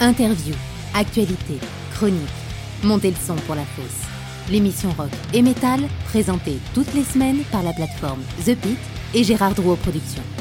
Interview, 0.00 0.54
actualité, 0.94 1.58
chronique. 1.92 2.20
Montez 2.84 3.10
le 3.10 3.16
son 3.16 3.34
pour 3.34 3.56
la 3.56 3.64
fosse. 3.64 4.06
L'émission 4.48 4.90
rock 4.96 5.10
et 5.34 5.42
métal, 5.42 5.80
présentée 6.04 6.58
toutes 6.72 6.94
les 6.94 7.02
semaines 7.02 7.42
par 7.50 7.64
la 7.64 7.72
plateforme 7.72 8.22
The 8.46 8.54
Pit 8.54 8.78
et 9.12 9.24
Gérard 9.24 9.54
Drouot 9.54 9.74
Productions. 9.74 10.37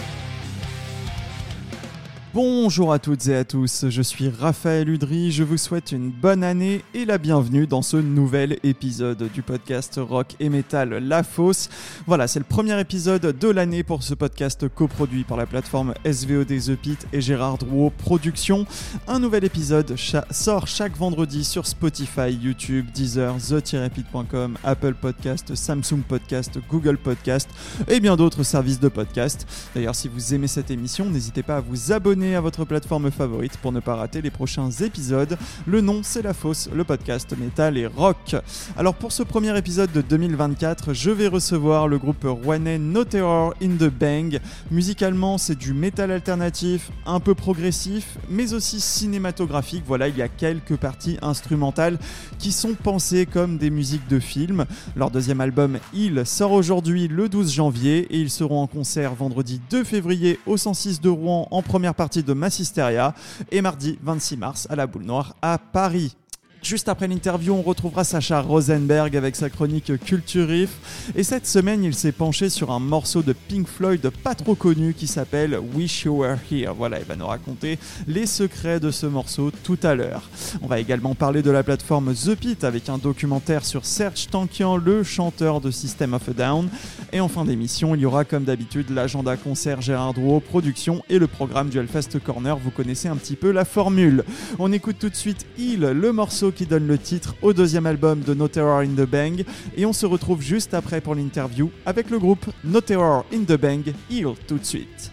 Bonjour 2.39 2.93
à 2.93 2.99
toutes 2.99 3.25
et 3.29 3.35
à 3.35 3.43
tous, 3.43 3.85
je 3.89 4.01
suis 4.03 4.29
Raphaël 4.29 4.87
Udry, 4.89 5.31
je 5.31 5.41
vous 5.41 5.57
souhaite 5.57 5.91
une 5.91 6.11
bonne 6.11 6.43
année 6.43 6.83
et 6.93 7.03
la 7.03 7.17
bienvenue 7.17 7.65
dans 7.65 7.81
ce 7.81 7.97
nouvel 7.97 8.59
épisode 8.61 9.27
du 9.33 9.41
podcast 9.41 9.99
Rock 9.99 10.35
et 10.39 10.49
Metal 10.49 10.87
La 10.89 11.23
Fosse. 11.23 11.67
Voilà, 12.05 12.27
c'est 12.27 12.37
le 12.37 12.45
premier 12.45 12.79
épisode 12.79 13.35
de 13.35 13.47
l'année 13.49 13.81
pour 13.81 14.03
ce 14.03 14.13
podcast 14.13 14.67
coproduit 14.67 15.23
par 15.23 15.35
la 15.35 15.47
plateforme 15.47 15.95
SVOD 16.05 16.59
The 16.59 16.75
Pit 16.75 17.07
et 17.11 17.21
Gérard 17.21 17.57
Drouot 17.57 17.91
Productions. 17.97 18.67
Un 19.07 19.17
nouvel 19.17 19.43
épisode 19.43 19.95
sort 20.29 20.67
chaque 20.67 20.95
vendredi 20.95 21.43
sur 21.43 21.65
Spotify, 21.65 22.31
YouTube, 22.31 22.85
Deezer, 22.93 23.35
the-pit.com, 23.37 24.59
Apple 24.63 24.93
Podcast, 24.93 25.55
Samsung 25.55 26.03
Podcast, 26.07 26.59
Google 26.69 26.99
Podcast 26.99 27.49
et 27.87 27.99
bien 27.99 28.15
d'autres 28.15 28.43
services 28.43 28.79
de 28.79 28.89
podcast. 28.89 29.47
D'ailleurs, 29.73 29.95
si 29.95 30.07
vous 30.07 30.35
aimez 30.35 30.45
cette 30.45 30.69
émission, 30.69 31.05
n'hésitez 31.05 31.41
pas 31.41 31.57
à 31.57 31.61
vous 31.61 31.91
abonner 31.91 32.26
à 32.35 32.41
votre 32.41 32.65
plateforme 32.65 33.11
favorite 33.11 33.57
pour 33.57 33.71
ne 33.71 33.79
pas 33.79 33.95
rater 33.95 34.21
les 34.21 34.31
prochains 34.31 34.69
épisodes. 34.71 35.37
Le 35.65 35.81
nom, 35.81 36.01
c'est 36.03 36.21
La 36.21 36.33
Fosse, 36.33 36.69
le 36.73 36.83
podcast 36.83 37.35
métal 37.37 37.77
et 37.77 37.85
rock. 37.85 38.35
Alors 38.77 38.95
pour 38.95 39.11
ce 39.11 39.23
premier 39.23 39.57
épisode 39.57 39.91
de 39.91 40.01
2024, 40.01 40.93
je 40.93 41.11
vais 41.11 41.27
recevoir 41.27 41.87
le 41.87 41.97
groupe 41.97 42.25
rouennais 42.25 42.79
No 42.79 43.03
Terror 43.03 43.53
in 43.61 43.75
the 43.77 43.89
Bang. 43.89 44.39
Musicalement, 44.71 45.37
c'est 45.37 45.57
du 45.57 45.73
métal 45.73 46.11
alternatif, 46.11 46.91
un 47.05 47.19
peu 47.19 47.35
progressif, 47.35 48.17
mais 48.29 48.53
aussi 48.53 48.79
cinématographique. 48.79 49.83
Voilà, 49.85 50.07
il 50.07 50.17
y 50.17 50.21
a 50.21 50.27
quelques 50.27 50.77
parties 50.77 51.17
instrumentales 51.21 51.97
qui 52.39 52.51
sont 52.51 52.73
pensées 52.73 53.25
comme 53.25 53.57
des 53.57 53.69
musiques 53.69 54.07
de 54.07 54.19
film. 54.19 54.65
Leur 54.95 55.11
deuxième 55.11 55.41
album, 55.41 55.77
Il, 55.93 56.25
sort 56.25 56.51
aujourd'hui 56.51 57.07
le 57.07 57.29
12 57.29 57.53
janvier 57.53 58.07
et 58.09 58.19
ils 58.19 58.31
seront 58.31 58.61
en 58.61 58.67
concert 58.67 59.13
vendredi 59.13 59.61
2 59.69 59.83
février 59.83 60.39
au 60.45 60.57
106 60.57 61.01
de 61.01 61.09
Rouen 61.09 61.47
en 61.51 61.61
première 61.61 61.95
partie 61.95 62.06
de 62.15 62.33
Massisteria 62.33 63.13
et 63.51 63.61
mardi 63.61 63.99
26 64.01 64.37
mars 64.37 64.67
à 64.69 64.75
la 64.75 64.87
Boule 64.87 65.03
Noire 65.03 65.35
à 65.41 65.57
Paris. 65.57 66.15
Juste 66.63 66.89
après 66.89 67.07
l'interview, 67.07 67.53
on 67.53 67.61
retrouvera 67.61 68.03
Sacha 68.03 68.41
Rosenberg 68.41 69.15
avec 69.15 69.35
sa 69.35 69.49
chronique 69.49 69.91
Culture 70.03 70.47
Riff. 70.47 71.13
Et 71.15 71.23
cette 71.23 71.45
semaine, 71.45 71.83
il 71.83 71.93
s'est 71.93 72.11
penché 72.11 72.49
sur 72.49 72.71
un 72.71 72.79
morceau 72.79 73.21
de 73.21 73.33
Pink 73.33 73.67
Floyd 73.67 74.09
pas 74.23 74.35
trop 74.35 74.55
connu 74.55 74.93
qui 74.93 75.07
s'appelle 75.07 75.57
Wish 75.75 76.03
You 76.03 76.17
Were 76.17 76.37
Here. 76.51 76.73
Voilà, 76.75 76.99
il 76.99 77.05
va 77.05 77.15
nous 77.15 77.27
raconter 77.27 77.77
les 78.07 78.25
secrets 78.25 78.79
de 78.79 78.91
ce 78.91 79.05
morceau 79.05 79.51
tout 79.63 79.77
à 79.83 79.93
l'heure. 79.95 80.23
On 80.61 80.67
va 80.67 80.79
également 80.79 81.15
parler 81.15 81.41
de 81.41 81.51
la 81.51 81.63
plateforme 81.63 82.13
The 82.13 82.35
Pit 82.35 82.63
avec 82.63 82.89
un 82.89 82.97
documentaire 82.97 83.63
sur 83.63 83.85
Serge 83.85 84.27
Tankian, 84.27 84.77
le 84.77 85.03
chanteur 85.03 85.61
de 85.61 85.69
System 85.71 86.15
of 86.15 86.27
a 86.27 86.33
Down. 86.33 86.69
Et 87.13 87.19
en 87.19 87.27
fin 87.27 87.45
d'émission, 87.45 87.95
il 87.95 88.01
y 88.01 88.05
aura 88.05 88.25
comme 88.25 88.43
d'habitude 88.43 88.89
l'agenda 88.89 89.37
concert 89.37 89.81
Gérard 89.81 90.15
Drouot, 90.15 90.39
production 90.39 91.03
et 91.09 91.19
le 91.19 91.27
programme 91.27 91.69
du 91.69 91.77
Hellfest 91.77 92.19
Corner. 92.23 92.57
Vous 92.57 92.71
connaissez 92.71 93.07
un 93.07 93.15
petit 93.15 93.35
peu 93.35 93.51
la 93.51 93.63
formule. 93.63 94.25
On 94.59 94.73
écoute 94.73 94.97
tout 94.99 95.09
de 95.09 95.15
suite 95.15 95.45
Il, 95.57 95.81
le 95.81 96.11
morceau 96.11 96.46
qui 96.51 96.65
donne 96.65 96.87
le 96.87 96.97
titre 96.97 97.35
au 97.41 97.53
deuxième 97.53 97.85
album 97.85 98.21
de 98.21 98.33
No 98.33 98.47
Terror 98.47 98.79
in 98.79 98.95
the 98.95 99.07
Bang. 99.07 99.43
Et 99.75 99.85
on 99.85 99.93
se 99.93 100.05
retrouve 100.05 100.41
juste 100.41 100.73
après 100.73 101.01
pour 101.01 101.15
l'interview 101.15 101.69
avec 101.85 102.09
le 102.09 102.19
groupe 102.19 102.45
No 102.63 102.81
Terror 102.81 103.25
in 103.33 103.43
the 103.43 103.59
Bang, 103.59 103.93
Heal 104.09 104.33
tout 104.47 104.57
de 104.57 104.65
suite. 104.65 105.11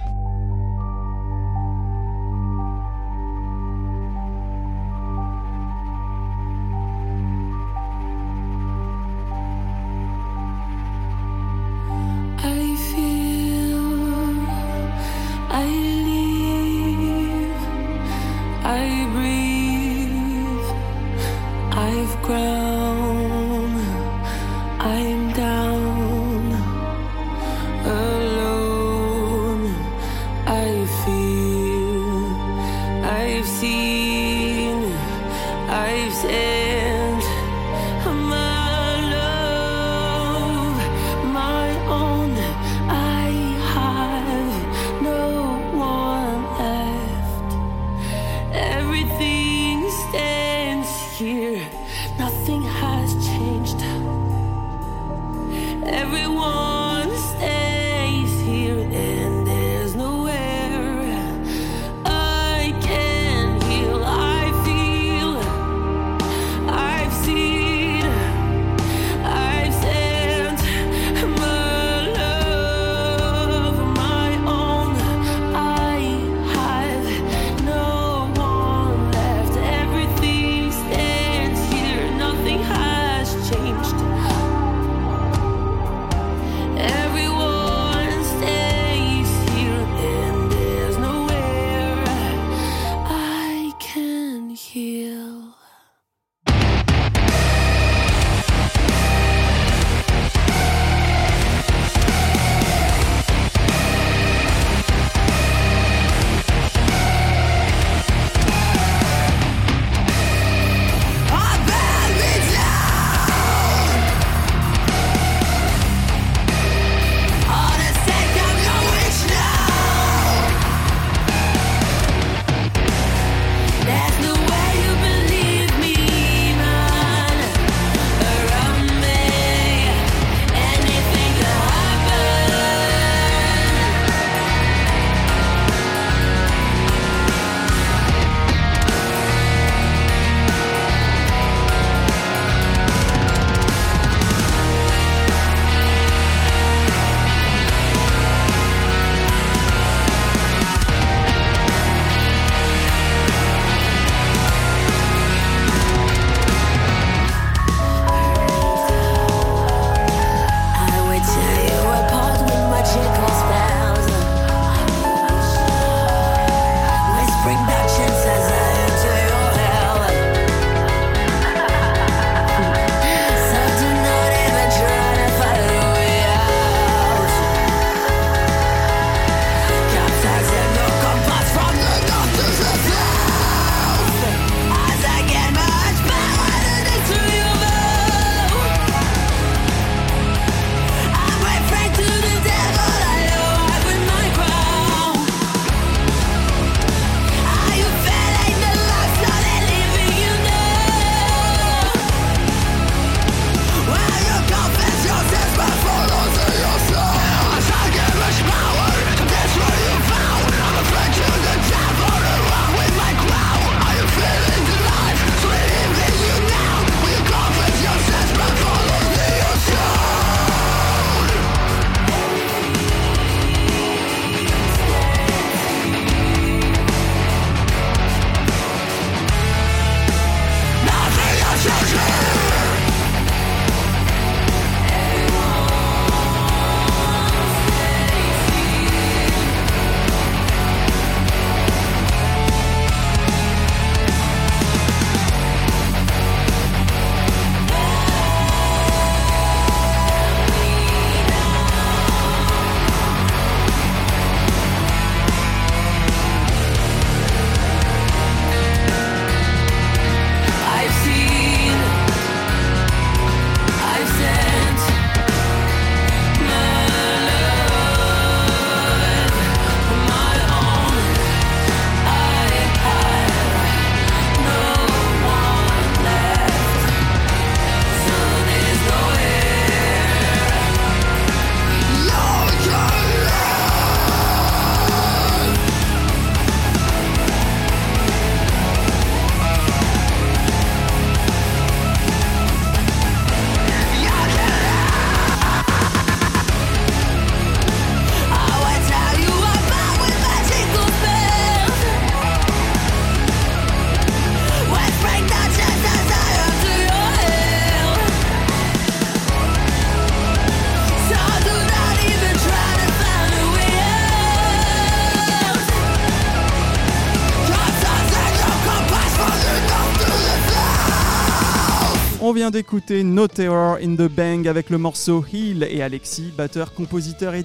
On 322.27 322.33
vient 322.33 322.51
d'écouter 322.51 323.03
No 323.03 323.29
Terror 323.29 323.77
in 323.83 323.97
the 323.97 324.09
Bang 324.11 324.49
avec 324.49 324.71
le 324.71 324.79
morceau 324.79 325.23
Heal 325.31 325.63
et 325.63 325.83
Alexis, 325.83 326.33
batteur, 326.35 326.73
compositeur 326.73 327.35
et 327.35 327.45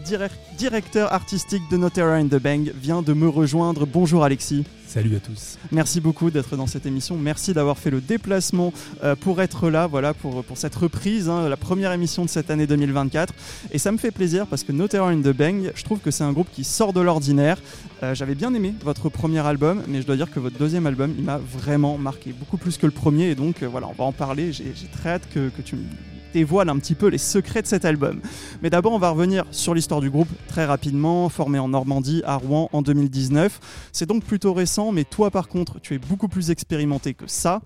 directeur 0.58 1.12
artistique 1.12 1.64
de 1.70 1.76
No 1.76 1.90
Terror 1.90 2.14
in 2.14 2.28
the 2.28 2.42
Bang, 2.42 2.72
vient 2.76 3.02
de 3.02 3.12
me 3.12 3.28
rejoindre. 3.28 3.86
Bonjour 3.86 4.24
Alexis. 4.24 4.64
Salut 4.90 5.16
à 5.18 5.20
tous. 5.20 5.60
Merci 5.72 6.02
beaucoup 6.02 6.32
d'être 6.32 6.56
dans 6.56 6.66
cette 6.66 6.88
émission. 6.88 7.16
Merci 7.16 7.54
d'avoir 7.54 7.78
fait 7.78 7.92
le 7.92 8.02
déplacement 8.02 8.74
euh, 9.04 9.16
pour 9.16 9.40
être 9.40 9.70
là, 9.70 9.86
voilà, 9.86 10.16
pour, 10.16 10.44
pour 10.44 10.58
cette 10.58 10.74
reprise, 10.74 11.30
hein, 11.30 11.48
la 11.48 11.58
première 11.58 11.92
émission 11.92 12.26
de 12.26 12.30
cette 12.30 12.50
année 12.50 12.66
2024. 12.66 13.32
Et 13.72 13.78
ça 13.78 13.92
me 13.92 14.00
fait 14.00 14.10
plaisir 14.10 14.48
parce 14.48 14.64
que 14.64 14.72
No 14.72 14.88
Terror 14.88 15.10
in 15.10 15.22
the 15.22 15.28
Bang, 15.28 15.72
je 15.76 15.84
trouve 15.84 16.00
que 16.00 16.10
c'est 16.10 16.24
un 16.24 16.34
groupe 16.34 16.50
qui 16.52 16.64
sort 16.64 16.92
de 16.92 17.02
l'ordinaire. 17.02 17.60
Euh, 18.02 18.16
j'avais 18.16 18.34
bien 18.34 18.52
aimé 18.56 18.74
votre 18.84 19.10
premier 19.10 19.46
album, 19.46 19.84
mais 19.88 20.02
je 20.02 20.08
dois 20.08 20.16
dire 20.16 20.32
que 20.32 20.40
votre 20.40 20.58
deuxième 20.58 20.88
album, 20.88 21.14
il 21.16 21.24
m'a 21.24 21.38
vraiment 21.38 22.00
marqué, 22.00 22.34
beaucoup 22.34 22.58
plus 22.58 22.80
que 22.80 22.88
le 22.88 22.92
premier. 22.92 23.30
Et 23.30 23.36
donc 23.36 23.62
euh, 23.62 23.68
voilà, 23.68 23.88
on 23.90 23.94
va 23.94 24.06
en 24.06 24.12
parler. 24.12 24.52
J'ai 24.52 24.74
très 24.92 25.12
hâte 25.12 25.28
que, 25.32 25.50
que 25.50 25.62
tu 25.62 25.76
me 25.76 25.84
dévoile 26.34 26.70
un 26.70 26.78
petit 26.78 26.96
peu 26.96 27.08
les 27.08 27.18
secrets 27.18 27.62
de 27.62 27.68
cet 27.68 27.86
album. 27.86 28.22
Mais 28.62 28.70
d'abord, 28.70 28.94
on 28.94 29.00
va 29.00 29.10
revenir 29.10 29.46
sur 29.52 29.74
l'histoire 29.74 30.02
du 30.02 30.10
groupe 30.10 30.30
très 30.48 30.66
rapidement, 30.66 31.30
formé 31.30 31.60
en 31.60 31.70
Normandie, 31.70 32.22
à 32.26 32.36
Rouen 32.36 32.70
en 32.74 32.82
2019. 32.82 33.60
C'est 33.92 34.06
donc 34.06 34.24
plutôt 34.24 34.54
récent, 34.54 34.92
mais 34.92 35.04
toi 35.04 35.32
par 35.32 35.48
contre, 35.48 35.80
tu 35.82 35.96
es 35.96 36.00
beaucoup 36.00 36.28
plus 36.28 36.52
expérimenté 36.52 37.14
que 37.14 37.28
ça. 37.28 37.62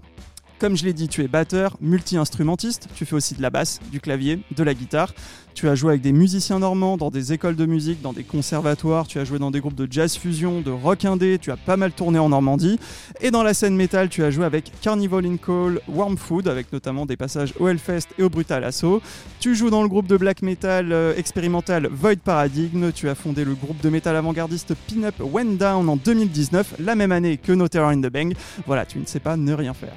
Comme 0.60 0.78
je 0.78 0.86
l'ai 0.86 0.94
dit, 0.94 1.10
tu 1.10 1.24
es 1.24 1.28
batteur, 1.28 1.76
multi-instrumentiste, 1.82 2.88
tu 2.96 3.06
fais 3.06 3.16
aussi 3.16 3.36
de 3.36 3.42
la 3.42 3.50
basse, 3.50 3.82
du 3.92 4.00
clavier, 4.00 4.40
de 4.56 4.64
la 4.64 4.74
guitare. 4.74 5.14
Tu 5.54 5.70
as 5.70 5.76
joué 5.76 5.92
avec 5.92 6.02
des 6.02 6.12
musiciens 6.12 6.60
normands 6.60 6.98
dans 6.98 7.12
des 7.12 7.32
écoles 7.32 7.56
de 7.56 7.66
musique, 7.66 8.02
dans 8.02 8.14
des 8.14 8.24
conservatoires, 8.24 9.08
tu 9.08 9.20
as 9.20 9.26
joué 9.26 9.38
dans 9.38 9.52
des 9.52 9.60
groupes 9.60 9.76
de 9.76 9.88
jazz 9.90 10.16
fusion, 10.18 10.62
de 10.62 10.72
rock 10.72 11.06
indé, 11.06 11.38
tu 11.40 11.52
as 11.52 11.58
pas 11.58 11.78
mal 11.78 11.92
tourné 11.92 12.18
en 12.18 12.30
Normandie. 12.30 12.80
Et 13.22 13.30
dans 13.30 13.44
la 13.44 13.54
scène 13.54 13.76
métal, 13.76 14.10
tu 14.10 14.24
as 14.24 14.32
joué 14.32 14.46
avec 14.46 14.72
Carnival 14.82 15.26
in 15.26 15.38
Call, 15.38 15.80
Warm 15.88 16.18
Food, 16.18 16.48
avec 16.48 16.74
notamment 16.74 17.06
des 17.06 17.18
passages 17.18 17.54
au 17.60 17.68
Hellfest 17.68 18.08
et 18.18 18.24
au 18.24 18.30
Brutal 18.30 18.64
Assault. 18.64 19.02
Tu 19.40 19.56
joues 19.56 19.70
dans 19.70 19.84
le 19.84 19.90
groupe 19.90 20.08
de 20.08 20.18
black 20.18 20.42
metal 20.42 20.92
euh, 20.92 21.16
expérimental 21.16 21.88
Void 21.92 22.18
Paradigm, 22.18 22.92
tu 22.92 23.08
as 23.08 23.16
fondé 23.16 23.46
le 23.46 23.54
groupe 23.54 23.82
de 23.82 23.90
métal 23.90 24.16
avant-gardiste 24.16 24.74
Pin-Up 24.88 25.16
Went 25.20 25.58
Down 25.58 25.88
en 25.88 25.98
2019, 25.98 26.76
la 26.80 26.96
même 26.96 27.12
année 27.12 27.38
que 27.38 27.52
No 27.52 27.68
Terror 27.68 27.90
in 27.90 28.02
the 28.02 28.12
Bang. 28.12 28.34
Voilà, 28.66 28.86
tu 28.86 28.98
ne 28.98 29.06
sais 29.06 29.20
pas 29.20 29.38
ne 29.38 29.54
rien 29.54 29.74
faire. 29.74 29.96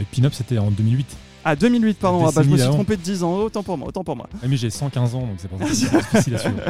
Et 0.00 0.04
Pin-Up, 0.04 0.34
c'était 0.34 0.58
en 0.58 0.70
2008. 0.70 1.25
Ah, 1.48 1.54
2008, 1.54 1.98
pardon. 1.98 2.26
Ah, 2.26 2.32
bah, 2.34 2.42
je 2.42 2.48
me 2.50 2.56
suis 2.56 2.66
trompé 2.66 2.96
de 2.96 3.02
10 3.02 3.22
ans. 3.22 3.36
Autant 3.36 3.62
pour 3.62 3.78
moi, 3.78 3.86
autant 3.86 4.02
pour 4.02 4.16
moi. 4.16 4.28
Ah, 4.42 4.46
mais 4.48 4.56
j'ai 4.56 4.68
115 4.68 5.14
ans, 5.14 5.20
donc 5.20 5.36
c'est 5.36 5.46
pas 5.56 5.64
difficile 5.64 6.34
à 6.34 6.38
suivre. 6.38 6.60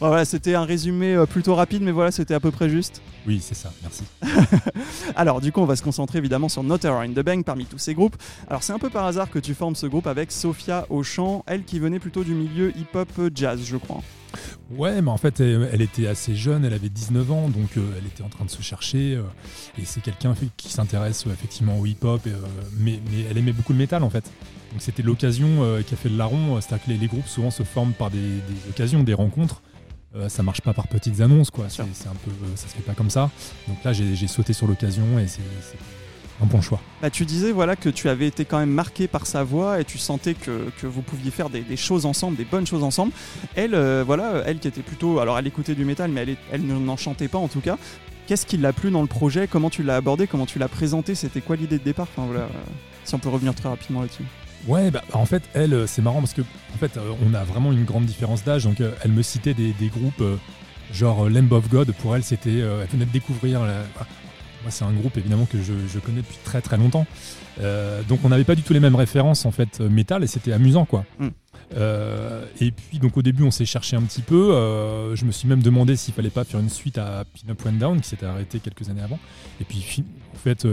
voilà, 0.00 0.24
c'était 0.24 0.54
un 0.54 0.64
résumé 0.64 1.14
euh, 1.14 1.26
plutôt 1.26 1.54
rapide, 1.54 1.82
mais 1.82 1.90
voilà, 1.90 2.10
c'était 2.10 2.32
à 2.32 2.40
peu 2.40 2.50
près 2.50 2.70
juste. 2.70 3.02
Oui, 3.26 3.42
c'est 3.42 3.54
ça, 3.54 3.70
merci. 3.82 4.04
Alors, 5.16 5.42
du 5.42 5.52
coup, 5.52 5.60
on 5.60 5.66
va 5.66 5.76
se 5.76 5.82
concentrer 5.82 6.16
évidemment 6.16 6.48
sur 6.48 6.62
No 6.62 6.78
Terror 6.78 7.02
in 7.02 7.10
the 7.10 7.20
Bank 7.20 7.44
parmi 7.44 7.66
tous 7.66 7.76
ces 7.76 7.92
groupes. 7.92 8.16
Alors, 8.48 8.62
c'est 8.62 8.72
un 8.72 8.78
peu 8.78 8.88
par 8.88 9.04
hasard 9.04 9.28
que 9.28 9.38
tu 9.38 9.52
formes 9.52 9.76
ce 9.76 9.84
groupe 9.84 10.06
avec 10.06 10.32
Sophia 10.32 10.86
Auchan, 10.88 11.44
elle 11.46 11.64
qui 11.64 11.78
venait 11.78 11.98
plutôt 11.98 12.24
du 12.24 12.32
milieu 12.32 12.72
hip-hop 12.74 13.10
jazz, 13.34 13.60
je 13.62 13.76
crois. 13.76 14.00
Ouais, 14.76 15.02
mais 15.02 15.10
en 15.10 15.16
fait, 15.18 15.40
elle, 15.40 15.82
était 15.82 16.06
assez 16.06 16.34
jeune, 16.34 16.64
elle 16.64 16.72
avait 16.72 16.88
19 16.88 17.30
ans, 17.30 17.48
donc 17.48 17.76
euh, 17.76 17.82
elle 17.98 18.06
était 18.06 18.22
en 18.22 18.28
train 18.28 18.44
de 18.44 18.50
se 18.50 18.62
chercher. 18.62 19.14
Euh, 19.14 19.22
et 19.78 19.84
c'est 19.84 20.00
quelqu'un 20.00 20.34
qui 20.56 20.70
s'intéresse 20.70 21.26
euh, 21.26 21.32
effectivement 21.32 21.78
au 21.78 21.84
hip-hop, 21.84 22.22
mais, 22.78 23.00
elle 23.30 23.36
aimait 23.36 23.52
beaucoup 23.52 23.72
le 23.72 23.78
métal 23.78 24.02
en 24.02 24.10
fait. 24.10 24.24
Donc 24.72 24.80
c'était 24.80 25.02
l'occasion 25.02 25.48
qui 25.86 25.92
a 25.92 25.96
fait 25.96 26.08
le 26.08 26.16
larron. 26.16 26.58
C'est-à-dire 26.60 26.86
que 26.86 26.90
les, 26.92 27.06
groupes 27.06 27.26
souvent 27.26 27.50
se 27.50 27.62
forment 27.62 27.92
par 27.92 28.10
des, 28.10 28.40
occasions, 28.70 29.02
des 29.02 29.12
rencontres. 29.12 29.60
ça 30.28 30.42
marche 30.42 30.62
pas 30.62 30.72
par 30.72 30.88
petites 30.88 31.20
annonces, 31.20 31.50
quoi. 31.50 31.66
C'est 31.68 31.82
un 31.82 32.14
peu, 32.24 32.30
ça 32.54 32.68
se 32.68 32.74
fait 32.74 32.82
pas 32.82 32.94
comme 32.94 33.10
ça. 33.10 33.30
Donc 33.68 33.84
là, 33.84 33.92
j'ai 33.92 34.26
sauté 34.28 34.54
sur 34.54 34.66
l'occasion 34.66 35.18
et 35.18 35.26
c'est 35.26 35.42
un 36.42 36.46
bon 36.46 36.60
choix. 36.60 36.80
Bah, 37.00 37.10
tu 37.10 37.24
disais 37.24 37.52
voilà, 37.52 37.76
que 37.76 37.88
tu 37.88 38.08
avais 38.08 38.26
été 38.26 38.44
quand 38.44 38.58
même 38.58 38.70
marqué 38.70 39.08
par 39.08 39.26
sa 39.26 39.44
voix 39.44 39.80
et 39.80 39.84
tu 39.84 39.98
sentais 39.98 40.34
que, 40.34 40.70
que 40.80 40.86
vous 40.86 41.02
pouviez 41.02 41.30
faire 41.30 41.50
des, 41.50 41.60
des, 41.60 41.76
choses 41.76 42.06
ensemble, 42.06 42.36
des 42.36 42.44
bonnes 42.44 42.66
choses 42.66 42.82
ensemble. 42.82 43.12
Elle, 43.54 43.74
euh, 43.74 44.02
voilà, 44.06 44.42
elle 44.46 44.58
qui 44.58 44.68
était 44.68 44.82
plutôt. 44.82 45.18
Alors 45.20 45.38
elle 45.38 45.46
écoutait 45.46 45.74
du 45.74 45.84
métal, 45.84 46.10
mais 46.10 46.22
elle, 46.22 46.36
elle 46.52 46.66
n'en 46.66 46.96
chantait 46.96 47.28
pas 47.28 47.38
en 47.38 47.48
tout 47.48 47.60
cas. 47.60 47.78
Qu'est-ce 48.26 48.46
qui 48.46 48.56
l'a 48.56 48.72
plu 48.72 48.90
dans 48.90 49.02
le 49.02 49.08
projet? 49.08 49.48
Comment 49.48 49.70
tu 49.70 49.82
l'as 49.82 49.96
abordé? 49.96 50.26
Comment 50.26 50.46
tu 50.46 50.58
l'as 50.58 50.68
présenté? 50.68 51.14
C'était 51.14 51.40
quoi 51.40 51.56
l'idée 51.56 51.78
de 51.78 51.84
départ? 51.84 52.06
Enfin, 52.16 52.26
voilà, 52.26 52.48
Si 53.04 53.14
on 53.14 53.18
peut 53.18 53.28
revenir 53.28 53.54
très 53.54 53.68
rapidement 53.68 54.00
là-dessus. 54.00 54.24
Ouais, 54.68 54.92
bah, 54.92 55.02
en 55.12 55.26
fait, 55.26 55.42
elle, 55.54 55.74
euh, 55.74 55.86
c'est 55.88 56.02
marrant 56.02 56.20
parce 56.20 56.34
que 56.34 56.42
en 56.42 56.78
fait, 56.78 56.96
euh, 56.96 57.12
on 57.26 57.34
a 57.34 57.42
vraiment 57.42 57.72
une 57.72 57.84
grande 57.84 58.04
différence 58.04 58.44
d'âge. 58.44 58.64
Donc, 58.64 58.76
elle 58.80 59.10
me 59.10 59.22
citait 59.22 59.54
des, 59.54 59.72
des 59.72 59.88
groupes 59.88 60.22
genre 60.92 61.28
Lamb 61.28 61.52
of 61.52 61.68
God. 61.68 61.92
Pour 61.92 62.14
elle, 62.14 62.22
c'était, 62.22 62.58
elle 62.58 62.86
venait 62.88 63.06
de 63.06 63.12
découvrir. 63.12 63.60
Moi, 64.62 64.70
c'est 64.70 64.84
un 64.84 64.92
groupe 64.92 65.16
évidemment 65.16 65.46
que 65.46 65.58
je, 65.60 65.98
connais 65.98 66.22
depuis 66.22 66.38
très 66.44 66.60
très 66.60 66.76
longtemps. 66.76 67.06
Euh, 67.60 68.02
donc, 68.04 68.20
on 68.24 68.28
n'avait 68.28 68.44
pas 68.44 68.54
du 68.54 68.62
tout 68.62 68.72
les 68.72 68.80
mêmes 68.80 68.94
références 68.94 69.44
en 69.44 69.50
fait 69.50 69.80
euh, 69.80 69.88
métal 69.88 70.22
et 70.22 70.26
c'était 70.26 70.52
amusant 70.52 70.84
quoi. 70.84 71.04
Mm. 71.18 71.28
Euh, 71.76 72.44
et 72.60 72.70
puis 72.70 72.98
donc 72.98 73.16
au 73.16 73.22
début 73.22 73.44
on 73.44 73.50
s'est 73.50 73.64
cherché 73.64 73.96
un 73.96 74.02
petit 74.02 74.20
peu. 74.20 74.50
je 75.14 75.24
me 75.24 75.32
suis 75.32 75.48
même 75.48 75.62
demandé 75.62 75.96
s'il 75.96 76.12
fallait 76.12 76.28
pas 76.28 76.44
faire 76.44 76.60
une 76.60 76.68
suite 76.68 76.98
à 76.98 77.24
Pin 77.24 77.50
Up 77.50 77.64
One 77.64 77.78
Down 77.78 78.00
qui 78.00 78.08
s'était 78.08 78.26
arrêté 78.26 78.60
quelques 78.60 78.90
années 78.90 79.00
avant. 79.00 79.18
Et 79.60 79.64
puis 79.64 80.04
en 80.34 80.38
fait 80.38 80.66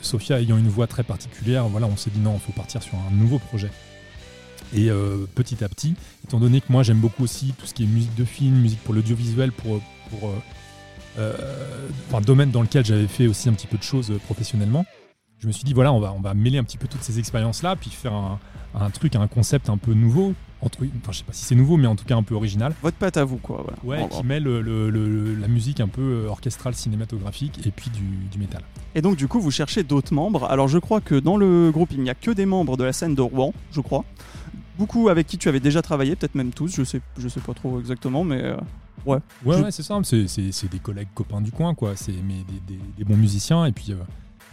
Sophia 0.00 0.40
ayant 0.40 0.58
une 0.58 0.68
voix 0.68 0.88
très 0.88 1.04
particulière, 1.04 1.68
voilà 1.68 1.86
on 1.86 1.96
s'est 1.96 2.10
dit 2.10 2.18
non 2.18 2.34
il 2.34 2.40
faut 2.40 2.52
partir 2.52 2.82
sur 2.82 2.94
un 2.94 3.14
nouveau 3.14 3.38
projet. 3.38 3.70
Et 4.74 4.90
petit 5.36 5.62
à 5.62 5.68
petit, 5.68 5.94
étant 6.24 6.40
donné 6.40 6.60
que 6.60 6.66
moi 6.70 6.82
j'aime 6.82 6.98
beaucoup 6.98 7.22
aussi 7.22 7.54
tout 7.56 7.66
ce 7.66 7.74
qui 7.74 7.84
est 7.84 7.86
musique 7.86 8.16
de 8.16 8.24
film, 8.24 8.56
musique 8.56 8.82
pour 8.82 8.94
l'audiovisuel, 8.94 9.52
pour, 9.52 9.80
pour 10.10 10.32
enfin, 11.18 12.20
domaine 12.20 12.50
dans 12.50 12.62
lequel 12.62 12.84
j'avais 12.84 13.06
fait 13.06 13.26
aussi 13.26 13.48
un 13.48 13.52
petit 13.52 13.66
peu 13.66 13.78
de 13.78 13.82
choses 13.82 14.10
euh, 14.10 14.18
professionnellement. 14.18 14.84
Je 15.38 15.46
me 15.46 15.52
suis 15.52 15.64
dit, 15.64 15.72
voilà, 15.72 15.92
on 15.92 15.98
va, 15.98 16.12
on 16.12 16.20
va 16.20 16.34
mêler 16.34 16.58
un 16.58 16.64
petit 16.64 16.78
peu 16.78 16.86
toutes 16.86 17.02
ces 17.02 17.18
expériences-là, 17.18 17.74
puis 17.74 17.90
faire 17.90 18.12
un, 18.12 18.38
un 18.78 18.90
truc, 18.90 19.16
un 19.16 19.26
concept 19.26 19.68
un 19.68 19.76
peu 19.76 19.92
nouveau, 19.92 20.34
entre, 20.60 20.78
enfin 20.84 21.10
je 21.10 21.18
sais 21.18 21.24
pas 21.24 21.32
si 21.32 21.44
c'est 21.44 21.54
nouveau, 21.54 21.76
mais 21.76 21.88
en 21.88 21.96
tout 21.96 22.04
cas 22.04 22.16
un 22.16 22.22
peu 22.22 22.34
original. 22.34 22.72
Votre 22.82 22.96
patte 22.96 23.16
à 23.16 23.24
vous, 23.24 23.38
quoi. 23.38 23.66
Ouais, 23.82 24.08
qui 24.08 24.24
mêle 24.24 24.44
le, 24.44 25.34
la 25.34 25.48
musique 25.48 25.80
un 25.80 25.88
peu 25.88 26.00
euh, 26.00 26.28
orchestrale, 26.28 26.74
cinématographique, 26.74 27.66
et 27.66 27.70
puis 27.70 27.90
du, 27.90 28.04
du, 28.30 28.38
métal. 28.38 28.62
Et 28.94 29.02
donc 29.02 29.16
du 29.16 29.28
coup, 29.28 29.40
vous 29.40 29.50
cherchez 29.50 29.82
d'autres 29.82 30.14
membres. 30.14 30.44
Alors 30.44 30.68
je 30.68 30.78
crois 30.78 31.00
que 31.00 31.16
dans 31.16 31.36
le 31.36 31.70
groupe, 31.72 31.90
il 31.92 32.00
n'y 32.00 32.10
a 32.10 32.14
que 32.14 32.30
des 32.30 32.46
membres 32.46 32.76
de 32.76 32.84
la 32.84 32.92
scène 32.92 33.14
de 33.14 33.22
Rouen, 33.22 33.52
je 33.72 33.80
crois. 33.80 34.04
Beaucoup 34.78 35.08
avec 35.08 35.26
qui 35.26 35.38
tu 35.38 35.48
avais 35.48 35.60
déjà 35.60 35.82
travaillé, 35.82 36.16
peut-être 36.16 36.34
même 36.34 36.50
tous, 36.50 36.74
je 36.74 36.84
sais, 36.84 37.00
je 37.18 37.28
sais 37.28 37.40
pas 37.40 37.54
trop 37.54 37.78
exactement, 37.78 38.24
mais 38.24 38.54
Ouais. 39.06 39.18
Ouais, 39.44 39.70
c'est 39.70 39.82
simple. 39.82 40.06
C'est 40.06 40.70
des 40.70 40.78
collègues 40.78 41.08
copains 41.14 41.40
du 41.40 41.50
coin, 41.50 41.74
quoi. 41.74 41.92
C'est 41.96 42.12
des, 42.12 42.76
des, 42.98 43.04
bons 43.04 43.16
musiciens 43.16 43.66
et 43.66 43.72
puis 43.72 43.86
euh, 43.90 43.96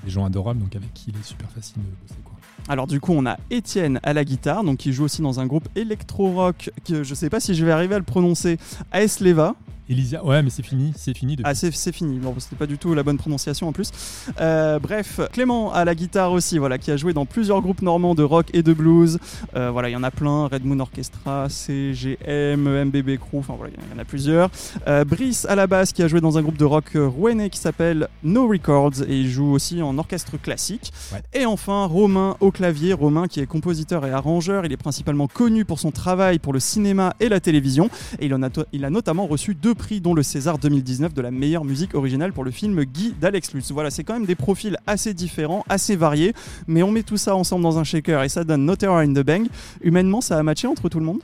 des 0.03 0.09
gens 0.09 0.25
adorables, 0.25 0.59
donc 0.59 0.75
avec 0.75 0.93
qui 0.93 1.11
il 1.11 1.19
est 1.19 1.23
super 1.23 1.49
facile 1.51 1.77
de 1.77 1.81
bosser, 2.01 2.19
quoi. 2.23 2.33
Alors 2.67 2.87
du 2.87 2.99
coup, 2.99 3.13
on 3.13 3.25
a 3.25 3.37
Étienne 3.49 3.99
à 4.03 4.13
la 4.13 4.23
guitare, 4.23 4.63
donc 4.63 4.77
qui 4.77 4.93
joue 4.93 5.03
aussi 5.03 5.21
dans 5.21 5.39
un 5.39 5.45
groupe 5.45 5.67
électro-rock 5.75 6.71
que 6.85 7.03
je 7.03 7.15
sais 7.15 7.29
pas 7.29 7.39
si 7.39 7.55
je 7.55 7.65
vais 7.65 7.71
arriver 7.71 7.95
à 7.95 7.99
le 7.99 8.03
prononcer, 8.03 8.57
AS 8.91 9.21
Leva. 9.21 9.55
Elysia, 9.89 10.23
ouais, 10.23 10.43
mais 10.43 10.51
c'est 10.51 10.63
fini, 10.63 10.93
c'est 10.95 11.17
fini. 11.17 11.35
Ah, 11.43 11.55
c'est, 11.55 11.71
fini. 11.91 12.19
Bon, 12.19 12.35
c'était 12.37 12.55
pas 12.55 12.67
du 12.67 12.77
tout 12.77 12.93
la 12.93 13.01
bonne 13.01 13.17
prononciation 13.17 13.67
en 13.67 13.71
plus. 13.71 13.91
Euh, 14.39 14.77
bref, 14.77 15.19
Clément 15.33 15.73
à 15.73 15.83
la 15.83 15.95
guitare 15.95 16.31
aussi, 16.31 16.59
voilà, 16.59 16.77
qui 16.77 16.91
a 16.91 16.97
joué 16.97 17.13
dans 17.13 17.25
plusieurs 17.25 17.61
groupes 17.61 17.81
normands 17.81 18.13
de 18.13 18.21
rock 18.21 18.47
et 18.53 18.61
de 18.61 18.71
blues. 18.71 19.17
Euh, 19.55 19.71
voilà, 19.71 19.89
il 19.89 19.93
y 19.93 19.95
en 19.95 20.03
a 20.03 20.11
plein 20.11 20.45
Red 20.45 20.63
Moon 20.63 20.79
Orchestra, 20.79 21.49
CGM, 21.49 22.85
MBB 22.85 23.17
Crew, 23.17 23.39
enfin 23.39 23.55
voilà, 23.57 23.73
il 23.75 23.95
y 23.95 23.97
en 23.97 23.99
a 23.99 24.05
plusieurs. 24.05 24.51
Euh, 24.87 25.03
Brice 25.05 25.45
à 25.45 25.55
la 25.55 25.65
basse, 25.65 25.91
qui 25.91 26.03
a 26.03 26.07
joué 26.07 26.21
dans 26.21 26.37
un 26.37 26.43
groupe 26.43 26.57
de 26.57 26.65
rock 26.65 26.91
rouennais 26.95 27.49
qui 27.49 27.59
s'appelle 27.59 28.09
No 28.23 28.47
Records 28.47 29.01
et 29.07 29.19
il 29.19 29.29
joue 29.29 29.51
aussi 29.51 29.81
en 29.81 29.97
orchestre 29.97 30.37
classique. 30.37 30.93
Et 31.33 31.47
enfin, 31.47 31.85
Romain 31.85 32.37
au 32.41 32.51
clavier. 32.51 32.93
Romain 32.93 33.27
qui 33.27 33.39
est 33.39 33.47
compositeur 33.47 34.05
et 34.05 34.11
arrangeur. 34.11 34.65
Il 34.65 34.71
est 34.71 34.77
principalement 34.77 35.27
connu 35.27 35.65
pour 35.65 35.79
son 35.79 35.89
travail 35.89 36.37
pour 36.37 36.53
le 36.53 36.59
cinéma 36.59 37.15
et 37.19 37.27
la 37.27 37.39
télévision. 37.39 37.89
Et 38.19 38.27
il, 38.27 38.33
en 38.35 38.43
a, 38.43 38.49
il 38.71 38.85
a 38.85 38.91
notamment 38.91 39.25
reçu 39.25 39.55
deux 39.55 39.73
prix, 39.79 39.99
dont 40.01 40.13
le 40.13 40.21
César 40.21 40.59
2019 40.59 41.15
de 41.15 41.21
la 41.21 41.31
meilleure 41.31 41.65
musique 41.65 41.95
originale 41.95 42.33
pour 42.33 42.43
le 42.43 42.51
film 42.51 42.83
Guy 42.83 43.15
d'Alex 43.19 43.53
Lutz. 43.53 43.71
Voilà, 43.71 43.89
c'est 43.89 44.03
quand 44.03 44.13
même 44.13 44.27
des 44.27 44.35
profils 44.35 44.77
assez 44.85 45.15
différents, 45.15 45.65
assez 45.67 45.95
variés, 45.95 46.33
mais 46.67 46.83
on 46.83 46.91
met 46.91 47.01
tout 47.01 47.17
ça 47.17 47.35
ensemble 47.35 47.63
dans 47.63 47.79
un 47.79 47.83
shaker 47.83 48.21
et 48.21 48.29
ça 48.29 48.43
donne 48.43 48.65
No 48.65 48.75
Terror 48.75 48.99
in 48.99 49.13
the 49.13 49.25
Bang. 49.25 49.47
Humainement, 49.81 50.21
ça 50.21 50.37
a 50.37 50.43
matché 50.43 50.67
entre 50.67 50.89
tout 50.89 50.99
le 50.99 51.05
monde? 51.05 51.21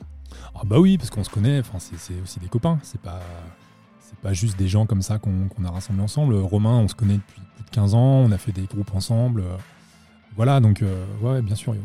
Ah 0.56 0.62
bah 0.66 0.80
oui, 0.80 0.98
parce 0.98 1.12
qu'on 1.12 1.24
se 1.24 1.30
connaît, 1.30 1.60
enfin, 1.60 1.78
c'est 1.80 2.16
aussi 2.24 2.40
des 2.40 2.48
copains, 2.48 2.80
c'est 2.82 3.02
pas 3.02 3.22
pas 4.26 4.34
juste 4.34 4.58
des 4.58 4.68
gens 4.68 4.88
comme 4.88 5.04
ça 5.04 5.20
qu'on 5.20 5.66
a 5.66 5.70
rassemblés 5.70 6.02
ensemble. 6.02 6.34
Romain, 6.36 6.78
on 6.78 6.88
se 6.88 6.96
connaît 6.96 7.18
depuis 7.18 7.42
plus 7.56 7.64
de 7.64 7.70
15 7.70 7.94
ans, 7.94 8.24
on 8.26 8.32
a 8.32 8.40
fait 8.40 8.52
des 8.52 8.64
groupes 8.64 8.96
ensemble. 8.96 9.44
Voilà, 10.36 10.60
donc 10.60 10.82
euh, 10.82 11.06
ouais, 11.22 11.44
bien 11.44 11.54
sûr. 11.54 11.76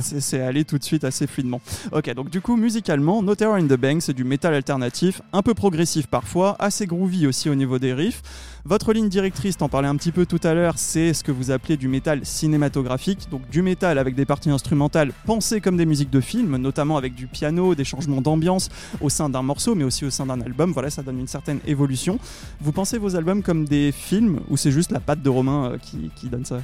C'est 0.00 0.40
allé 0.40 0.64
tout 0.64 0.78
de 0.78 0.84
suite 0.84 1.04
assez 1.04 1.26
fluidement. 1.26 1.60
Ok, 1.92 2.12
donc 2.14 2.30
du 2.30 2.40
coup, 2.40 2.56
musicalement, 2.56 3.22
No 3.22 3.34
Terror 3.34 3.56
in 3.56 3.66
the 3.66 3.78
Bank, 3.78 4.02
c'est 4.02 4.12
du 4.12 4.24
métal 4.24 4.54
alternatif, 4.54 5.22
un 5.32 5.42
peu 5.42 5.54
progressif 5.54 6.06
parfois, 6.06 6.56
assez 6.58 6.86
groovy 6.86 7.26
aussi 7.26 7.48
au 7.48 7.54
niveau 7.54 7.78
des 7.78 7.92
riffs. 7.92 8.22
Votre 8.64 8.92
ligne 8.92 9.08
directrice, 9.08 9.56
t'en 9.56 9.68
parlais 9.68 9.88
un 9.88 9.96
petit 9.96 10.12
peu 10.12 10.26
tout 10.26 10.40
à 10.42 10.52
l'heure, 10.52 10.74
c'est 10.76 11.14
ce 11.14 11.24
que 11.24 11.32
vous 11.32 11.50
appelez 11.50 11.76
du 11.76 11.88
métal 11.88 12.20
cinématographique, 12.24 13.28
donc 13.30 13.48
du 13.48 13.62
métal 13.62 13.98
avec 13.98 14.14
des 14.14 14.26
parties 14.26 14.50
instrumentales 14.50 15.12
pensées 15.24 15.60
comme 15.60 15.76
des 15.76 15.86
musiques 15.86 16.10
de 16.10 16.20
film, 16.20 16.56
notamment 16.56 16.96
avec 16.96 17.14
du 17.14 17.26
piano, 17.28 17.74
des 17.74 17.84
changements 17.84 18.20
d'ambiance 18.20 18.68
au 19.00 19.08
sein 19.08 19.30
d'un 19.30 19.42
morceau, 19.42 19.74
mais 19.74 19.84
aussi 19.84 20.04
au 20.04 20.10
sein 20.10 20.26
d'un 20.26 20.40
album. 20.40 20.72
Voilà, 20.72 20.90
ça 20.90 21.02
donne 21.02 21.18
une 21.18 21.28
certaine 21.28 21.60
évolution. 21.66 22.18
Vous 22.60 22.72
pensez 22.72 22.98
vos 22.98 23.16
albums 23.16 23.42
comme 23.42 23.64
des 23.64 23.92
films 23.92 24.40
ou 24.48 24.56
c'est 24.56 24.72
juste 24.72 24.92
la 24.92 25.00
patte 25.00 25.22
de 25.22 25.30
Romain 25.30 25.72
euh, 25.72 25.78
qui, 25.78 26.10
qui 26.14 26.28
donne 26.28 26.44
ça? 26.44 26.60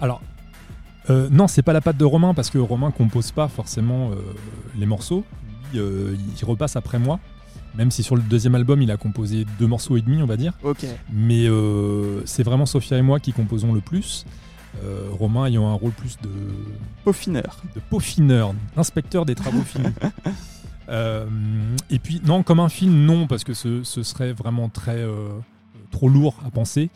Alors, 0.00 0.22
Euh, 1.10 1.28
non, 1.30 1.46
c'est 1.46 1.62
pas 1.62 1.72
la 1.72 1.80
patte 1.80 1.96
de 1.96 2.04
Romain 2.04 2.34
parce 2.34 2.50
que 2.50 2.58
Romain 2.58 2.90
compose 2.90 3.30
pas 3.30 3.48
forcément 3.48 4.10
euh, 4.10 4.16
les 4.76 4.86
morceaux. 4.86 5.24
Lui, 5.72 5.80
euh, 5.80 6.16
il 6.38 6.44
repasse 6.44 6.76
après 6.76 6.98
moi. 6.98 7.20
Même 7.74 7.90
si 7.90 8.02
sur 8.02 8.16
le 8.16 8.22
deuxième 8.22 8.54
album, 8.54 8.80
il 8.80 8.90
a 8.90 8.96
composé 8.96 9.44
deux 9.58 9.66
morceaux 9.66 9.96
et 9.96 10.00
demi, 10.00 10.22
on 10.22 10.26
va 10.26 10.36
dire. 10.36 10.54
Mais 11.12 11.46
c'est 12.24 12.42
vraiment 12.42 12.64
Sophia 12.64 12.96
et 12.96 13.02
moi 13.02 13.20
qui 13.20 13.32
composons 13.32 13.72
le 13.72 13.80
plus. 13.80 14.24
Romain 15.18 15.46
ayant 15.46 15.68
un 15.68 15.74
rôle 15.74 15.92
plus 15.92 16.16
de, 16.22 16.28
Peaufineur. 17.04 17.62
de 17.74 17.80
peaufineur, 17.80 18.54
inspecteur 18.76 19.26
des 19.26 19.34
travaux 19.34 19.60
finis. 19.62 19.92
Et 21.90 21.98
puis, 21.98 22.22
non, 22.24 22.42
comme 22.42 22.60
un 22.60 22.70
film, 22.70 22.94
non, 23.04 23.26
parce 23.26 23.44
que 23.44 23.52
ce, 23.52 23.82
ce 23.84 24.02
serait 24.02 24.32
vraiment 24.32 24.70
très 24.70 25.04
trop 25.90 26.08
lourd 26.08 26.36
à 26.46 26.50
penser. 26.50 26.88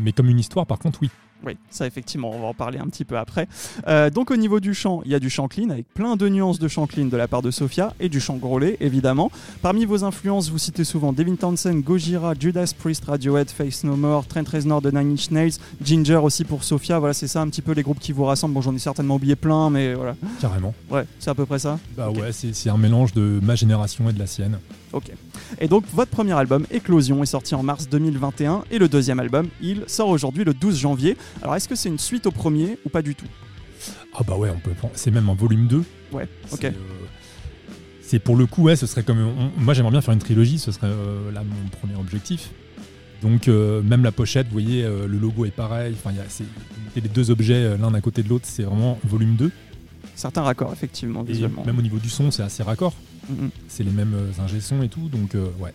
Mais 0.00 0.10
comme 0.10 0.28
une 0.28 0.40
histoire, 0.40 0.66
par 0.66 0.80
contre, 0.80 0.98
oui. 1.00 1.10
Oui, 1.46 1.56
ça 1.70 1.86
effectivement, 1.86 2.30
on 2.34 2.40
va 2.40 2.46
en 2.48 2.54
parler 2.54 2.78
un 2.78 2.86
petit 2.86 3.04
peu 3.04 3.16
après. 3.16 3.46
Euh, 3.86 4.10
donc 4.10 4.30
au 4.30 4.36
niveau 4.36 4.58
du 4.58 4.74
chant, 4.74 5.02
il 5.04 5.12
y 5.12 5.14
a 5.14 5.20
du 5.20 5.30
chant 5.30 5.46
clean 5.46 5.70
avec 5.70 5.86
plein 5.94 6.16
de 6.16 6.28
nuances 6.28 6.58
de 6.58 6.66
chant 6.66 6.86
clean 6.86 7.06
de 7.06 7.16
la 7.16 7.28
part 7.28 7.42
de 7.42 7.50
Sophia 7.50 7.94
et 8.00 8.08
du 8.08 8.20
chant 8.20 8.36
grôlé 8.36 8.76
évidemment. 8.80 9.30
Parmi 9.62 9.84
vos 9.84 10.04
influences, 10.04 10.50
vous 10.50 10.58
citez 10.58 10.84
souvent 10.84 11.12
Devin 11.12 11.36
Townsend, 11.36 11.82
Gojira, 11.82 12.34
Judas 12.38 12.72
Priest, 12.76 13.04
Radiohead, 13.04 13.50
Face 13.50 13.84
No 13.84 13.96
More, 13.96 14.26
Trent 14.26 14.48
Reznor 14.50 14.82
de 14.82 14.90
Nine 14.90 15.12
Inch 15.12 15.30
Nails, 15.30 15.54
Ginger 15.82 16.16
aussi 16.16 16.44
pour 16.44 16.64
Sophia. 16.64 16.98
Voilà, 16.98 17.14
c'est 17.14 17.28
ça 17.28 17.40
un 17.40 17.48
petit 17.48 17.62
peu 17.62 17.72
les 17.72 17.82
groupes 17.82 18.00
qui 18.00 18.12
vous 18.12 18.24
rassemblent. 18.24 18.54
Bon, 18.54 18.60
j'en 18.60 18.74
ai 18.74 18.78
certainement 18.80 19.16
oublié 19.16 19.36
plein, 19.36 19.70
mais 19.70 19.94
voilà. 19.94 20.16
Carrément. 20.40 20.74
Ouais, 20.90 21.04
c'est 21.20 21.30
à 21.30 21.34
peu 21.34 21.46
près 21.46 21.58
ça. 21.58 21.78
Bah 21.96 22.10
ouais, 22.10 22.32
c'est 22.32 22.70
un 22.70 22.78
mélange 22.78 23.12
de 23.14 23.38
ma 23.42 23.54
génération 23.54 24.08
et 24.10 24.12
de 24.12 24.18
la 24.18 24.26
sienne. 24.26 24.58
Ok. 24.92 25.10
Et 25.60 25.68
donc 25.68 25.84
votre 25.92 26.10
premier 26.10 26.32
album, 26.32 26.66
Éclosion, 26.70 27.22
est 27.22 27.26
sorti 27.26 27.54
en 27.54 27.62
mars 27.62 27.88
2021 27.88 28.64
et 28.70 28.78
le 28.78 28.88
deuxième 28.88 29.20
album, 29.20 29.48
il 29.60 29.82
sort 29.86 30.08
aujourd'hui 30.08 30.44
le 30.44 30.54
12 30.54 30.78
janvier. 30.78 31.16
Alors 31.42 31.54
est-ce 31.56 31.68
que 31.68 31.74
c'est 31.74 31.88
une 31.88 31.98
suite 31.98 32.26
au 32.26 32.30
premier 32.30 32.78
ou 32.84 32.88
pas 32.88 33.02
du 33.02 33.14
tout? 33.14 33.26
Ah 34.14 34.22
bah 34.26 34.36
ouais, 34.36 34.50
on 34.54 34.58
peut 34.58 34.72
prendre- 34.72 34.94
C'est 34.96 35.10
même 35.10 35.28
un 35.28 35.34
volume 35.34 35.66
2. 35.66 35.84
Ouais, 36.12 36.26
ok. 36.52 36.58
C'est, 36.60 36.66
euh, 36.68 36.72
C'est 38.00 38.18
pour 38.18 38.36
le 38.36 38.46
coup, 38.46 38.62
ouais, 38.64 38.76
ce 38.76 38.86
serait 38.86 39.02
comme. 39.02 39.18
on- 39.20 39.60
moi, 39.60 39.74
j'aimerais 39.74 39.92
bien 39.92 40.00
faire 40.00 40.14
une 40.14 40.20
trilogie, 40.20 40.58
ce 40.58 40.72
serait 40.72 40.86
euh, 40.86 41.30
là 41.30 41.42
mon 41.44 41.68
premier 41.68 41.94
objectif. 42.00 42.50
Donc, 43.22 43.48
euh, 43.48 43.82
même 43.82 44.02
la 44.02 44.12
pochette, 44.12 44.46
vous 44.46 44.52
voyez, 44.52 44.82
le 44.84 45.18
logo 45.18 45.44
est 45.44 45.50
pareil. 45.50 45.94
Enfin, 45.98 46.10
il 46.12 46.16
y 46.16 46.20
a, 46.20 46.24
c'est- 46.28 46.44
les 46.96 47.02
deux 47.08 47.30
objets 47.30 47.76
l'un 47.76 47.92
à 47.94 48.00
côté 48.00 48.22
de 48.22 48.28
l'autre, 48.28 48.46
c'est 48.48 48.62
vraiment 48.62 48.98
volume 49.04 49.34
2. 49.36 49.50
Certains 50.14 50.42
raccords, 50.42 50.72
effectivement, 50.72 51.22
Et 51.28 51.32
visuellement. 51.32 51.64
même 51.64 51.78
au 51.78 51.82
niveau 51.82 51.98
du 51.98 52.08
son, 52.08 52.30
c'est 52.30 52.42
assez 52.42 52.62
raccord. 52.62 52.94
Mhm. 53.28 53.50
C'est 53.68 53.84
les 53.84 53.90
mêmes 53.90 54.14
euh, 54.14 54.42
ingé 54.42 54.60
sons 54.60 54.82
et 54.82 54.88
tout. 54.88 55.08
Donc, 55.08 55.34
euh, 55.34 55.48
ouais. 55.60 55.72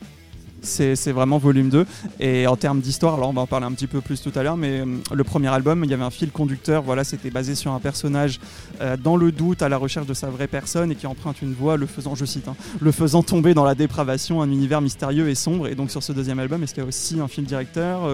C'est 0.64 1.12
vraiment 1.12 1.38
volume 1.38 1.70
2. 1.70 1.86
Et 2.22 2.48
en 2.48 2.56
termes 2.56 2.80
d'histoire, 2.80 3.16
alors 3.16 3.30
on 3.30 3.34
va 3.34 3.42
en 3.42 3.48
parler 3.48 3.66
un 3.66 3.74
petit 3.74 3.88
peu 3.88 4.00
plus 4.00 4.22
tout 4.22 4.32
à 4.36 4.44
l'heure, 4.44 4.56
mais 4.56 4.80
euh, 4.80 4.86
le 5.14 5.24
premier 5.26 5.50
album, 5.50 5.84
il 5.84 5.92
y 5.92 5.94
avait 5.94 6.04
un 6.04 6.10
fil 6.10 6.32
conducteur. 6.32 6.84
Voilà, 6.84 7.04
c'était 7.04 7.30
basé 7.30 7.54
sur 7.54 7.74
un 7.74 7.80
personnage 7.80 8.40
euh, 8.80 8.96
dans 8.96 9.18
le 9.18 9.32
doute, 9.34 9.62
à 9.62 9.68
la 9.68 9.78
recherche 9.78 10.08
de 10.08 10.14
sa 10.14 10.30
vraie 10.30 10.48
personne 10.48 10.92
et 10.92 10.96
qui 10.96 11.06
emprunte 11.06 11.42
une 11.42 11.54
voie, 11.54 11.76
le 11.76 11.86
faisant, 11.86 12.16
je 12.16 12.24
cite, 12.24 12.48
hein, 12.48 12.56
le 12.80 12.92
faisant 12.94 13.24
tomber 13.24 13.54
dans 13.54 13.66
la 13.66 13.76
dépravation, 13.76 14.42
un 14.42 14.50
univers 14.50 14.80
mystérieux 14.80 15.28
et 15.30 15.36
sombre. 15.36 15.68
Et 15.68 15.76
donc 15.76 15.92
sur 15.92 16.02
ce 16.02 16.14
deuxième 16.14 16.40
album, 16.40 16.64
est-ce 16.64 16.74
qu'il 16.74 16.84
y 16.84 16.86
a 16.86 16.88
aussi 16.88 17.20
un 17.20 17.28
fil 17.28 17.44
directeur 17.44 18.10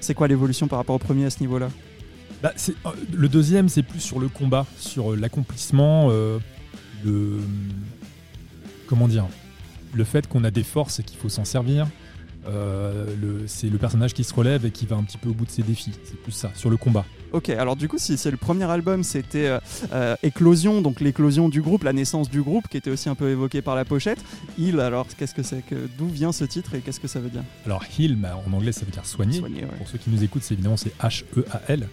C'est 0.00 0.14
quoi 0.14 0.26
l'évolution 0.26 0.68
par 0.68 0.78
rapport 0.78 0.96
au 0.96 1.00
premier 1.00 1.26
à 1.26 1.30
ce 1.30 1.40
niveau-là? 1.40 1.68
Bah, 2.42 2.54
le 3.12 3.28
deuxième, 3.28 3.68
c'est 3.68 3.82
plus 3.82 4.00
sur 4.00 4.18
le 4.18 4.28
combat, 4.28 4.64
sur 4.78 5.14
l'accomplissement, 5.14 6.10
le. 7.04 7.38
Comment 8.90 9.06
dire 9.06 9.28
Le 9.94 10.02
fait 10.02 10.26
qu'on 10.26 10.42
a 10.42 10.50
des 10.50 10.64
forces 10.64 10.98
et 10.98 11.04
qu'il 11.04 11.16
faut 11.16 11.28
s'en 11.28 11.44
servir. 11.44 11.86
Euh, 12.48 13.06
c'est 13.46 13.68
le 13.68 13.78
personnage 13.78 14.14
qui 14.14 14.24
se 14.24 14.34
relève 14.34 14.66
et 14.66 14.72
qui 14.72 14.84
va 14.84 14.96
un 14.96 15.04
petit 15.04 15.16
peu 15.16 15.28
au 15.28 15.32
bout 15.32 15.44
de 15.44 15.50
ses 15.50 15.62
défis. 15.62 15.92
C'est 16.02 16.20
plus 16.20 16.32
ça, 16.32 16.50
sur 16.56 16.70
le 16.70 16.76
combat. 16.76 17.04
Ok, 17.30 17.50
alors 17.50 17.76
du 17.76 17.86
coup, 17.86 17.98
si 17.98 18.18
c'est 18.18 18.32
le 18.32 18.36
premier 18.36 18.64
album, 18.64 19.04
c'était 19.04 19.46
euh, 19.46 19.60
euh, 19.92 20.16
Éclosion, 20.24 20.82
donc 20.82 20.98
l'éclosion 20.98 21.48
du 21.48 21.62
groupe, 21.62 21.84
la 21.84 21.92
naissance 21.92 22.28
du 22.28 22.42
groupe, 22.42 22.66
qui 22.66 22.78
était 22.78 22.90
aussi 22.90 23.08
un 23.08 23.14
peu 23.14 23.30
évoqué 23.30 23.62
par 23.62 23.76
la 23.76 23.84
pochette. 23.84 24.18
Il, 24.58 24.80
alors, 24.80 25.06
qu'est-ce 25.16 25.36
que 25.36 25.44
c'est 25.44 25.64
que 25.64 25.88
D'où 25.96 26.08
vient 26.08 26.32
ce 26.32 26.42
titre 26.42 26.74
et 26.74 26.80
qu'est-ce 26.80 26.98
que 26.98 27.06
ça 27.06 27.20
veut 27.20 27.30
dire? 27.30 27.44
Alors, 27.66 27.84
heal, 27.96 28.16
bah, 28.16 28.42
en 28.44 28.52
anglais, 28.52 28.72
ça 28.72 28.84
veut 28.84 28.90
dire 28.90 29.06
soigner. 29.06 29.38
Soigner, 29.38 29.62
ouais. 29.62 29.76
Pour 29.78 29.86
ceux 29.86 29.98
qui 29.98 30.10
nous 30.10 30.24
écoutent, 30.24 30.42
c'est 30.42 30.54
évidemment 30.54 30.76
c'est 30.76 30.98
H-E-A-L. 30.98 31.88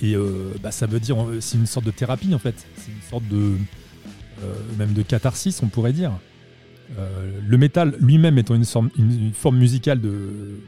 Et 0.00 0.14
euh, 0.14 0.54
bah, 0.62 0.70
ça 0.70 0.86
veut 0.86 1.00
dire, 1.00 1.18
c'est 1.40 1.58
une 1.58 1.66
sorte 1.66 1.84
de 1.84 1.90
thérapie 1.90 2.34
en 2.34 2.38
fait. 2.38 2.54
C'est 2.76 2.92
une 2.92 3.10
sorte 3.10 3.28
de. 3.28 3.58
même 4.78 4.94
de 4.94 5.02
catharsis, 5.02 5.62
on 5.62 5.66
pourrait 5.66 5.92
dire. 5.92 6.12
Euh, 6.98 7.40
le 7.46 7.58
métal 7.58 7.94
lui-même 8.00 8.38
étant 8.38 8.54
une, 8.54 8.64
forme 9.32 9.58
musicale 9.58 10.00
de, 10.00 10.60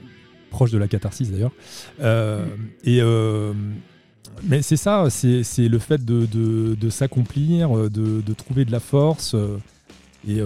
proche 0.51 0.71
de 0.71 0.79
la 0.79 0.89
catharsis 0.89 1.31
d'ailleurs. 1.31 1.53
Euh, 2.01 2.45
Et. 2.85 3.01
euh, 3.01 3.53
mais 4.45 4.63
c'est 4.63 4.77
ça, 4.77 5.09
c'est 5.11 5.69
le 5.69 5.79
fait 5.79 6.05
de, 6.05 6.91
s'accomplir, 6.91 7.91
de, 7.91 8.33
trouver 8.33 8.65
de 8.65 8.73
la 8.73 8.81
force. 8.81 9.37
Et 10.27 10.41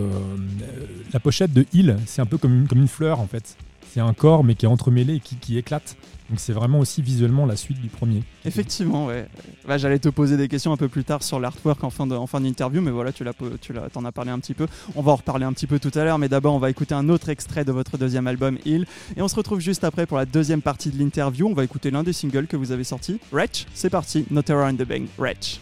la 1.13 1.21
pochette 1.21 1.53
de 1.53 1.65
Hill, 1.73 1.97
c'est 2.05 2.21
un 2.21 2.27
peu 2.27 2.37
comme 2.37 2.67
une 2.73 2.89
fleur 2.89 3.21
en 3.21 3.27
fait. 3.27 3.57
C'est 3.97 4.03
un 4.03 4.13
corps 4.13 4.45
mais 4.45 4.55
qui 4.55 4.67
est 4.67 4.69
entremêlé 4.69 5.15
et 5.15 5.21
qui, 5.21 5.37
qui 5.37 5.57
éclate. 5.57 5.97
Donc 6.29 6.39
c'est 6.39 6.53
vraiment 6.53 6.81
aussi 6.81 7.01
visuellement 7.01 7.47
la 7.47 7.57
suite 7.57 7.81
du 7.81 7.89
premier. 7.89 8.23
Effectivement, 8.45 9.07
ouais. 9.07 9.27
Bah, 9.67 9.79
J'allais 9.79 9.99
te 9.99 10.11
poser 10.11 10.37
des 10.37 10.49
questions 10.49 10.71
un 10.71 10.77
peu 10.77 10.89
plus 10.89 11.03
tard 11.03 11.23
sur 11.23 11.41
l'artwork 11.41 11.83
en 11.83 11.89
fin 11.89 12.07
de- 12.07 12.15
en 12.15 12.27
fin 12.27 12.43
d'interview, 12.43 12.83
mais 12.83 12.91
voilà, 12.91 13.11
tu 13.11 13.25
l'as, 13.25 13.33
tu 13.63 13.73
l'as, 13.73 13.85
as 13.87 14.13
parlé 14.13 14.31
un 14.33 14.39
petit 14.39 14.53
peu. 14.53 14.67
On 14.97 15.01
va 15.01 15.13
en 15.13 15.17
reparler 15.17 15.47
un 15.47 15.53
petit 15.55 15.67
peu 15.67 15.79
tout 15.79 15.93
à 15.99 16.05
l'heure, 16.05 16.19
mais 16.19 16.29
d'abord, 16.29 16.55
on 16.55 16.59
va 16.59 16.69
écouter 16.69 16.95
un 16.95 17.09
autre 17.09 17.31
extrait 17.31 17.65
de 17.65 17.73
votre 17.73 17.97
deuxième 17.97 18.27
album, 18.27 18.59
Hill, 18.67 18.85
et 19.17 19.23
on 19.23 19.29
se 19.29 19.35
retrouve 19.37 19.61
juste 19.61 19.83
après 19.83 20.05
pour 20.05 20.19
la 20.19 20.27
deuxième 20.27 20.61
partie 20.61 20.91
de 20.91 20.99
l'interview. 20.99 21.47
On 21.49 21.55
va 21.55 21.65
écouter 21.65 21.91
l'un 21.91 22.03
des 22.03 22.13
singles 22.13 22.49
que 22.49 22.59
vous 22.59 22.73
avez 22.73 22.85
sortis, 22.85 23.19
Wretch. 23.33 23.65
C'est 23.73 23.89
parti, 23.89 24.27
No 24.31 24.43
in 24.47 24.75
the 24.75 24.83
Bang, 24.87 25.07
Wretch. 25.17 25.61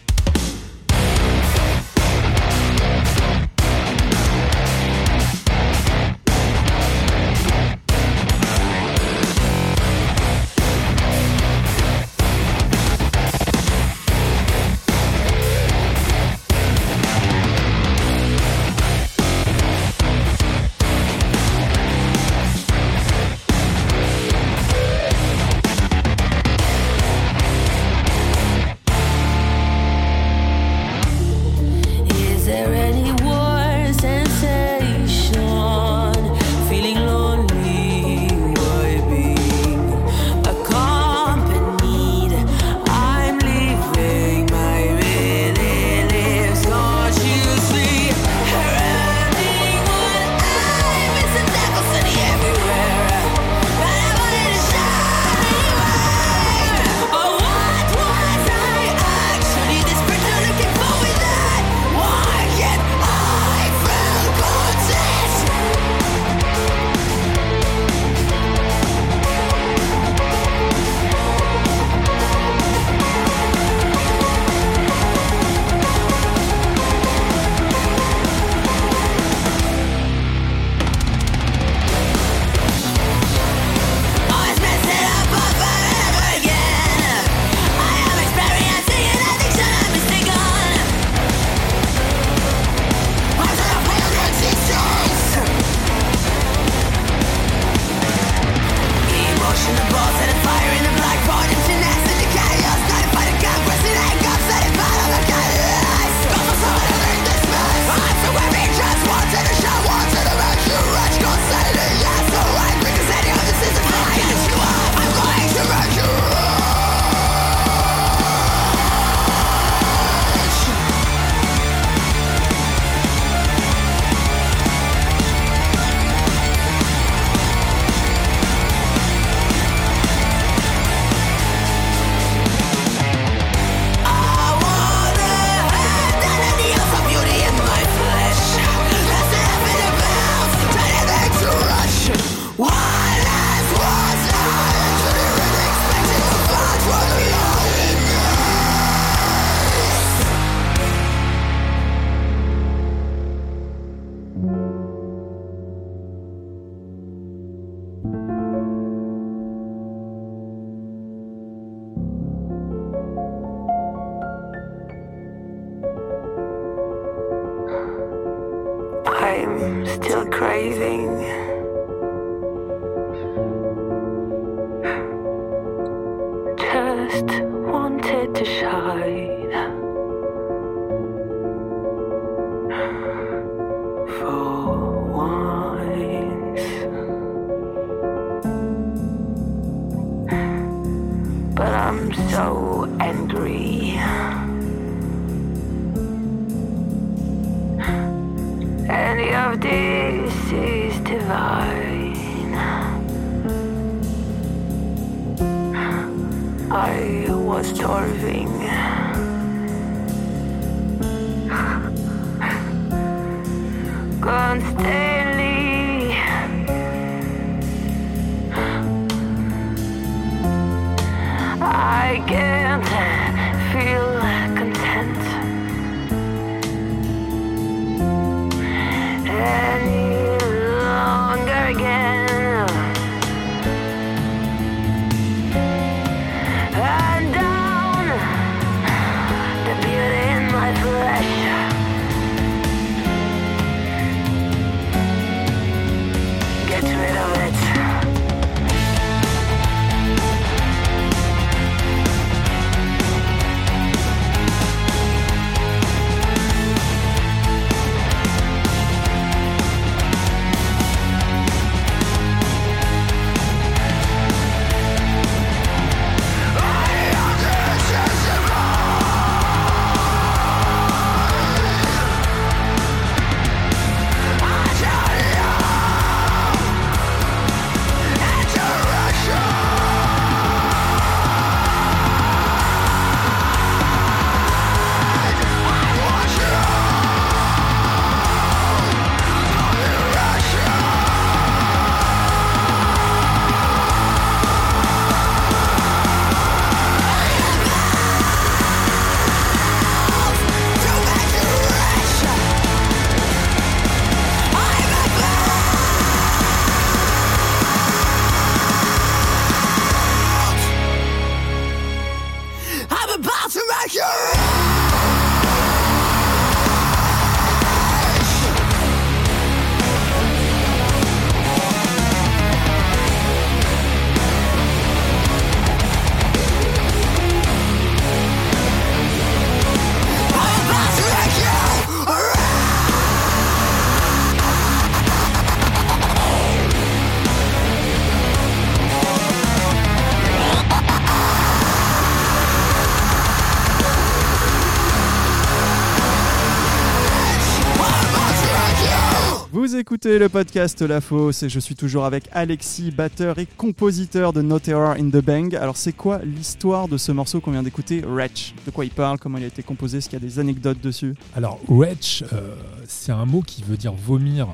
Écoutez 350.05 350.19
le 350.19 350.29
podcast 350.29 350.83
La 350.83 351.01
Fosse 351.01 351.41
et 351.41 351.49
je 351.49 351.59
suis 351.59 351.73
toujours 351.73 352.05
avec 352.05 352.25
Alexis, 352.31 352.91
batteur 352.91 353.39
et 353.39 353.47
compositeur 353.47 354.33
de 354.33 354.43
No 354.43 354.59
Terror 354.59 354.91
in 354.99 355.09
the 355.09 355.17
Bang. 355.17 355.55
Alors 355.55 355.77
c'est 355.77 355.93
quoi 355.93 356.19
l'histoire 356.23 356.87
de 356.87 356.95
ce 356.95 357.11
morceau 357.11 357.41
qu'on 357.41 357.49
vient 357.49 357.63
d'écouter, 357.63 358.01
Wretch? 358.05 358.53
De 358.67 358.71
quoi 358.71 358.85
il 358.85 358.91
parle? 358.91 359.17
Comment 359.17 359.39
il 359.39 359.45
a 359.45 359.47
été 359.47 359.63
composé? 359.63 359.97
Est-ce 359.97 360.07
qu'il 360.07 360.19
y 360.19 360.23
a 360.23 360.23
des 360.23 360.37
anecdotes 360.37 360.79
dessus? 360.79 361.15
Alors, 361.35 361.59
wretch, 361.67 362.23
euh, 362.33 362.53
c'est 362.85 363.13
un 363.13 363.25
mot 363.25 363.41
qui 363.41 363.63
veut 363.63 363.77
dire 363.77 363.93
vomir 363.93 364.47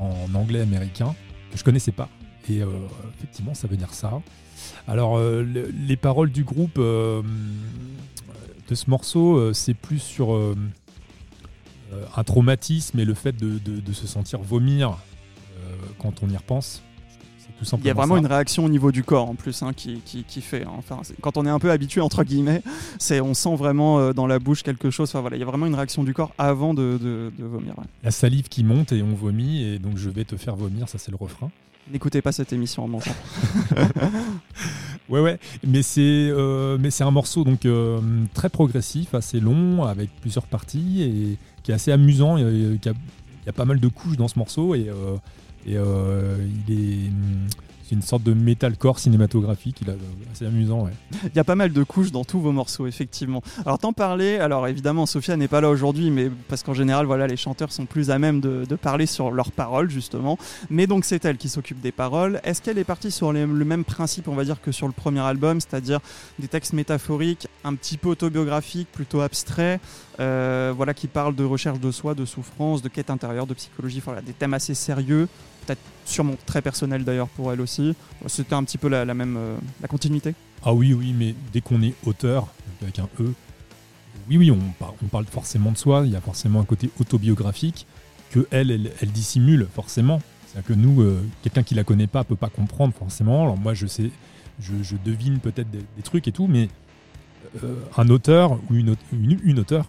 en 0.00 0.26
anglais 0.34 0.62
américain, 0.62 1.14
que 1.52 1.58
je 1.58 1.62
connaissais 1.62 1.92
pas. 1.92 2.08
Et 2.50 2.62
euh, 2.62 2.66
effectivement, 3.16 3.54
ça 3.54 3.68
veut 3.68 3.76
dire 3.76 3.94
ça. 3.94 4.20
Alors, 4.88 5.18
euh, 5.18 5.44
le- 5.44 5.72
les 5.86 5.96
paroles 5.96 6.32
du 6.32 6.42
groupe 6.42 6.80
de 6.80 7.22
ce 8.72 8.90
morceau, 8.90 9.52
c'est 9.52 9.74
plus 9.74 10.00
sur 10.00 10.36
un 12.16 12.24
traumatisme 12.24 12.98
et 12.98 13.04
le 13.04 13.14
fait 13.14 13.32
de, 13.36 13.58
de- 13.58 13.80
de 13.80 13.92
se 13.92 14.06
sentir 14.06 14.40
vomir 14.40 14.90
euh, 14.90 15.74
quand 15.98 16.22
on 16.22 16.28
y 16.28 16.36
repense. 16.36 16.82
Tout 17.58 17.64
Il 17.80 17.86
y 17.86 17.90
a 17.90 17.94
vraiment 17.94 18.16
ça. 18.16 18.20
une 18.20 18.26
réaction 18.26 18.66
au 18.66 18.68
niveau 18.68 18.92
du 18.92 19.02
corps 19.02 19.30
en 19.30 19.34
plus 19.34 19.62
hein, 19.62 19.72
qui, 19.74 20.02
qui, 20.04 20.24
qui 20.24 20.42
fait. 20.42 20.64
hein. 20.64 20.72
Enfin, 20.76 21.00
quand 21.22 21.38
on 21.38 21.46
est 21.46 21.50
un 21.50 21.58
peu 21.58 21.70
habitué 21.70 22.02
entre 22.02 22.22
guillemets, 22.22 22.60
c'est 22.98 23.22
on 23.22 23.32
sent 23.32 23.56
vraiment 23.56 23.98
euh, 23.98 24.12
dans 24.12 24.26
la 24.26 24.38
bouche 24.38 24.62
quelque 24.62 24.90
chose. 24.90 25.08
Enfin 25.08 25.22
voilà, 25.22 25.36
il 25.36 25.40
y 25.40 25.42
a 25.42 25.46
vraiment 25.46 25.64
une 25.64 25.74
réaction 25.74 26.04
du 26.04 26.12
corps 26.12 26.32
avant 26.36 26.74
de, 26.74 26.98
de, 27.00 27.32
de 27.38 27.44
vomir. 27.46 27.72
ouais. 27.78 27.84
La 28.04 28.10
salive 28.10 28.48
qui 28.50 28.62
monte 28.62 28.92
et 28.92 29.02
on 29.02 29.14
vomit, 29.14 29.62
et 29.62 29.78
donc 29.78 29.96
je 29.96 30.10
vais 30.10 30.24
te 30.24 30.36
faire 30.36 30.54
vomir, 30.54 30.86
ça 30.90 30.98
c'est 30.98 31.10
le 31.10 31.16
refrain. 31.16 31.50
N'écoutez 31.90 32.20
pas 32.20 32.32
cette 32.32 32.52
émission 32.52 32.84
en 32.84 32.88
mangeant. 32.88 33.14
Ouais, 35.08 35.20
ouais, 35.20 35.38
mais 35.64 35.82
c'est 35.82 36.00
euh, 36.02 36.78
mais 36.80 36.90
c'est 36.90 37.04
un 37.04 37.12
morceau 37.12 37.44
donc 37.44 37.64
euh, 37.64 38.00
très 38.34 38.48
progressif, 38.48 39.14
assez 39.14 39.38
long, 39.38 39.84
avec 39.84 40.10
plusieurs 40.20 40.46
parties 40.46 41.02
et 41.02 41.38
qui 41.66 41.72
est 41.72 41.74
assez 41.74 41.90
amusant. 41.92 42.38
et, 42.38 42.42
et 42.42 42.78
qui 42.78 42.88
a- 42.88 42.92
Il 43.42 43.46
y 43.46 43.50
a 43.50 43.52
pas 43.52 43.64
mal 43.64 43.78
de 43.78 43.88
couches 43.88 44.16
dans 44.16 44.28
ce 44.28 44.38
morceau 44.38 44.74
et, 44.74 44.88
euh, 44.88 45.16
euh, 45.68 46.36
il 46.68 46.74
est 46.74 47.10
c'est 47.88 47.94
une 47.94 48.02
sorte 48.02 48.24
de 48.24 48.34
metalcore 48.34 48.98
cinématographique. 48.98 49.78
Il 49.82 49.88
est 49.88 49.96
assez 50.32 50.44
amusant. 50.44 50.88
Il 51.24 51.36
y 51.36 51.38
a 51.38 51.44
pas 51.44 51.54
mal 51.54 51.72
de 51.72 51.82
couches 51.84 52.10
dans 52.10 52.24
tous 52.24 52.40
vos 52.40 52.50
morceaux, 52.50 52.86
effectivement. 52.86 53.42
Alors, 53.64 53.78
t'en 53.78 53.92
parlais, 53.92 54.40
alors 54.40 54.66
évidemment, 54.66 55.06
Sophia 55.06 55.36
n'est 55.36 55.46
pas 55.46 55.60
là 55.60 55.70
aujourd'hui, 55.70 56.10
mais 56.10 56.30
parce 56.48 56.64
qu'en 56.64 56.74
général, 56.74 57.06
voilà, 57.06 57.28
les 57.28 57.36
chanteurs 57.36 57.70
sont 57.70 57.86
plus 57.86 58.10
à 58.10 58.18
même 58.18 58.40
de, 58.40 58.64
parler 58.76 59.06
sur 59.06 59.30
leurs 59.30 59.52
paroles, 59.52 59.88
justement. 59.88 60.36
Mais 60.68 60.86
donc, 60.86 61.04
c'est 61.04 61.24
elle 61.24 61.36
qui 61.36 61.48
s'occupe 61.48 61.80
des 61.80 61.92
paroles. 61.92 62.40
Est-ce 62.44 62.60
qu'elle 62.60 62.78
est 62.78 62.84
partie 62.84 63.10
sur 63.10 63.32
le 63.32 63.46
même 63.46 63.84
principe, 63.84 64.28
on 64.28 64.34
va 64.34 64.44
dire, 64.44 64.60
que 64.60 64.72
sur 64.72 64.86
le 64.86 64.92
premier 64.92 65.20
album, 65.20 65.60
c'est-à-dire 65.60 66.00
des 66.38 66.48
textes 66.48 66.72
métaphoriques, 66.72 67.46
un 67.64 67.74
petit 67.74 67.96
peu 67.96 68.08
autobiographiques, 68.08 68.88
plutôt 68.90 69.20
abstraits, 69.20 69.80
euh, 70.18 70.72
voilà, 70.76 70.92
qui 70.92 71.06
parlent 71.06 71.34
de 71.34 71.44
recherche 71.44 71.78
de 71.78 71.90
soi, 71.90 72.14
de 72.14 72.24
souffrance, 72.24 72.82
de 72.82 72.88
quête 72.88 73.10
intérieure, 73.10 73.46
de 73.46 73.54
psychologie, 73.54 74.02
des 74.24 74.32
thèmes 74.32 74.54
assez 74.54 74.74
sérieux, 74.74 75.28
peut-être 75.66 75.80
sûrement 76.04 76.36
très 76.46 76.62
personnels 76.62 77.04
d'ailleurs 77.04 77.28
pour 77.28 77.52
elle 77.52 77.60
aussi. 77.60 77.94
C'était 78.26 78.54
un 78.54 78.64
petit 78.64 78.78
peu 78.78 78.88
la, 78.88 79.04
même, 79.14 79.36
euh, 79.36 79.56
la 79.80 79.88
continuité. 79.88 80.34
Ah 80.64 80.72
oui, 80.72 80.92
oui, 80.92 81.14
mais 81.16 81.34
dès 81.52 81.60
qu'on 81.60 81.82
est 81.82 81.94
auteur, 82.04 82.48
avec 82.82 82.98
un 82.98 83.08
E, 83.20 83.32
oui, 84.28 84.38
oui, 84.38 84.50
on, 84.50 84.58
par- 84.78 84.94
on 85.02 85.06
parle 85.06 85.26
forcément 85.26 85.72
de 85.72 85.78
soi, 85.78 86.02
il 86.04 86.12
y 86.12 86.16
a 86.16 86.20
forcément 86.20 86.60
un 86.60 86.64
côté 86.64 86.90
autobiographique 87.00 87.86
que 88.30 88.46
elle, 88.50 88.70
elle, 88.70 89.12
dissimule 89.12 89.66
forcément. 89.72 90.20
C'est-à-dire 90.46 90.68
que 90.68 90.74
nous, 90.74 91.02
euh, 91.02 91.22
quelqu'un 91.42 91.62
qui 91.62 91.74
la 91.74 91.84
connaît 91.84 92.06
pas 92.06 92.24
peut 92.24 92.36
pas 92.36 92.48
comprendre 92.48 92.94
forcément. 92.94 93.42
Alors 93.42 93.56
moi, 93.56 93.74
je 93.74 93.86
sais, 93.86 94.10
je, 94.60 94.96
devine 95.04 95.38
peut-être 95.38 95.70
des, 95.70 96.02
trucs 96.02 96.26
et 96.26 96.32
tout, 96.32 96.46
mais 96.46 96.68
euh, 97.62 97.76
un 97.96 98.08
auteur 98.08 98.58
ou 98.70 98.74
une, 98.74 98.96
une, 99.12 99.38
une 99.44 99.58
auteure 99.60 99.86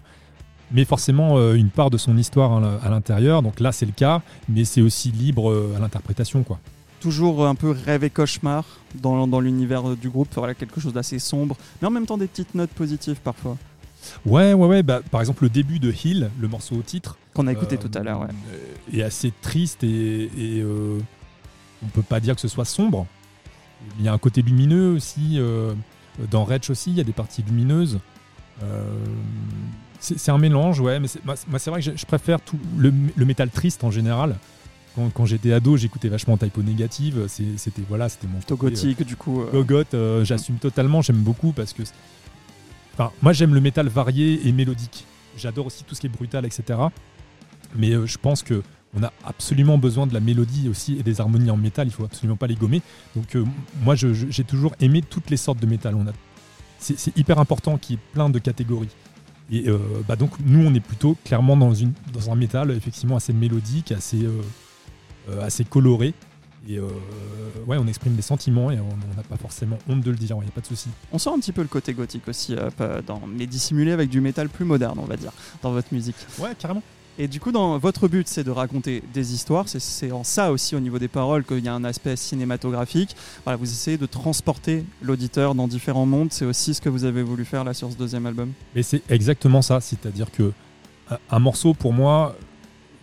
mais 0.70 0.84
forcément 0.84 1.36
euh, 1.38 1.54
une 1.54 1.70
part 1.70 1.90
de 1.90 1.96
son 1.98 2.16
histoire 2.16 2.52
à 2.56 2.60
l'in- 2.60 2.78
à 2.82 2.88
l'intérieur. 2.90 3.42
Donc 3.42 3.60
là, 3.60 3.72
c'est 3.72 3.86
le 3.86 3.92
cas, 3.92 4.22
mais 4.48 4.64
c'est 4.64 4.80
aussi 4.82 5.10
libre 5.10 5.50
euh, 5.50 5.74
à 5.76 5.80
l'interprétation, 5.80 6.42
quoi. 6.42 6.58
Toujours 7.00 7.46
un 7.46 7.54
peu 7.54 7.70
rêve 7.70 8.02
et 8.02 8.10
cauchemar 8.10 8.64
dans, 8.96 9.26
dans 9.28 9.38
l'univers 9.40 9.84
du 9.96 10.08
groupe, 10.10 10.28
voilà, 10.34 10.54
quelque 10.54 10.80
chose 10.80 10.92
d'assez 10.92 11.18
sombre, 11.20 11.56
mais 11.80 11.86
en 11.88 11.92
même 11.92 12.06
temps 12.06 12.18
des 12.18 12.26
petites 12.26 12.54
notes 12.54 12.70
positives 12.70 13.20
parfois, 13.22 13.56
Ouais, 14.26 14.52
ouais, 14.52 14.66
ouais. 14.68 14.82
Bah, 14.82 15.00
par 15.10 15.20
exemple, 15.20 15.42
le 15.44 15.48
début 15.50 15.78
de 15.80 15.92
Hill, 15.92 16.30
le 16.40 16.48
morceau 16.48 16.76
au 16.76 16.82
titre, 16.82 17.18
qu'on 17.34 17.46
a 17.48 17.52
écouté 17.52 17.76
euh, 17.76 17.88
tout 17.88 17.98
à 17.98 18.02
l'heure. 18.02 18.20
Ouais. 18.20 18.98
est 18.98 19.02
assez 19.02 19.32
triste 19.42 19.82
et, 19.84 20.24
et, 20.36 20.60
euh, 20.60 20.98
on 21.84 21.86
peut 21.88 22.02
pas 22.02 22.18
dire 22.20 22.34
que 22.36 22.40
ce 22.40 22.48
soit 22.48 22.64
sombre. 22.64 23.06
Il 23.98 24.04
y 24.04 24.08
a 24.08 24.12
un 24.12 24.18
côté 24.18 24.42
lumineux 24.42 24.92
aussi. 24.92 25.34
euh, 25.38 25.72
dans 26.30 26.44
Wretch 26.44 26.70
aussi, 26.70 26.90
il 26.90 26.96
y 26.96 27.00
a 27.00 27.04
des 27.04 27.12
parties 27.12 27.42
lumineuses. 27.42 27.98
Euh, 28.62 28.82
c'est 30.00 30.30
un 30.30 30.38
mélange, 30.38 30.80
ouais, 30.80 31.00
mais 31.00 31.08
c'est 31.08 31.24
moi, 31.24 31.36
c'est 31.58 31.70
vrai 31.70 31.82
que 31.82 31.96
je, 31.96 32.06
préfère 32.06 32.40
tout 32.40 32.58
le, 32.76 32.92
le 33.16 33.24
métal 33.24 33.50
triste 33.50 33.84
en 33.84 33.90
général. 33.90 34.36
Quand, 34.94 35.10
quand 35.10 35.26
j'étais 35.26 35.52
ado, 35.52 35.76
j'écoutais 35.76 36.08
vachement 36.08 36.36
Typo 36.36 36.62
Négative. 36.62 37.26
C'était 37.28 37.82
voilà, 37.88 38.08
c'était 38.08 38.26
mon 38.26 38.38
euh, 38.38 38.56
gothique, 38.56 39.02
du 39.04 39.16
coup. 39.16 39.42
euh, 39.42 39.50
Gogoth, 39.52 39.94
euh, 39.94 40.24
j'assume 40.24 40.56
totalement, 40.56 41.02
j'aime 41.02 41.16
beaucoup 41.22 41.52
parce 41.52 41.72
que. 41.72 41.82
Enfin, 42.94 43.12
moi 43.22 43.32
j'aime 43.32 43.54
le 43.54 43.60
métal 43.60 43.88
varié 43.88 44.46
et 44.48 44.52
mélodique. 44.52 45.04
J'adore 45.36 45.66
aussi 45.66 45.84
tout 45.84 45.94
ce 45.94 46.00
qui 46.00 46.06
est 46.06 46.10
brutal, 46.10 46.44
etc. 46.44 46.78
Mais 47.76 47.92
euh, 47.92 48.06
je 48.06 48.18
pense 48.18 48.42
que 48.42 48.62
on 48.94 49.02
a 49.02 49.12
absolument 49.24 49.76
besoin 49.76 50.06
de 50.06 50.14
la 50.14 50.20
mélodie 50.20 50.68
aussi 50.68 50.98
et 50.98 51.02
des 51.02 51.20
harmonies 51.20 51.50
en 51.50 51.56
métal, 51.58 51.88
il 51.88 51.90
faut 51.90 52.04
absolument 52.04 52.36
pas 52.36 52.46
les 52.46 52.54
gommer. 52.54 52.80
Donc 53.14 53.36
euh, 53.36 53.44
moi 53.82 53.94
j'ai 53.96 54.44
toujours 54.44 54.74
aimé 54.80 55.02
toutes 55.02 55.28
les 55.30 55.36
sortes 55.36 55.60
de 55.60 55.66
métal. 55.66 55.94
On 55.94 56.06
a... 56.06 56.12
C'est 56.78 57.16
hyper 57.16 57.38
important 57.38 57.76
qu'il 57.76 57.96
y 57.96 57.98
ait 57.98 58.02
plein 58.12 58.30
de 58.30 58.38
catégories. 58.38 58.88
Et 59.50 59.68
euh, 59.68 59.78
bah 60.06 60.16
donc 60.16 60.32
nous 60.44 60.60
on 60.66 60.74
est 60.74 60.80
plutôt 60.80 61.16
clairement 61.24 61.56
dans, 61.56 61.72
une, 61.72 61.92
dans 62.12 62.30
un 62.30 62.34
métal 62.34 62.70
effectivement 62.70 63.16
assez 63.16 63.32
mélodique, 63.32 63.92
assez, 63.92 64.22
euh, 64.24 64.42
euh, 65.30 65.42
assez 65.42 65.64
coloré. 65.64 66.14
Et 66.68 66.76
euh, 66.76 66.88
ouais, 67.66 67.78
on 67.78 67.86
exprime 67.86 68.14
des 68.14 68.22
sentiments 68.22 68.70
et 68.70 68.78
on 68.78 69.16
n'a 69.16 69.22
pas 69.22 69.36
forcément 69.36 69.78
honte 69.88 70.02
de 70.02 70.10
le 70.10 70.16
dire, 70.16 70.36
il 70.36 70.42
n'y 70.42 70.48
a 70.48 70.52
pas 70.52 70.60
de 70.60 70.66
souci. 70.66 70.90
On 71.12 71.18
sent 71.18 71.30
un 71.30 71.38
petit 71.38 71.52
peu 71.52 71.62
le 71.62 71.68
côté 71.68 71.94
gothique 71.94 72.28
aussi, 72.28 72.54
dans, 73.06 73.22
mais 73.26 73.46
dissimulé 73.46 73.92
avec 73.92 74.10
du 74.10 74.20
métal 74.20 74.50
plus 74.50 74.66
moderne, 74.66 74.98
on 74.98 75.06
va 75.06 75.16
dire, 75.16 75.32
dans 75.62 75.72
votre 75.72 75.94
musique. 75.94 76.16
Ouais, 76.38 76.50
carrément. 76.58 76.82
Et 77.20 77.26
du 77.26 77.40
coup, 77.40 77.50
dans 77.50 77.78
votre 77.78 78.06
but, 78.06 78.28
c'est 78.28 78.44
de 78.44 78.50
raconter 78.52 79.02
des 79.12 79.34
histoires. 79.34 79.68
C'est- 79.68 80.12
en 80.12 80.22
ça 80.22 80.52
aussi, 80.52 80.76
au 80.76 80.80
niveau 80.80 81.00
des 81.00 81.08
paroles, 81.08 81.44
qu'il 81.44 81.64
y 81.64 81.68
a 81.68 81.74
un 81.74 81.82
aspect 81.82 82.14
cinématographique. 82.14 83.16
Voilà, 83.44 83.56
vous 83.56 83.64
essayez 83.68 83.98
de 83.98 84.06
transporter 84.06 84.84
l'auditeur 85.02 85.56
dans 85.56 85.66
différents 85.66 86.06
mondes. 86.06 86.28
C'est 86.32 86.44
aussi 86.44 86.74
ce 86.74 86.80
que 86.80 86.88
vous 86.88 87.04
avez 87.04 87.24
voulu 87.24 87.44
faire 87.44 87.64
là 87.64 87.74
sur 87.74 87.90
ce 87.90 87.96
deuxième 87.96 88.24
album. 88.26 88.52
Mais 88.76 88.84
c'est 88.84 89.02
exactement 89.10 89.62
ça, 89.62 89.80
c'est-à-dire 89.80 90.30
que 90.30 90.52
un- 91.10 91.18
un 91.30 91.38
morceau 91.40 91.74
pour 91.74 91.92
moi, 91.92 92.36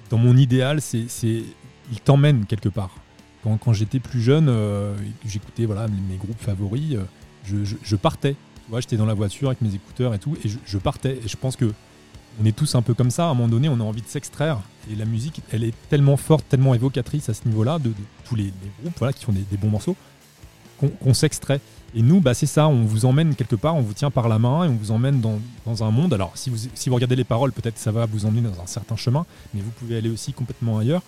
dans 0.09 0.17
mon 0.17 0.37
idéal, 0.37 0.79
c'est, 0.81 1.07
il 1.23 1.99
t'emmène 2.03 2.45
quelque 2.45 2.69
part. 2.69 2.95
Quand, 3.43 3.73
j'étais 3.73 3.99
plus 3.99 4.21
jeune, 4.21 4.47
euh, 4.49 4.95
j'écoutais 5.25 5.65
voilà 5.65 5.87
mes 5.87 6.15
groupes 6.17 6.39
favoris, 6.41 6.95
euh, 6.95 7.63
je 7.83 7.95
partais. 7.95 8.33
Tu 8.33 8.71
vois, 8.71 8.79
j'étais 8.81 8.97
dans 8.97 9.05
la 9.05 9.13
voiture 9.13 9.49
avec 9.49 9.61
mes 9.61 9.75
écouteurs 9.75 10.13
et 10.15 10.19
tout, 10.19 10.35
et 10.43 10.49
je, 10.49 10.57
je 10.65 10.77
partais. 10.79 11.19
Et 11.23 11.27
je 11.27 11.37
pense 11.37 11.55
que 11.55 11.71
on 12.41 12.45
est 12.45 12.55
tous 12.55 12.75
un 12.75 12.81
peu 12.81 12.93
comme 12.93 13.11
ça. 13.11 13.27
À 13.27 13.29
un 13.29 13.33
moment 13.33 13.47
donné, 13.47 13.69
on 13.69 13.79
a 13.79 13.83
envie 13.83 14.01
de 14.01 14.07
s'extraire. 14.07 14.59
Et 14.91 14.95
la 14.95 15.05
musique, 15.05 15.41
elle 15.51 15.63
est 15.63 15.73
tellement 15.89 16.17
forte, 16.17 16.45
tellement 16.47 16.73
évocatrice 16.73 17.29
à 17.29 17.33
ce 17.33 17.47
niveau-là, 17.47 17.79
de, 17.79 17.91
tous 18.25 18.35
les, 18.35 18.51
groupes 18.81 18.93
voilà, 18.97 19.13
qui 19.13 19.25
font 19.25 19.31
des, 19.31 19.57
bons 19.57 19.69
morceaux, 19.69 19.95
qu'on, 21.01 21.13
s'extrait. 21.13 21.59
Et 21.95 22.01
nous, 22.01 22.19
bah, 22.19 22.33
c'est 22.33 22.45
ça, 22.45 22.67
on 22.67 22.83
vous 22.83 23.05
emmène 23.05 23.35
quelque 23.35 23.55
part, 23.55 23.75
on 23.75 23.81
vous 23.81 23.93
tient 23.93 24.11
par 24.11 24.27
la 24.27 24.37
main 24.37 24.65
et 24.65 24.67
on 24.67 24.75
vous 24.75 24.91
emmène 24.91 25.21
dans, 25.21 25.83
un 25.83 25.91
monde. 25.91 26.13
Alors, 26.13 26.33
si 26.35 26.49
vous, 26.49 26.95
regardez 26.95 27.15
les 27.15 27.23
paroles, 27.23 27.51
peut-être 27.51 27.77
ça 27.77 27.91
va 27.91 28.05
vous 28.05 28.25
emmener 28.25 28.41
dans 28.41 28.61
un 28.61 28.67
certain 28.67 28.95
chemin, 28.95 29.25
mais 29.53 29.61
vous 29.61 29.71
pouvez 29.71 29.97
aller 29.97 30.09
aussi 30.09 30.33
complètement 30.33 30.77
ailleurs. 30.77 31.01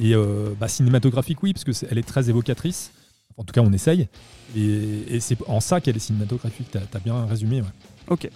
Et 0.00 0.14
euh, 0.14 0.50
bah, 0.58 0.68
cinématographique, 0.68 1.42
oui, 1.42 1.54
parce 1.54 1.64
qu'elle 1.64 1.98
est 1.98 2.06
très 2.06 2.28
évocatrice. 2.28 2.90
En 3.36 3.44
tout 3.44 3.52
cas, 3.52 3.62
on 3.62 3.72
essaye. 3.72 4.08
Et, 4.56 5.18
c'est 5.20 5.38
en 5.48 5.60
ça 5.60 5.80
qu'elle 5.80 5.96
est 5.96 6.00
cinématographique. 6.00 6.68
T'as 6.70 6.80
as 6.92 7.00
bien 7.00 7.24
résumé. 7.26 7.62
ouais. 7.62 7.68
Ok. 8.08 8.28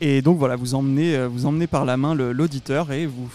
Et 0.00 0.22
donc 0.22 0.38
voilà, 0.38 0.56
vous 0.56 0.74
emmenez, 0.74 1.16
euh, 1.16 1.28
vous 1.28 1.46
emmenez 1.46 1.66
par 1.66 1.84
la 1.84 1.96
main 1.96 2.14
l'auditeur 2.14 2.92
et 2.92 3.06
vous, 3.06 3.28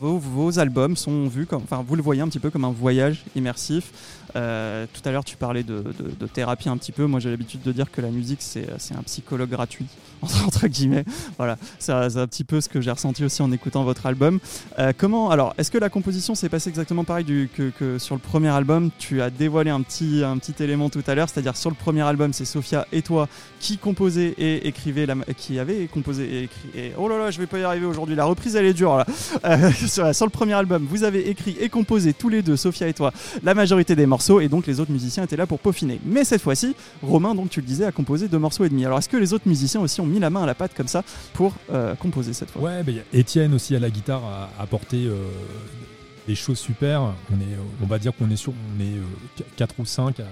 vos, 0.00 0.18
vos 0.18 0.58
albums 0.58 0.96
sont 0.96 1.26
vus 1.28 1.46
comme, 1.46 1.62
enfin 1.62 1.84
vous 1.86 1.96
le 1.96 2.02
voyez 2.02 2.22
un 2.22 2.28
petit 2.28 2.38
peu 2.38 2.50
comme 2.50 2.64
un 2.64 2.72
voyage 2.72 3.24
immersif. 3.34 3.92
Euh, 4.36 4.86
tout 4.92 5.06
à 5.06 5.12
l'heure 5.12 5.24
tu 5.24 5.36
parlais 5.36 5.62
de, 5.62 5.84
thérapie 6.32 6.68
un 6.68 6.76
petit 6.76 6.92
peu. 6.92 7.06
Moi 7.06 7.20
j'ai 7.20 7.30
l'habitude 7.30 7.62
de 7.62 7.72
dire 7.72 7.90
que 7.90 8.00
la 8.00 8.10
musique 8.10 8.40
c'est 8.40 8.66
c'est 8.78 8.94
un 8.94 9.02
psychologue 9.02 9.50
gratuit 9.50 9.86
entre, 10.22 10.68
guillemets. 10.68 11.04
Voilà, 11.36 11.56
c'est 11.78 11.92
un 11.92 12.26
petit 12.26 12.44
peu 12.44 12.60
ce 12.60 12.68
que 12.68 12.80
j'ai 12.80 12.90
ressenti 12.90 13.24
aussi 13.24 13.42
en 13.42 13.50
écoutant 13.52 13.84
votre 13.84 14.06
album. 14.06 14.38
Euh, 14.78 14.92
comment 14.96 15.30
alors 15.30 15.54
Est-ce 15.58 15.70
que 15.70 15.78
la 15.78 15.88
composition 15.88 16.34
s'est 16.34 16.48
passée 16.48 16.70
exactement 16.70 17.04
pareil 17.04 17.24
que, 17.24 17.98
sur 17.98 18.14
le 18.14 18.20
premier 18.20 18.48
album? 18.48 18.90
Tu 18.98 19.20
as 19.20 19.30
dévoilé 19.30 19.70
un 19.70 19.82
petit 19.82 20.22
un 20.24 20.38
petit 20.38 20.62
élément 20.62 20.90
tout 20.90 21.02
à 21.06 21.14
l'heure, 21.14 21.28
c'est-à-dire 21.28 21.56
sur 21.56 21.70
le 21.70 21.76
premier 21.76 22.02
album 22.02 22.32
c'est 22.32 22.44
Sophia 22.44 22.86
et 22.92 23.02
toi 23.02 23.28
qui 23.60 23.78
composait 23.78 24.34
et 24.38 24.66
écrivait 24.66 25.06
la, 25.06 25.16
qui 25.36 25.58
avait 25.58 25.86
composé 25.86 26.24
et 26.24 26.42
écrit 26.44 26.68
et 26.74 26.92
oh 26.96 27.08
là 27.08 27.18
là 27.18 27.30
je 27.30 27.38
vais 27.38 27.46
pas 27.46 27.58
y 27.58 27.62
arriver 27.62 27.86
aujourd'hui 27.86 28.14
la 28.14 28.24
reprise 28.24 28.56
elle 28.56 28.66
est 28.66 28.74
dure 28.74 29.04
Euh, 29.44 29.70
sur, 29.88 30.14
sur 30.14 30.26
le 30.26 30.30
premier 30.30 30.52
album 30.52 30.86
vous 30.88 31.04
avez 31.04 31.28
écrit 31.28 31.56
et 31.58 31.68
composé 31.68 32.12
tous 32.12 32.28
les 32.28 32.42
deux 32.42 32.56
Sophia 32.56 32.88
et 32.88 32.94
toi 32.94 33.12
la 33.42 33.54
majorité 33.54 33.96
des 33.96 34.06
morceaux 34.06 34.21
et 34.40 34.48
donc 34.48 34.66
les 34.66 34.80
autres 34.80 34.92
musiciens 34.92 35.24
étaient 35.24 35.36
là 35.36 35.46
pour 35.46 35.58
peaufiner. 35.58 36.00
Mais 36.04 36.24
cette 36.24 36.42
fois-ci 36.42 36.74
Romain 37.02 37.34
donc 37.34 37.50
tu 37.50 37.60
le 37.60 37.66
disais 37.66 37.84
a 37.84 37.92
composé 37.92 38.28
deux 38.28 38.38
morceaux 38.38 38.64
et 38.64 38.68
demi. 38.68 38.84
Alors 38.84 38.98
est-ce 38.98 39.08
que 39.08 39.16
les 39.16 39.32
autres 39.32 39.48
musiciens 39.48 39.80
aussi 39.80 40.00
ont 40.00 40.06
mis 40.06 40.18
la 40.18 40.30
main 40.30 40.42
à 40.42 40.46
la 40.46 40.54
pâte 40.54 40.72
comme 40.74 40.88
ça 40.88 41.02
pour 41.32 41.54
euh, 41.72 41.94
composer 41.94 42.32
cette 42.32 42.50
fois? 42.50 42.62
Ouais, 42.62 42.72
a 42.72 43.16
Étienne 43.16 43.54
aussi 43.54 43.74
à 43.76 43.78
la 43.80 43.90
guitare 43.90 44.24
a 44.24 44.50
apporté 44.62 45.06
euh, 45.06 45.16
des 46.26 46.34
choses 46.34 46.58
super. 46.58 47.02
On 47.02 47.34
est, 47.40 47.56
on 47.82 47.86
va 47.86 47.98
dire 47.98 48.12
qu'on 48.16 48.30
est 48.30 48.36
sur, 48.36 48.52
on 48.52 48.80
est 48.80 49.44
4 49.56 49.74
ou 49.78 49.84
5 49.84 50.20
à, 50.20 50.24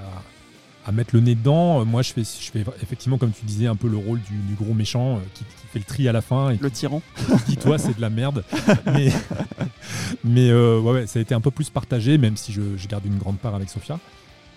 à 0.87 0.93
mettre 0.93 1.14
le 1.14 1.21
nez 1.21 1.35
dedans. 1.35 1.81
Euh, 1.81 1.85
Moi, 1.85 2.03
je 2.03 2.12
fais, 2.12 2.23
je 2.23 2.51
fais 2.51 2.64
effectivement, 2.83 3.19
comme 3.19 3.33
tu 3.33 3.45
disais, 3.45 3.66
un 3.66 3.77
peu 3.77 3.88
le 3.88 3.97
rôle 3.97 4.21
du, 4.23 4.35
du 4.37 4.55
gros 4.55 4.75
méchant 4.75 5.16
euh, 5.16 5.21
qui, 5.35 5.45
qui 5.45 5.66
fait 5.73 5.79
le 5.79 5.85
tri 5.85 6.09
à 6.09 6.12
la 6.12 6.23
fin 6.23 6.51
et 6.51 6.57
le 6.61 6.71
tyran 6.71 7.03
qui 7.47 7.53
dit 7.53 7.57
toi 7.57 7.79
c'est 7.79 7.95
de 7.97 8.01
la 8.01 8.11
merde. 8.11 8.45
mais 8.87 9.12
mais 10.25 10.51
euh, 10.51 10.81
ouais, 10.81 10.93
ouais, 10.93 11.07
ça 11.07 11.19
a 11.19 11.23
été 11.23 11.35
un 11.35 11.40
peu 11.40 11.51
plus 11.51 11.71
partagé, 11.71 12.19
même 12.19 12.37
si 12.37 12.53
je, 12.53 12.62
je 12.77 12.88
garde 12.88 13.05
une 13.07 13.19
grande 13.19 13.38
part 13.38 13.55
avec 13.55 13.69
Sofia. 13.71 13.99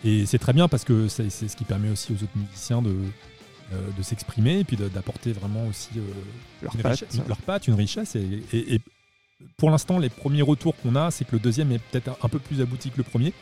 Et 0.03 0.25
c'est 0.25 0.39
très 0.39 0.53
bien 0.53 0.67
parce 0.67 0.83
que 0.83 1.07
c'est 1.07 1.29
ce 1.29 1.55
qui 1.55 1.63
permet 1.63 1.89
aussi 1.89 2.11
aux 2.11 2.15
autres 2.23 2.35
musiciens 2.35 2.81
de, 2.81 2.89
euh, 3.73 3.75
de 3.97 4.03
s'exprimer 4.03 4.59
et 4.59 4.63
puis 4.63 4.75
d'apporter 4.77 5.31
vraiment 5.31 5.65
aussi 5.67 5.89
leur 6.61 6.75
une 6.75 6.81
patte 6.81 6.99
richesse- 6.99 7.21
leur 7.27 7.37
patte, 7.37 7.67
une 7.67 7.75
richesse. 7.75 8.15
Et, 8.15 8.43
et- 8.51 8.75
et 8.75 8.81
pour 9.57 9.69
l'instant, 9.69 9.99
les 9.99 10.09
premiers 10.09 10.41
retours 10.41 10.75
qu'on 10.81 10.95
a, 10.95 11.11
c'est 11.11 11.25
que 11.25 11.33
le 11.33 11.39
deuxième 11.39 11.71
est 11.71 11.79
peut-être 11.79 12.17
un 12.21 12.29
peu 12.29 12.39
plus 12.39 12.59
abouti 12.61 12.89
que 12.89 12.97
le 12.97 13.03
premier. 13.03 13.33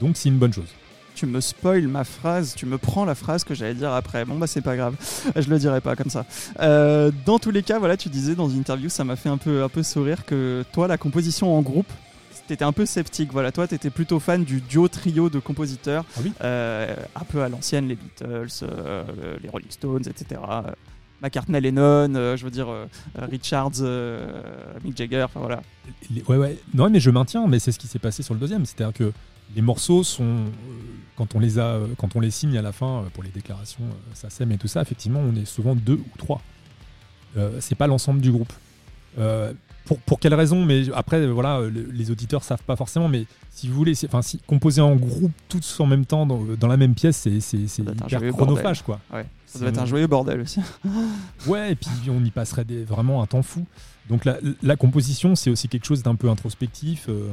Donc 0.00 0.16
c'est 0.16 0.28
une 0.28 0.38
bonne 0.38 0.52
chose. 0.52 0.68
Tu 1.14 1.26
me 1.26 1.40
spoil 1.40 1.86
ma 1.88 2.04
phrase, 2.04 2.54
tu 2.54 2.66
me 2.66 2.78
prends 2.78 3.04
la 3.04 3.14
phrase 3.14 3.44
que 3.44 3.54
j'allais 3.54 3.74
dire 3.74 3.92
après. 3.92 4.24
Bon 4.24 4.36
bah 4.36 4.46
c'est 4.46 4.62
pas 4.62 4.76
grave, 4.76 4.94
je 5.36 5.48
le 5.48 5.58
dirai 5.58 5.80
pas 5.80 5.96
comme 5.96 6.10
ça. 6.10 6.26
Euh, 6.60 7.10
dans 7.24 7.38
tous 7.38 7.50
les 7.50 7.62
cas, 7.62 7.78
voilà, 7.78 7.96
tu 7.96 8.08
disais 8.08 8.34
dans 8.34 8.48
une 8.48 8.58
interview, 8.58 8.88
ça 8.88 9.04
m'a 9.04 9.16
fait 9.16 9.28
un 9.28 9.38
peu, 9.38 9.62
un 9.62 9.68
peu 9.68 9.82
sourire 9.82 10.24
que 10.24 10.64
toi, 10.72 10.88
la 10.88 10.98
composition 10.98 11.56
en 11.56 11.62
groupe, 11.62 11.90
t'étais 12.46 12.64
un 12.64 12.72
peu 12.72 12.86
sceptique. 12.86 13.32
Voilà, 13.32 13.52
toi, 13.52 13.66
t'étais 13.66 13.90
plutôt 13.90 14.20
fan 14.20 14.44
du 14.44 14.60
duo 14.60 14.88
trio 14.88 15.30
de 15.30 15.38
compositeurs, 15.38 16.04
Ah 16.16 16.20
oui 16.22 16.32
euh, 16.42 16.94
un 17.14 17.24
peu 17.24 17.42
à 17.42 17.48
l'ancienne, 17.48 17.88
les 17.88 17.96
Beatles, 17.96 18.48
euh, 18.62 19.04
les 19.42 19.48
Rolling 19.48 19.70
Stones, 19.70 20.04
etc. 20.06 20.40
McCartney, 21.22 21.60
Lennon, 21.60 22.14
euh, 22.14 22.36
je 22.36 22.44
veux 22.44 22.50
dire 22.50 22.68
Richards, 23.16 23.82
Mick 24.84 24.96
Jagger, 24.96 25.22
enfin 25.22 25.40
voilà. 25.40 25.62
Ouais, 26.28 26.36
ouais. 26.36 26.58
Non, 26.74 26.90
mais 26.90 27.00
je 27.00 27.10
maintiens, 27.10 27.46
mais 27.46 27.58
c'est 27.58 27.72
ce 27.72 27.78
qui 27.78 27.86
s'est 27.86 27.98
passé 27.98 28.22
sur 28.22 28.34
le 28.34 28.40
deuxième. 28.40 28.66
C'est-à-dire 28.66 28.92
que 28.92 29.12
les 29.54 29.62
morceaux 29.62 30.02
sont, 30.02 30.22
euh, 30.24 30.46
quand 31.16 31.34
on 31.34 31.40
les 31.40 31.58
a, 31.58 31.64
euh, 31.66 31.86
quand 31.98 32.16
on 32.16 32.20
les 32.20 32.30
signe 32.30 32.56
à 32.58 32.62
la 32.62 32.72
fin 32.72 33.00
euh, 33.00 33.08
pour 33.12 33.22
les 33.22 33.30
déclarations, 33.30 33.84
ça 34.14 34.30
sème 34.30 34.52
et 34.52 34.58
tout 34.58 34.68
ça, 34.68 34.82
effectivement, 34.82 35.20
on 35.20 35.34
est 35.36 35.44
souvent 35.44 35.74
deux 35.74 35.94
ou 35.94 36.18
trois. 36.18 36.40
Euh, 37.36 37.58
c'est 37.60 37.74
pas 37.74 37.86
l'ensemble 37.86 38.20
du 38.20 38.30
groupe. 38.32 38.52
Euh, 39.18 39.52
pour, 39.84 39.98
pour 39.98 40.18
quelle 40.18 40.34
raison? 40.34 40.64
Mais 40.64 40.84
après, 40.94 41.26
voilà, 41.26 41.60
le- 41.60 41.90
les 41.92 42.10
auditeurs 42.10 42.42
savent 42.42 42.62
pas 42.62 42.74
forcément. 42.76 43.08
Mais 43.08 43.26
si 43.50 43.68
vous 43.68 43.74
voulez, 43.74 43.92
enfin, 44.06 44.22
si 44.22 44.38
composer 44.38 44.80
en 44.80 44.96
groupe 44.96 45.32
tous 45.48 45.78
en 45.80 45.86
même 45.86 46.06
temps 46.06 46.26
dans, 46.26 46.42
dans 46.58 46.68
la 46.68 46.76
même 46.76 46.94
pièce, 46.94 47.16
c'est 47.18 47.58
hyper 47.78 48.20
chronophage, 48.32 48.82
quoi. 48.82 48.98
Ouais, 49.12 49.26
ça 49.46 49.58
doit 49.58 49.68
être 49.68 49.78
un 49.78 49.82
un- 49.82 49.86
joyeux 49.86 50.06
bordel 50.06 50.40
aussi. 50.40 50.60
Ouais, 51.46 51.72
et 51.72 51.74
puis 51.74 51.90
on 52.08 52.24
y 52.24 52.30
passerait 52.30 52.64
des- 52.64 52.84
vraiment 52.84 53.22
un 53.22 53.26
temps 53.26 53.42
fou. 53.42 53.66
Donc 54.08 54.24
la, 54.24 54.38
la 54.62 54.76
composition, 54.76 55.34
c'est 55.34 55.50
aussi 55.50 55.68
quelque 55.68 55.86
chose 55.86 56.02
d'un 56.02 56.14
peu 56.14 56.28
introspectif. 56.30 57.06
euh, 57.08 57.30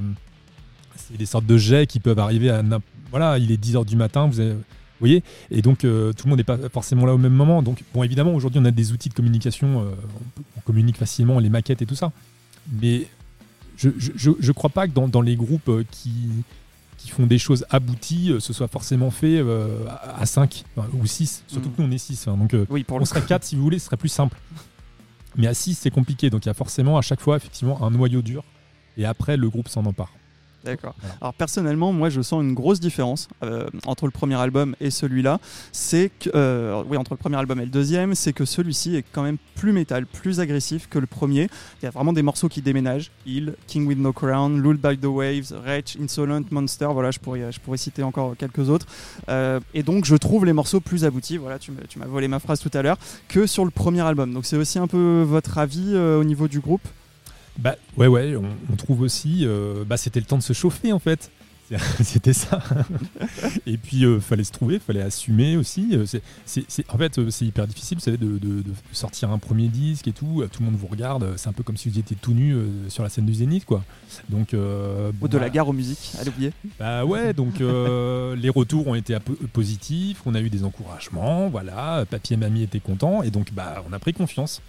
c'est 1.08 1.18
des 1.18 1.26
sortes 1.26 1.46
de 1.46 1.58
jets 1.58 1.88
qui 1.88 2.00
peuvent 2.00 2.20
arriver 2.20 2.50
à... 2.50 2.64
Voilà, 3.10 3.38
il 3.38 3.52
est 3.52 3.62
10h 3.64 3.86
du 3.86 3.96
matin, 3.96 4.28
vous, 4.28 4.40
avez- 4.40 4.54
vous 4.54 4.60
voyez 5.00 5.24
Et 5.50 5.62
donc 5.62 5.84
euh, 5.84 6.14
tout 6.14 6.26
le 6.26 6.30
monde 6.30 6.38
n'est 6.38 6.44
pas 6.46 6.58
forcément 6.70 7.06
là 7.06 7.14
au 7.14 7.18
même 7.18 7.34
moment. 7.34 7.62
Donc 7.62 7.84
bon, 7.94 8.04
évidemment, 8.04 8.34
aujourd'hui, 8.34 8.60
on 8.62 8.66
a 8.66 8.72
des 8.72 8.92
outils 8.94 9.10
de 9.10 9.14
communication, 9.14 9.82
euh, 9.82 9.92
on, 10.58 10.62
communique 10.62 10.98
facilement, 10.98 11.40
les 11.40 11.50
maquettes 11.50 11.82
et 11.82 11.86
tout 11.86 11.96
ça. 11.96 12.12
Mais 12.82 13.08
je 13.78 13.90
je, 13.98 14.12
je- 14.16 14.32
je 14.40 14.52
crois 14.52 14.70
pas 14.70 14.88
que 14.88 14.94
dans, 14.94 15.08
dans 15.08 15.22
les 15.22 15.36
groupes 15.36 15.70
euh, 15.70 15.84
qui 15.92 16.14
qui 16.98 17.10
font 17.10 17.26
des 17.26 17.40
choses 17.40 17.66
abouties, 17.72 18.32
ce 18.40 18.54
soit 18.54 18.68
forcément 18.68 19.10
fait 19.10 19.40
euh, 19.40 19.80
à 20.20 20.26
5 20.28 20.64
ou 20.94 21.06
6. 21.08 21.44
Surtout 21.48 21.70
Mm. 21.70 21.72
que 21.74 21.82
nous, 21.82 21.88
on 21.88 21.92
est 21.92 21.98
6. 21.98 22.26
donc 22.28 22.54
euh, 22.54 22.66
Oui, 22.70 22.84
pour 22.84 23.02
on 23.02 23.06
serait 23.06 23.24
4 23.24 23.44
si 23.44 23.56
vous 23.56 23.64
voulez, 23.64 23.80
ce 23.80 23.88
serait 23.88 23.98
plus 23.98 24.08
simple. 24.08 24.38
Mais 25.36 25.48
à 25.48 25.56
6, 25.56 25.74
c'est 25.80 25.90
compliqué. 25.90 26.30
Donc 26.30 26.46
il 26.46 26.50
y 26.50 26.52
a 26.52 26.54
forcément 26.54 26.98
à 27.00 27.02
chaque 27.02 27.20
fois 27.20 27.38
effectivement 27.38 27.84
un 27.84 27.90
noyau 27.90 28.22
dur. 28.22 28.44
Et 28.98 29.06
après, 29.06 29.36
le 29.36 29.50
groupe 29.50 29.68
s'en 29.68 29.84
empare. 29.88 30.12
D'accord. 30.64 30.94
Voilà. 31.00 31.16
Alors 31.22 31.34
personnellement, 31.34 31.92
moi, 31.94 32.10
je 32.10 32.22
sens 32.22 32.44
une 32.44 32.54
grosse 32.54 32.80
différence 32.80 33.28
euh, 33.44 33.68
entre 33.86 34.06
le 34.06 34.12
premier 34.12 34.36
album 34.36 34.76
et 34.80 34.92
celui-là. 34.92 35.40
C'est 35.72 36.12
que, 36.20 36.30
euh, 36.36 36.84
oui, 36.88 36.98
entre 36.98 37.14
le 37.14 37.18
premier 37.18 37.38
album 37.38 37.60
et 37.60 37.66
le 37.66 37.72
deuxième, 37.72 38.16
c'est 38.16 38.34
que 38.34 38.46
celui-ci 38.46 38.96
est 38.96 39.06
quand 39.12 39.24
même 39.24 39.38
plus 39.56 39.72
métal, 39.72 40.06
plus 40.06 40.40
agressif 40.40 40.88
que 40.90 41.00
le 41.00 41.08
premier. 41.08 41.50
Il 41.82 41.86
y 41.86 41.88
a 41.88 41.92
vraiment 41.92 42.14
des 42.14 42.22
morceaux 42.22 42.50
qui 42.50 42.62
déménagent. 42.62 43.12
Hill, 43.26 43.56
King 43.68 43.88
with 43.88 43.98
No 43.98 44.14
Crown, 44.14 44.62
Lulled 44.62 44.82
by 44.82 44.98
the 44.98 45.06
Waves, 45.06 45.54
Wretch, 45.64 45.98
Insolent, 46.00 46.44
Monster. 46.52 46.90
Voilà, 46.92 47.12
je 47.12 47.20
pourrais, 47.20 47.52
je 47.52 47.60
pourrais 47.60 47.78
citer 47.78 48.04
encore 48.04 48.36
quelques 48.38 48.70
autres. 48.70 48.86
Euh, 49.30 49.60
et 49.74 49.84
donc, 49.84 50.06
je 50.06 50.16
trouve 50.16 50.46
les 50.46 50.54
morceaux 50.54 50.80
plus 50.80 51.06
aboutis. 51.06 51.38
Voilà, 51.38 51.60
tu 51.60 51.72
m'as 51.72 52.06
volé 52.06 52.28
ma 52.28 52.40
phrase 52.40 52.60
tout 52.60 52.72
à 52.74 52.82
l'heure 52.82 52.98
que 53.28 53.48
sur 53.48 53.66
le 53.66 53.72
premier 53.72 54.02
album. 54.02 54.34
Donc, 54.34 54.46
c'est 54.46 54.58
aussi 54.58 54.80
un 54.80 54.88
peu 54.88 55.24
votre 55.28 55.58
avis 55.58 55.96
au 55.96 56.24
niveau 56.24 56.48
du 56.48 56.60
groupe? 56.60 56.88
Bah 57.58 57.76
ouais, 57.98 58.08
ouais, 58.08 58.36
on, 58.36 58.46
on 58.72 58.76
trouve 58.76 59.02
aussi. 59.02 59.42
euh, 59.46 59.84
bah 59.86 59.98
c'était 59.98 60.20
le 60.20 60.26
temps 60.26 60.38
de 60.38 60.44
se 60.44 60.54
chauffer 60.54 60.92
en 60.94 61.00
fait. 61.00 61.30
C'était 62.04 62.34
ça. 62.34 62.62
Et 63.66 63.78
puis 63.78 64.04
euh, 64.04 64.20
fallait 64.20 64.44
se 64.44 64.52
trouver, 64.52 64.78
fallait 64.78 65.02
assumer 65.02 65.56
aussi. 65.56 65.92
Euh, 65.94 66.06
c'est- 66.06 66.22
c'est- 66.46 66.66
c'est- 66.68 66.86
en 66.94 66.98
fait, 66.98 67.30
c'est 67.30 67.46
hyper 67.46 67.66
difficile, 67.66 67.98
vous 67.98 68.04
savez, 68.04 68.18
de, 68.18 68.38
de- 68.40 68.62
de 68.62 68.74
sortir 68.92 69.32
un 69.32 69.38
premier 69.38 69.70
disque 69.70 70.06
et 70.10 70.12
tout. 70.12 70.44
Tout 70.52 70.60
le 70.64 70.66
monde 70.66 70.76
vous 70.76 70.88
regarde. 70.88 71.32
C'est 71.38 71.48
un 71.48 71.54
peu 71.54 71.64
comme 71.64 71.78
si 71.78 71.88
vous 71.90 71.98
étiez 71.98 72.18
tout 72.20 72.34
nu 72.34 72.58
sur 72.90 73.04
la 73.04 73.10
scène 73.10 73.26
du 73.26 73.34
Zénith, 73.34 73.64
quoi. 73.64 73.86
Donc 74.28 74.54
euh, 74.54 75.14
bon, 75.14 75.28
de 75.28 75.38
la 75.38 75.46
bah, 75.46 75.50
gare 75.50 75.70
aux 75.70 75.74
musiques, 75.74 76.12
allez 76.20 76.30
oublier. 76.30 76.52
Bah 76.78 77.06
ouais, 77.06 77.32
donc 77.34 77.62
euh, 77.62 78.36
les 78.42 78.50
retours 78.50 78.88
ont 78.88 78.96
été 78.96 79.16
positifs, 79.54 80.22
on 80.26 80.36
a 80.36 80.42
eu 80.42 80.50
des 80.50 80.66
encouragements, 80.66 81.48
voilà, 81.48 82.06
papy 82.10 82.34
et 82.34 82.38
mamie 82.38 82.64
étaient 82.64 82.82
contents, 82.82 83.24
et 83.24 83.32
donc 83.32 83.54
bah 83.54 83.82
on 83.90 83.94
a 83.94 84.00
pris 84.00 84.12
confiance. 84.12 84.62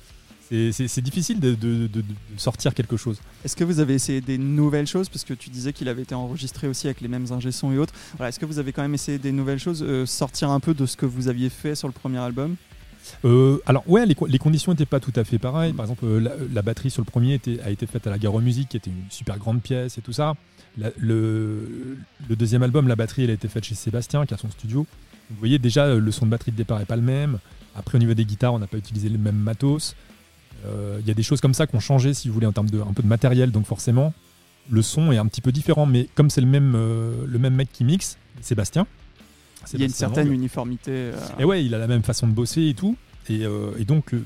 C'est- 0.73 1.01
difficile 1.01 1.41
de, 1.41 1.55
de- 1.55 1.87
de- 1.87 2.01
de 2.03 2.05
sortir 2.37 2.75
quelque 2.75 2.97
chose. 2.97 3.19
Est-ce 3.45 3.57
que 3.57 3.65
vous 3.65 3.81
avez 3.81 3.95
essayé 3.95 4.21
des 4.21 4.37
nouvelles 4.39 4.87
choses? 4.87 5.09
Parce 5.09 5.25
que 5.25 5.35
tu 5.35 5.49
disais 5.51 5.73
qu'il 5.73 5.89
avait 5.89 6.03
été 6.03 6.15
enregistré 6.15 6.69
aussi 6.69 6.87
avec 6.89 7.01
les 7.01 7.09
mêmes 7.09 7.27
ingé-sons 7.31 7.73
et 7.73 7.79
autres. 7.79 7.95
Voilà, 8.19 8.29
Est-ce 8.29 8.39
que 8.39 8.45
vous 8.47 8.59
avez 8.59 8.73
quand 8.73 8.83
même 8.83 8.95
essayé 8.95 9.19
des 9.19 9.33
nouvelles 9.33 9.59
choses 9.59 9.83
euh, 9.83 10.05
Sortir 10.07 10.51
un 10.51 10.61
peu 10.61 10.75
de 10.75 10.85
ce 10.87 10.97
que 10.97 11.07
vous 11.07 11.29
aviez 11.29 11.49
fait 11.49 11.75
sur 11.75 11.89
le 11.89 11.93
premier 11.95 12.19
album? 12.19 12.57
Euh, 13.25 13.59
alors 13.67 13.83
ouais, 13.89 14.07
les, 14.07 14.15
co- 14.15 14.27
les 14.27 14.39
conditions 14.39 14.73
n'étaient 14.73 14.87
pas 14.87 15.01
tout 15.01 15.13
à 15.17 15.25
fait 15.25 15.39
pareilles. 15.39 15.73
Par 15.73 15.87
exemple, 15.87 16.05
euh, 16.05 16.21
la, 16.21 16.33
la 16.53 16.63
batterie 16.63 16.91
sur 16.91 17.01
le 17.03 17.07
premier 17.11 17.35
était, 17.35 17.59
a 17.61 17.71
été 17.71 17.87
faite 17.87 18.07
à 18.07 18.11
la 18.11 18.19
Gare 18.19 18.35
aux 18.35 18.41
Musiques, 18.41 18.69
qui 18.69 18.77
était 18.77 18.91
une 18.91 19.11
super 19.11 19.39
grande 19.39 19.61
pièce 19.63 19.99
et 19.99 20.03
tout 20.03 20.13
ça. 20.13 20.35
La- 20.79 20.91
le, 20.99 21.97
le 22.29 22.37
deuxième 22.37 22.63
album, 22.63 22.87
la 22.89 22.97
batterie, 22.97 23.25
elle 23.25 23.31
a 23.31 23.35
été 23.35 23.49
faite 23.49 23.65
chez 23.65 23.75
Sébastien, 23.75 24.25
qui 24.27 24.35
a 24.35 24.39
son 24.39 24.51
studio. 24.51 24.87
Vous 25.31 25.37
voyez 25.39 25.59
déjà, 25.59 25.95
le 25.95 26.11
son 26.13 26.27
de 26.27 26.31
batterie 26.31 26.53
de 26.53 26.57
départ 26.57 26.81
est 26.81 26.85
pas 26.87 26.97
le 26.97 27.03
même. 27.03 27.39
Après, 27.75 27.97
au 27.97 27.99
niveau 27.99 28.15
des 28.15 28.25
guitares, 28.25 28.55
on 28.55 28.59
n'a 28.59 28.67
pas 28.67 28.77
utilisé 28.77 29.09
le 29.09 29.19
même 29.19 29.37
matos. 29.37 29.97
Euh, 30.67 30.99
Il 31.01 31.09
y 31.09 31.11
a 31.11 31.15
des 31.15 31.23
choses 31.23 31.41
comme 31.41 31.55
ça 31.55 31.67
qui 31.67 31.75
ont 31.77 31.81
changé, 31.81 32.15
si 32.15 32.29
vous 32.29 32.35
voulez, 32.35 32.47
en 32.47 32.53
termes 32.53 32.71
de 32.71 32.81
un 32.81 32.93
peu 32.93 33.03
de 33.03 33.09
matériel. 33.09 33.51
Donc 33.51 33.67
forcément, 33.67 34.13
le 34.71 34.83
son 34.83 35.13
est 35.13 35.19
un 35.19 35.27
petit 35.27 35.41
peu 35.41 35.53
différent. 35.53 35.87
Mais 35.87 36.09
comme 36.15 36.31
c'est 36.31 36.41
le 36.41 36.47
même, 36.47 36.75
euh, 36.77 37.25
le 37.27 37.39
même 37.39 37.55
mec 37.55 37.69
qui 37.73 37.85
mixe, 37.85 38.17
Sébastien. 38.41 38.87
Il 39.73 39.81
y 39.81 39.83
a 39.83 39.87
une 39.87 39.93
certaine 39.93 40.33
uniformité. 40.33 40.91
euh, 40.91 41.15
et 41.39 41.45
ouais, 41.45 41.65
il 41.65 41.75
a 41.75 41.79
la 41.79 41.87
même 41.87 42.03
façon 42.03 42.27
de 42.27 42.33
bosser 42.33 42.67
et 42.69 42.75
tout. 42.75 42.97
Et, 43.29 43.45
euh, 43.45 43.71
et 43.79 43.85
donc, 43.85 44.13
euh, 44.15 44.23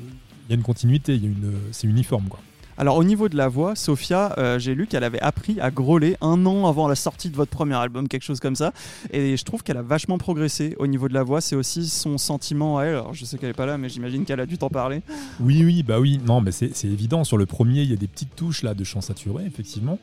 il 0.47 0.51
y 0.51 0.53
a 0.53 0.57
une 0.57 0.63
continuité, 0.63 1.15
il 1.15 1.23
y 1.23 1.27
a 1.27 1.29
une, 1.29 1.53
c'est 1.73 1.87
uniforme. 1.87 2.29
Quoi. 2.29 2.41
Alors 2.79 2.97
au 2.97 3.05
niveau 3.05 3.29
de 3.29 3.37
la 3.37 3.49
voix, 3.49 3.75
Sophia, 3.75 4.35
euh, 4.39 4.59
j'ai 4.59 4.75
lu 4.75 4.87
qu'elle 4.87 5.05
avait 5.05 5.21
appris 5.21 5.59
à 5.61 5.71
grôler 5.71 6.17
un 6.21 6.45
an 6.45 6.67
avant 6.67 6.89
la 6.89 6.95
sortie 6.95 7.31
de 7.31 7.37
votre 7.37 7.51
premier 7.51 7.75
album, 7.75 8.07
quelque 8.07 8.23
chose 8.23 8.41
comme 8.41 8.57
ça. 8.57 8.73
Et 9.13 9.37
je 9.37 9.45
trouve 9.45 9.63
qu'elle 9.63 9.79
a 9.79 9.83
vachement 9.83 10.19
progressé 10.19 10.77
au 10.79 10.87
niveau 10.87 11.09
de 11.09 11.15
la 11.15 11.23
voix. 11.23 11.41
C'est 11.41 11.57
aussi 11.57 11.87
son 11.87 12.19
sentiment 12.19 12.79
à 12.79 12.85
elle. 12.85 12.97
Alors 12.97 13.15
je 13.15 13.25
sais 13.25 13.39
qu'elle 13.39 13.51
est 13.51 13.55
pas 13.55 13.67
là, 13.67 13.79
mais 13.79 13.89
j'imagine 13.89 14.25
qu'elle 14.27 14.41
a 14.41 14.47
dû 14.47 14.59
t'en 14.59 14.69
parler. 14.69 15.01
Oui, 15.41 15.65
oui, 15.65 15.83
bah 15.83 16.01
oui. 16.01 16.21
Non, 16.27 16.43
mais 16.43 16.53
c'est, 16.53 16.73
évident. 16.85 17.25
Sur 17.25 17.39
le 17.39 17.47
premier, 17.47 17.83
il 17.83 17.91
y 17.91 17.95
a 17.95 17.97
des 17.97 18.09
petites 18.09 18.37
touches 18.37 18.63
là 18.63 18.75
de 18.75 18.85
chant 18.85 19.01
saturé, 19.01 19.45
effectivement. 19.47 19.99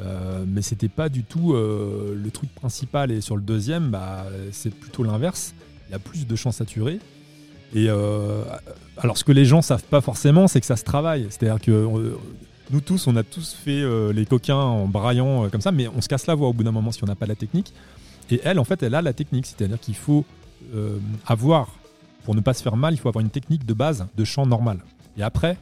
Euh, 0.00 0.44
mais 0.46 0.62
c'était 0.62 0.88
pas 0.88 1.08
du 1.08 1.24
tout 1.24 1.54
euh, 1.54 2.14
le 2.14 2.30
truc 2.30 2.54
principal. 2.54 3.10
Et 3.10 3.22
sur 3.22 3.36
le 3.36 3.42
deuxième, 3.42 3.88
bah, 3.88 4.26
c'est 4.52 4.74
plutôt 4.74 5.02
l'inverse. 5.02 5.54
Il 5.88 5.92
y 5.92 5.94
a 5.94 5.98
plus 5.98 6.26
de 6.26 6.36
chants 6.36 6.52
saturés. 6.52 7.00
Et 7.74 7.86
euh, 7.88 8.42
alors, 8.96 9.18
ce 9.18 9.24
que 9.24 9.32
les 9.32 9.44
gens 9.44 9.62
savent 9.62 9.84
pas 9.84 10.00
forcément, 10.00 10.48
c'est 10.48 10.60
que 10.60 10.66
ça 10.66 10.76
se 10.76 10.84
travaille. 10.84 11.26
C'est-à-dire 11.30 11.60
que 11.60 11.70
euh, 11.70 12.16
nous 12.70 12.80
tous, 12.80 13.06
on 13.06 13.16
a 13.16 13.22
tous 13.22 13.54
fait 13.54 13.80
euh, 13.80 14.12
les 14.12 14.26
coquins 14.26 14.56
en 14.56 14.86
braillant 14.86 15.48
comme 15.50 15.60
ça, 15.60 15.72
mais 15.72 15.88
on 15.88 16.00
se 16.00 16.08
casse 16.08 16.26
la 16.26 16.34
voix 16.34 16.48
au 16.48 16.52
bout 16.52 16.64
d'un 16.64 16.72
moment 16.72 16.92
si 16.92 17.02
on 17.04 17.06
n'a 17.06 17.14
pas 17.14 17.26
la 17.26 17.36
technique. 17.36 17.72
Et 18.30 18.40
elle, 18.44 18.58
en 18.58 18.64
fait, 18.64 18.82
elle 18.82 18.94
a 18.94 19.02
la 19.02 19.12
technique. 19.12 19.46
C'est-à-dire 19.46 19.80
qu'il 19.80 19.96
faut 19.96 20.24
avoir, 21.26 21.68
pour 22.24 22.34
ne 22.34 22.40
pas 22.40 22.52
se 22.52 22.62
faire 22.62 22.76
mal, 22.76 22.92
il 22.92 22.98
faut 22.98 23.08
avoir 23.08 23.24
une 23.24 23.30
technique 23.30 23.64
de 23.64 23.72
base 23.72 24.06
de 24.16 24.24
chant 24.24 24.44
normal. 24.44 24.78
Et 25.16 25.22
après, 25.22 25.56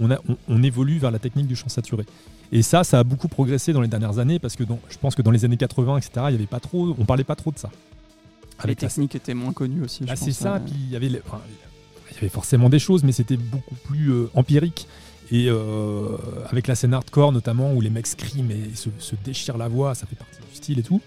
on, 0.00 0.62
évolue 0.62 0.98
vers 0.98 1.10
la 1.10 1.18
technique 1.18 1.46
du 1.46 1.56
chant 1.56 1.68
saturé. 1.68 2.04
Et 2.52 2.62
ça, 2.62 2.84
ça 2.84 3.00
a 3.00 3.04
beaucoup 3.04 3.28
progressé 3.28 3.72
dans 3.72 3.80
les 3.80 3.88
dernières 3.88 4.18
années 4.18 4.38
parce 4.38 4.56
que 4.56 4.64
je 4.88 4.98
pense 4.98 5.14
que 5.14 5.22
dans 5.22 5.30
les 5.30 5.44
années 5.44 5.56
80, 5.56 5.98
etc., 5.98 6.26
il 6.28 6.32
y 6.32 6.34
avait 6.36 6.46
pas 6.46 6.60
trop, 6.60 6.94
on 6.98 7.04
parlait 7.04 7.24
pas 7.24 7.34
trop 7.34 7.50
de 7.50 7.58
ça. 7.58 7.70
Les 8.64 8.70
la- 8.70 8.74
techniques 8.76 9.14
étaient 9.14 9.34
moins 9.34 9.52
connues 9.52 9.82
aussi. 9.82 10.04
bah, 10.04 10.16
c'est 10.16 10.32
ça, 10.32 10.54
hein. 10.56 10.60
puis 10.60 10.74
il 10.76 10.90
y 10.90 10.96
avait, 10.96 11.08
les- 11.08 11.20
enfin, 11.26 11.40
il 12.10 12.14
y 12.14 12.18
avait 12.18 12.28
forcément 12.28 12.68
des 12.68 12.78
choses, 12.78 13.04
mais 13.04 13.12
c'était 13.12 13.36
beaucoup 13.36 13.74
plus 13.74 14.10
euh, 14.12 14.30
empirique. 14.34 14.88
Et 15.32 15.46
euh, 15.48 16.16
avec 16.48 16.68
la 16.68 16.76
scène 16.76 16.94
hardcore 16.94 17.32
notamment, 17.32 17.72
où 17.74 17.80
les 17.80 17.90
mecs 17.90 18.06
screament 18.06 18.50
et 18.52 18.74
se, 18.76 18.90
se 18.98 19.16
déchirent 19.24 19.58
la 19.58 19.66
voix, 19.68 19.94
ça 19.96 20.06
fait 20.06 20.14
partie 20.16 20.38
du 20.48 20.54
style 20.56 20.78
et 20.78 20.82
tout. 20.84 21.00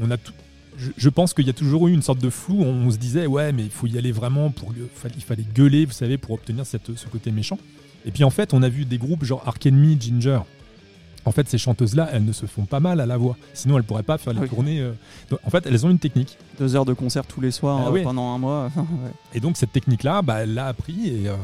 On 0.00 0.10
a 0.10 0.16
tout- 0.16 0.32
je, 0.78 0.90
je 0.96 1.08
pense 1.10 1.34
qu'il 1.34 1.46
y 1.46 1.50
a 1.50 1.52
toujours 1.52 1.86
eu 1.88 1.92
une 1.92 2.02
sorte 2.02 2.18
de 2.20 2.30
flou. 2.30 2.62
On, 2.62 2.90
se 2.90 2.96
disait, 2.96 3.26
ouais, 3.26 3.52
mais 3.52 3.62
il 3.64 3.70
faut 3.70 3.86
y 3.86 3.96
aller 3.98 4.10
vraiment 4.12 4.50
pour. 4.50 4.72
Il 5.14 5.22
fallait 5.22 5.44
gueuler, 5.54 5.84
vous 5.84 5.92
savez, 5.92 6.16
pour 6.18 6.32
obtenir 6.32 6.64
cette, 6.66 6.96
ce 6.96 7.06
côté 7.06 7.30
méchant. 7.30 7.58
Et 8.06 8.10
puis 8.10 8.24
en 8.24 8.30
fait, 8.30 8.52
on 8.54 8.62
a 8.62 8.68
vu 8.68 8.84
des 8.86 8.98
groupes 8.98 9.24
genre 9.24 9.42
Ark 9.46 9.64
Enemy, 9.66 9.98
Ginger. 10.00 10.40
En 11.26 11.32
fait, 11.32 11.48
ces 11.48 11.58
chanteuses-là, 11.58 12.08
elles 12.12 12.24
ne 12.24 12.32
se 12.32 12.46
font 12.46 12.64
pas 12.66 12.80
mal 12.80 13.00
à 13.00 13.06
la 13.06 13.16
voix. 13.16 13.36
Sinon, 13.54 13.76
elles 13.78 13.84
pourraient 13.84 14.02
pas 14.02 14.18
faire 14.18 14.32
les 14.34 14.40
oui. 14.40 14.48
tournées. 14.48 14.80
euh. 14.80 14.92
Donc, 15.30 15.38
en 15.44 15.50
fait, 15.50 15.66
elles 15.66 15.86
ont 15.86 15.90
une 15.90 15.98
technique. 15.98 16.36
Deux 16.58 16.76
heures 16.76 16.84
de 16.84 16.92
concert 16.92 17.24
tous 17.26 17.40
les 17.40 17.50
soirs 17.50 17.80
Ah 17.86 17.90
euh, 17.90 18.02
pendant 18.02 18.34
un 18.34 18.38
mois. 18.38 18.70
Ouais. 18.76 19.10
Et 19.34 19.40
donc 19.40 19.56
cette 19.56 19.72
technique-là, 19.72 20.22
bah, 20.22 20.42
elle 20.42 20.54
l'a 20.54 20.66
appris 20.66 21.08
et, 21.08 21.28
euh, 21.28 21.34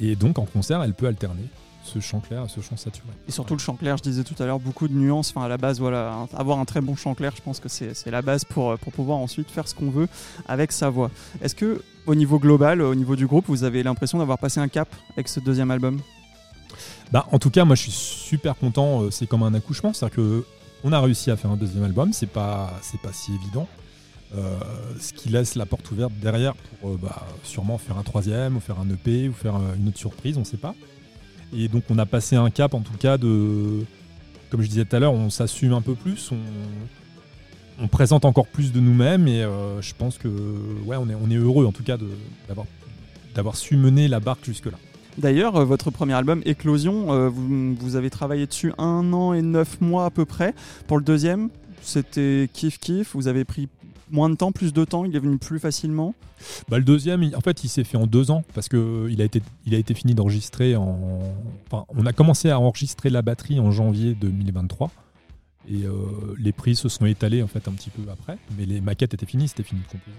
et 0.00 0.14
donc 0.16 0.38
en 0.38 0.44
concert, 0.44 0.82
elle 0.82 0.94
peut 0.94 1.06
alterner 1.08 1.42
ce 1.82 1.98
chant 1.98 2.20
clair 2.20 2.44
et 2.44 2.48
ce 2.48 2.60
chant 2.60 2.76
saturé. 2.76 3.08
Et 3.26 3.32
surtout 3.32 3.54
le 3.54 3.58
chant 3.58 3.74
clair, 3.74 3.96
je 3.96 4.02
disais 4.02 4.22
tout 4.22 4.40
à 4.40 4.46
l'heure, 4.46 4.60
beaucoup 4.60 4.86
de 4.86 4.94
nuances. 4.94 5.30
Enfin, 5.34 5.44
à 5.44 5.48
la 5.48 5.56
base, 5.56 5.80
voilà, 5.80 6.12
un- 6.12 6.36
avoir 6.38 6.58
un 6.60 6.64
très 6.64 6.80
bon 6.80 6.94
chant 6.94 7.14
clair, 7.14 7.32
je 7.36 7.42
pense 7.42 7.58
que 7.58 7.68
c'est 7.68 8.10
la 8.10 8.22
base 8.22 8.44
pour, 8.44 8.78
pour 8.78 8.92
pouvoir 8.92 9.18
ensuite 9.18 9.50
faire 9.50 9.66
ce 9.66 9.74
qu'on 9.74 9.90
veut 9.90 10.06
avec 10.46 10.70
sa 10.72 10.88
voix. 10.90 11.10
Est-ce 11.42 11.54
que, 11.56 11.82
au 12.06 12.14
niveau 12.14 12.38
global, 12.38 12.80
au 12.80 12.94
niveau 12.94 13.16
du 13.16 13.26
groupe, 13.26 13.46
vous 13.48 13.64
avez 13.64 13.82
l'impression 13.82 14.18
d'avoir 14.18 14.38
passé 14.38 14.60
un 14.60 14.68
cap 14.68 14.88
avec 15.14 15.26
ce 15.28 15.40
deuxième 15.40 15.70
album? 15.72 16.00
Bah, 17.12 17.26
en 17.32 17.38
tout 17.38 17.50
cas, 17.50 17.64
moi 17.64 17.74
je 17.74 17.82
suis 17.82 17.92
super 17.92 18.56
content. 18.56 19.02
euh, 19.02 19.10
C'est 19.10 19.26
comme 19.26 19.42
un 19.42 19.54
accouchement, 19.54 19.92
c'est-à-dire 19.92 20.16
que 20.16 20.44
on 20.84 20.92
a 20.92 21.00
réussi 21.00 21.30
à 21.30 21.36
faire 21.36 21.50
un 21.50 21.56
deuxième 21.56 21.84
album. 21.84 22.12
C'est 22.12 22.30
pas 22.30 22.72
c'est 22.82 23.00
pas 23.00 23.12
si 23.12 23.34
évident. 23.34 23.68
Euh, 24.36 24.58
ce 25.00 25.12
qui 25.12 25.28
laisse 25.28 25.56
la 25.56 25.66
porte 25.66 25.90
ouverte 25.90 26.12
derrière 26.22 26.54
pour 26.54 26.90
euh, 26.90 26.98
bah, 27.02 27.26
sûrement 27.42 27.78
faire 27.78 27.98
un 27.98 28.04
troisième 28.04 28.56
ou 28.56 28.60
faire 28.60 28.78
un 28.78 28.88
EP 28.88 29.28
ou 29.28 29.32
faire 29.32 29.56
une 29.76 29.88
autre 29.88 29.98
surprise, 29.98 30.38
on 30.38 30.44
sait 30.44 30.56
pas. 30.56 30.74
Et 31.52 31.66
donc 31.66 31.82
on 31.90 31.98
a 31.98 32.06
passé 32.06 32.36
un 32.36 32.48
cap 32.50 32.74
en 32.74 32.80
tout 32.80 32.96
cas 32.96 33.18
de, 33.18 33.84
comme 34.48 34.62
je 34.62 34.68
disais 34.68 34.84
tout 34.84 34.94
à 34.94 35.00
l'heure, 35.00 35.12
on 35.12 35.30
s'assume 35.30 35.72
un 35.72 35.80
peu 35.80 35.96
plus, 35.96 36.30
on, 37.80 37.88
présente 37.88 38.24
encore 38.24 38.46
plus 38.46 38.70
de 38.70 38.78
nous-mêmes 38.78 39.26
et 39.26 39.40
je 39.80 39.94
pense 39.94 40.16
que 40.16 40.28
ouais 40.84 40.96
on 40.96 41.08
est, 41.08 41.14
on 41.14 41.28
est 41.28 41.36
heureux 41.36 41.66
en 41.66 41.72
tout 41.72 41.82
cas 41.82 41.96
d'avoir 43.34 43.56
su 43.56 43.76
mener 43.76 44.06
la 44.06 44.20
barque 44.20 44.44
jusque 44.44 44.66
là. 44.66 44.78
D'ailleurs, 45.18 45.56
euh, 45.56 45.64
votre 45.64 45.90
premier 45.90 46.14
album, 46.14 46.42
Éclosion, 46.44 47.12
euh, 47.12 47.28
vous, 47.28 47.96
avez 47.96 48.10
travaillé 48.10 48.46
dessus 48.46 48.72
un 48.78 49.12
an 49.12 49.32
et 49.32 49.42
neuf 49.42 49.80
mois 49.80 50.06
à 50.06 50.10
peu 50.10 50.24
près. 50.24 50.54
Pour 50.86 50.98
le 50.98 51.04
deuxième, 51.04 51.50
c'était 51.82 52.48
kiff 52.52 52.78
kiff. 52.78 53.14
Vous 53.14 53.28
avez 53.28 53.44
pris 53.44 53.68
moins 54.10 54.30
de 54.30 54.34
temps, 54.34 54.52
plus 54.52 54.72
de 54.72 54.84
temps. 54.84 55.04
Il 55.04 55.14
est 55.14 55.20
venu 55.20 55.38
plus 55.38 55.58
facilement. 55.58 56.14
Bah, 56.68 56.78
le 56.78 56.84
deuxième, 56.84 57.28
en 57.36 57.40
fait, 57.40 57.64
il 57.64 57.68
s'est 57.68 57.84
fait 57.84 57.96
en 57.96 58.06
deux 58.06 58.30
ans 58.30 58.44
parce 58.54 58.68
que 58.68 59.08
il 59.10 59.20
a 59.20 59.24
été, 59.24 59.94
fini 59.94 60.14
d'enregistrer 60.14 60.76
en. 60.76 61.20
Enfin, 61.70 61.84
on 61.88 62.06
a 62.06 62.12
commencé 62.12 62.50
à 62.50 62.58
enregistrer 62.58 63.10
la 63.10 63.22
batterie 63.22 63.60
en 63.60 63.70
janvier 63.70 64.14
2023 64.14 64.90
et 65.68 65.84
euh, 65.84 65.92
les 66.38 66.52
prises 66.52 66.78
se 66.78 66.88
sont 66.88 67.06
étalées 67.06 67.42
en 67.42 67.46
fait 67.46 67.68
un 67.68 67.72
petit 67.72 67.90
peu 67.90 68.02
après, 68.10 68.38
mais 68.56 68.64
les 68.66 68.80
maquettes 68.80 69.14
étaient 69.14 69.26
finies, 69.26 69.48
c'était 69.48 69.62
fini 69.62 69.82
de 69.82 69.86
composer. 69.86 70.16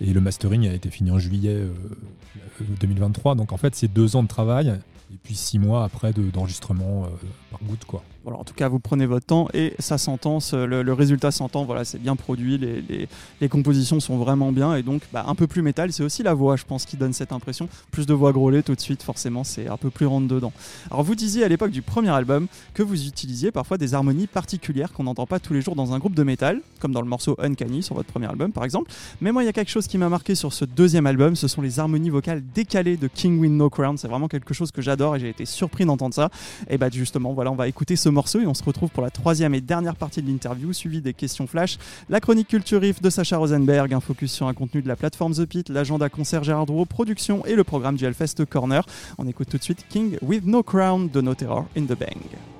Et 0.00 0.12
le 0.12 0.20
mastering 0.20 0.66
a 0.68 0.72
été 0.72 0.90
fini 0.90 1.10
en 1.10 1.18
juillet 1.18 1.54
euh, 1.54 1.72
2023, 2.80 3.34
donc 3.34 3.52
en 3.52 3.56
fait, 3.56 3.74
c'est 3.74 3.88
deux 3.88 4.16
ans 4.16 4.22
de 4.22 4.28
travail 4.28 4.78
et 5.12 5.16
puis 5.22 5.34
six 5.34 5.58
mois 5.58 5.84
après 5.84 6.12
de- 6.12 6.30
d'enregistrement 6.30 7.04
euh, 7.04 7.08
par 7.50 7.60
goutte 7.62 7.84
quoi. 7.86 8.02
En 8.36 8.44
tout 8.44 8.54
cas, 8.54 8.68
vous 8.68 8.78
prenez 8.78 9.06
votre 9.06 9.26
temps 9.26 9.48
et 9.54 9.74
ça 9.78 9.98
s'entend, 9.98 10.38
le, 10.52 10.92
résultat 10.92 11.30
s'entend. 11.30 11.64
Voilà, 11.64 11.84
c'est 11.84 11.98
bien 11.98 12.16
produit, 12.16 12.58
les, 12.58 13.48
compositions 13.48 14.00
sont 14.00 14.18
vraiment 14.18 14.52
bien 14.52 14.74
et 14.74 14.82
donc 14.82 15.02
bah, 15.12 15.24
un 15.26 15.34
peu 15.34 15.46
plus 15.46 15.62
métal. 15.62 15.92
C'est 15.92 16.02
aussi 16.02 16.22
la 16.22 16.34
voix, 16.34 16.56
je 16.56 16.64
pense, 16.64 16.84
qui 16.84 16.96
donne 16.96 17.12
cette 17.12 17.32
impression. 17.32 17.68
Plus 17.90 18.06
de 18.06 18.14
voix 18.14 18.32
grôlée 18.32 18.62
tout 18.62 18.74
de 18.74 18.80
suite, 18.80 19.02
forcément, 19.02 19.44
c'est 19.44 19.68
un 19.68 19.76
peu 19.76 19.90
plus 19.90 20.06
rentre 20.06 20.28
dedans. 20.28 20.52
Alors, 20.90 21.02
vous 21.02 21.14
disiez 21.14 21.44
à 21.44 21.48
l'époque 21.48 21.70
du 21.70 21.82
premier 21.82 22.10
album 22.10 22.46
que 22.74 22.82
vous 22.82 23.06
utilisiez 23.06 23.50
parfois 23.50 23.78
des 23.78 23.94
harmonies 23.94 24.26
particulières 24.26 24.92
qu'on 24.92 25.04
n'entend 25.04 25.26
pas 25.26 25.40
tous 25.40 25.54
les 25.54 25.60
jours 25.60 25.74
dans 25.74 25.92
un 25.94 25.98
groupe 25.98 26.14
de 26.14 26.22
métal, 26.22 26.60
comme 26.80 26.92
dans 26.92 27.02
le 27.02 27.08
morceau 27.08 27.36
Uncanny 27.38 27.82
sur 27.82 27.94
votre 27.94 28.10
premier 28.10 28.26
album, 28.26 28.52
par 28.52 28.64
exemple. 28.64 28.90
Mais 29.20 29.32
moi, 29.32 29.42
il 29.42 29.46
y 29.46 29.50
a 29.50 29.52
quelque 29.52 29.70
chose 29.70 29.86
qui 29.86 29.98
m'a 29.98 30.08
marqué 30.08 30.34
sur 30.34 30.52
ce 30.52 30.64
deuxième 30.64 31.06
album, 31.06 31.36
ce 31.36 31.48
sont 31.48 31.62
les 31.62 31.78
harmonies 31.78 32.10
vocales 32.10 32.42
décalées 32.54 32.96
de 32.96 33.08
King 33.08 33.38
With 33.38 33.52
No 33.52 33.70
Crown. 33.70 33.96
C'est 33.96 34.08
vraiment 34.08 34.28
quelque 34.28 34.54
chose 34.54 34.70
que 34.70 34.82
j'adore 34.82 35.16
et 35.16 35.20
j'ai 35.20 35.28
été 35.28 35.44
surpris 35.44 35.84
d'entendre 35.84 36.14
ça. 36.14 36.30
Et 36.68 36.78
bah 36.78 36.88
justement, 36.90 37.32
voilà, 37.32 37.50
on 37.50 37.56
va 37.56 37.68
écouter 37.68 37.96
ce 37.96 38.08
morceau 38.18 38.40
et 38.40 38.48
on 38.48 38.54
se 38.54 38.64
retrouve 38.64 38.90
pour 38.90 39.04
la 39.04 39.10
troisième 39.10 39.54
et 39.54 39.60
dernière 39.60 39.94
partie 39.94 40.20
de 40.22 40.26
l'interview, 40.26 40.72
suivie 40.72 41.00
des 41.00 41.14
questions 41.14 41.46
flash, 41.46 41.78
la 42.08 42.18
chronique 42.18 42.48
culture 42.48 42.80
riff 42.80 43.00
de 43.00 43.10
Sacha 43.10 43.36
Rosenberg, 43.36 43.94
un 43.94 44.00
focus 44.00 44.32
sur 44.32 44.48
un 44.48 44.54
contenu 44.54 44.82
de 44.82 44.88
la 44.88 44.96
plateforme 44.96 45.34
The 45.34 45.44
Pit, 45.44 45.68
l'agenda 45.68 46.08
concert 46.08 46.42
Gérard 46.42 46.66
Drouot, 46.66 46.86
production 46.86 47.46
et 47.46 47.54
le 47.54 47.62
programme 47.62 47.94
du 47.94 48.04
Hellfest 48.04 48.44
Corner. 48.50 48.84
On 49.18 49.28
écoute 49.28 49.50
tout 49.50 49.58
de 49.58 49.62
suite 49.62 49.86
King 49.88 50.16
With 50.20 50.44
No 50.46 50.64
Crown 50.64 51.08
de 51.08 51.20
No 51.20 51.36
Terror 51.36 51.66
in 51.76 51.84
the 51.84 51.96
Bang. 51.96 52.57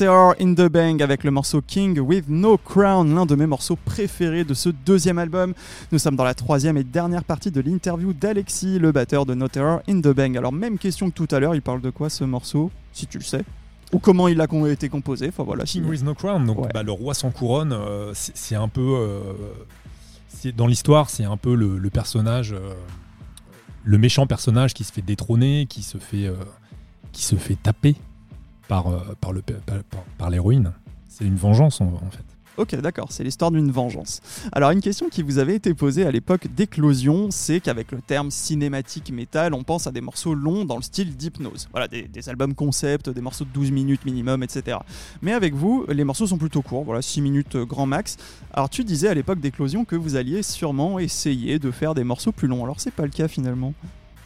Terror 0.00 0.34
in 0.40 0.54
the 0.54 0.62
Bang 0.70 1.02
avec 1.02 1.24
le 1.24 1.30
morceau 1.30 1.60
King 1.60 1.98
with 2.00 2.24
No 2.26 2.56
Crown, 2.56 3.14
l'un 3.14 3.26
de 3.26 3.34
mes 3.34 3.46
morceaux 3.46 3.76
préférés 3.76 4.44
de 4.44 4.54
ce 4.54 4.70
deuxième 4.70 5.18
album. 5.18 5.52
Nous 5.92 5.98
sommes 5.98 6.16
dans 6.16 6.24
la 6.24 6.32
troisième 6.32 6.78
et 6.78 6.84
dernière 6.84 7.22
partie 7.22 7.50
de 7.50 7.60
l'interview 7.60 8.14
d'Alexis, 8.14 8.78
le 8.78 8.92
batteur 8.92 9.26
de 9.26 9.34
No 9.34 9.46
Terror 9.48 9.82
in 9.86 10.00
the 10.00 10.08
Bang. 10.08 10.38
Alors 10.38 10.52
même 10.54 10.78
question 10.78 11.10
que 11.10 11.14
tout 11.14 11.28
à 11.30 11.38
l'heure, 11.38 11.54
il 11.54 11.60
parle 11.60 11.82
de 11.82 11.90
quoi 11.90 12.08
ce 12.08 12.24
morceau, 12.24 12.70
si 12.94 13.06
tu 13.08 13.18
le 13.18 13.24
sais? 13.24 13.44
Ou 13.92 13.98
comment 13.98 14.26
il 14.26 14.40
a 14.40 14.46
été 14.70 14.88
composé? 14.88 15.28
Enfin 15.28 15.42
voilà. 15.42 15.64
King 15.64 15.84
with 15.84 16.02
no 16.02 16.14
crown, 16.14 16.46
donc 16.46 16.60
Ouais. 16.60 16.68
bah, 16.72 16.82
le 16.82 16.92
roi 16.92 17.12
sans 17.12 17.30
couronne, 17.30 17.74
euh, 17.74 18.12
c'est 18.14 18.54
un 18.56 18.68
peu. 18.68 18.80
euh, 18.80 19.20
c'est- 20.28 20.56
dans 20.56 20.66
l'histoire, 20.66 21.10
c'est 21.10 21.24
un 21.24 21.36
peu 21.36 21.54
le, 21.54 21.76
le 21.76 21.90
personnage, 21.90 22.54
euh, 22.54 22.72
le 23.84 23.98
méchant 23.98 24.26
personnage 24.26 24.72
qui 24.72 24.84
se 24.84 24.92
fait 24.92 25.02
détrôner, 25.02 25.66
qui 25.68 25.82
se 25.82 25.98
fait, 25.98 26.32
qui 27.12 27.22
se 27.22 27.36
fait 27.36 27.56
taper 27.62 27.96
par, 28.70 28.86
euh, 28.86 29.00
par, 29.20 29.32
le, 29.32 29.42
par, 30.16 30.30
l'héroïne. 30.30 30.72
C'est 31.08 31.24
une 31.24 31.34
vengeance 31.34 31.80
en, 31.80 31.86
en 31.86 32.10
fait. 32.10 32.24
Ok, 32.56 32.76
d'accord, 32.76 33.10
c'est 33.10 33.24
l'histoire 33.24 33.50
d'une 33.50 33.70
vengeance. 33.72 34.20
Alors, 34.52 34.70
une 34.70 34.80
question 34.80 35.08
qui 35.08 35.22
vous 35.22 35.38
avait 35.38 35.56
été 35.56 35.74
posée 35.74 36.04
à 36.04 36.10
l'époque 36.10 36.46
d'Éclosion, 36.54 37.28
c'est 37.30 37.58
qu'avec 37.58 37.90
le 37.90 38.00
terme 38.00 38.30
cinématique 38.30 39.10
métal, 39.12 39.54
on 39.54 39.64
pense 39.64 39.86
à 39.86 39.92
des 39.92 40.00
morceaux 40.00 40.34
longs 40.34 40.64
dans 40.64 40.76
le 40.76 40.82
style 40.82 41.16
d'hypnose. 41.16 41.68
Voilà, 41.72 41.88
des, 41.88 42.02
des 42.02 42.28
albums 42.28 42.54
concept, 42.54 43.08
des 43.08 43.20
morceaux 43.20 43.44
de 43.44 43.50
12 43.50 43.72
minutes 43.72 44.04
minimum, 44.04 44.42
etc. 44.42 44.78
Mais 45.20 45.32
avec 45.32 45.54
vous, 45.54 45.84
les 45.88 46.04
morceaux 46.04 46.26
sont 46.26 46.38
plutôt 46.38 46.62
courts, 46.62 46.84
voilà, 46.84 47.02
6 47.02 47.22
minutes 47.22 47.56
euh, 47.56 47.64
grand 47.64 47.86
max. 47.86 48.18
Alors, 48.52 48.68
tu 48.68 48.84
disais 48.84 49.08
à 49.08 49.14
l'époque 49.14 49.40
d'Éclosion 49.40 49.84
que 49.84 49.96
vous 49.96 50.14
alliez 50.14 50.44
sûrement 50.44 51.00
essayer 51.00 51.58
de 51.58 51.70
faire 51.72 51.94
des 51.94 52.04
morceaux 52.04 52.32
plus 52.32 52.46
longs. 52.46 52.62
Alors, 52.62 52.80
c'est 52.80 52.94
pas 52.94 53.04
le 53.04 53.10
cas 53.10 53.26
finalement. 53.26 53.74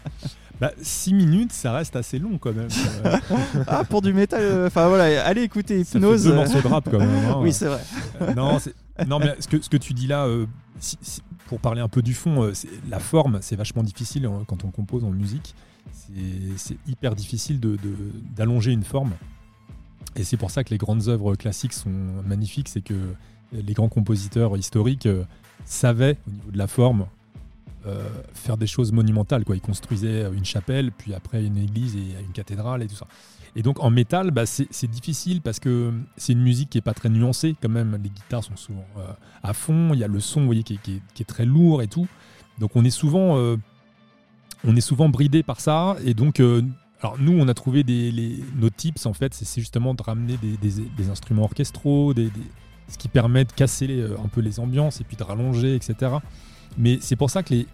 6 0.81 1.15
minutes, 1.15 1.53
ça 1.53 1.73
reste 1.73 1.97
assez 1.97 2.19
long 2.19 2.39
quand 2.39 2.53
même. 2.55 2.69
Ah, 3.67 3.85
pour 3.85 4.03
du 4.03 4.13
métal, 4.13 4.41
euh, 4.43 4.67
enfin 4.69 4.89
voilà, 4.89 5.25
allez 5.27 5.43
écouter 5.43 5.85
ça 5.85 5.93
fait 5.93 5.99
Hypnose. 5.99 6.25
deux 6.25 6.35
morceaux 6.35 6.61
de 6.63 6.67
rap 6.69 6.89
quand 6.91 6.99
même. 6.99 7.11
hein. 7.29 7.37
oui, 7.41 7.53
c'est 7.53 7.67
vrai. 7.67 7.81
Euh, 8.21 8.35
non, 8.35 8.59
non, 9.07 9.19
mais 9.19 9.35
ce 9.41 9.49
que, 9.49 9.61
ce 9.61 9.69
que 9.69 9.77
tu 9.77 9.93
dis 9.95 10.07
là, 10.07 10.25
euh, 10.27 10.47
si- 10.79 10.99
si- 11.03 11.23
pour 11.47 11.61
parler 11.61 11.81
un 11.81 11.89
peu 11.89 12.01
du 12.03 12.15
fond, 12.15 12.51
la 12.89 12.99
forme, 13.01 13.39
c'est 13.43 13.57
vachement 13.57 13.83
difficile 13.83 14.27
euh, 14.27 14.31
quand 14.47 14.65
on 14.65 14.71
compose 14.71 15.05
en 15.05 15.11
musique. 15.11 15.55
C'est- 16.57 16.77
hyper 16.89 17.15
difficile 17.15 17.61
de- 17.61 17.77
de- 17.77 18.13
d'allonger 18.37 18.73
une 18.73 18.85
forme. 18.85 19.13
Et 20.17 20.25
c'est 20.25 20.37
pour 20.37 20.51
ça 20.51 20.63
que 20.65 20.71
les 20.71 20.79
grandes 20.79 21.09
œuvres 21.09 21.35
classiques 21.35 21.73
sont 21.73 21.91
magnifiques, 22.27 22.69
c'est 22.69 22.81
que 22.83 22.95
les 23.53 23.73
grands 23.75 23.89
compositeurs 23.89 24.57
historiques 24.57 25.09
savaient, 25.65 26.17
au 26.27 26.31
niveau 26.31 26.51
de 26.53 26.59
la 26.59 26.67
forme, 26.67 27.07
euh, 27.87 28.09
faire 28.33 28.57
des 28.57 28.67
choses 28.67 28.93
monumentales. 28.93 29.45
Quoi. 29.45 29.57
Ils 29.57 29.61
construisaient 29.61 30.29
une 30.33 30.45
chapelle, 30.45 30.93
puis 30.93 31.15
après 31.15 31.45
une 31.45 31.57
église 31.57 31.97
et 31.97 32.23
une 32.23 32.33
cathédrale 32.33 32.83
et 32.83 32.87
tout 32.87 32.97
ça. 32.97 33.07
Et 33.57 33.63
donc 33.63 33.83
en 33.83 33.91
métal, 33.91 34.31
bah, 34.31 34.47
c'est 34.47 34.91
difficile 34.91 35.41
parce 35.41 35.61
que 35.61 35.93
c'est 36.17 36.33
une 36.33 36.43
musique 36.43 36.71
qui 36.71 36.79
est 36.79 36.83
pas 36.83 36.95
très 36.95 37.09
nuancée 37.09 37.55
quand 37.61 37.69
même. 37.69 37.99
Les 38.03 38.11
guitares 38.11 38.43
sont 38.43 38.57
souvent 38.57 38.87
euh, 38.99 39.07
à 39.43 39.53
fond, 39.53 39.91
il 39.93 40.01
y 40.01 40.05
a 40.05 40.09
le 40.09 40.21
son, 40.21 40.41
vous 40.41 40.47
voyez, 40.47 40.65
qui 40.65 40.75
est, 40.75 41.01
qui 41.15 41.23
est- 41.23 41.25
très 41.25 41.45
lourd 41.45 41.81
et 41.81 41.87
tout. 41.87 42.09
Donc 42.59 42.73
on 42.75 42.85
est 42.85 42.91
souvent, 42.91 43.39
euh, 43.39 43.57
on 44.65 44.75
est 44.75 44.81
souvent 44.81 45.09
bridé 45.09 45.43
par 45.45 45.61
ça. 45.61 45.97
Et 46.05 46.15
donc, 46.15 46.41
euh, 46.41 46.63
alors 47.01 47.17
nous, 47.21 47.33
on 47.33 47.47
a 47.47 47.55
trouvé 47.55 47.85
nos 48.57 48.71
tips 48.71 49.07
en 49.07 49.13
fait, 49.13 49.35
c'est 49.35 49.61
justement 49.61 49.95
de 49.95 50.03
ramener 50.03 50.37
des, 50.37 51.11
instruments 51.11 51.45
orchestraux, 51.45 52.13
des, 52.13 52.31
ce 52.89 52.99
qui 52.99 53.09
permet 53.09 53.45
de 53.45 53.53
casser 53.53 54.05
un 54.23 54.29
peu 54.29 54.41
les 54.41 54.59
ambiances 54.59 55.01
et 55.01 55.05
puis 55.05 55.17
de 55.17 55.23
rallonger, 55.23 55.77
etc. 55.77 56.17
Mais 56.79 56.99
c'est 57.01 57.17
pour 57.17 57.31
ça 57.31 57.43
que 57.43 57.55
les, 57.55 57.67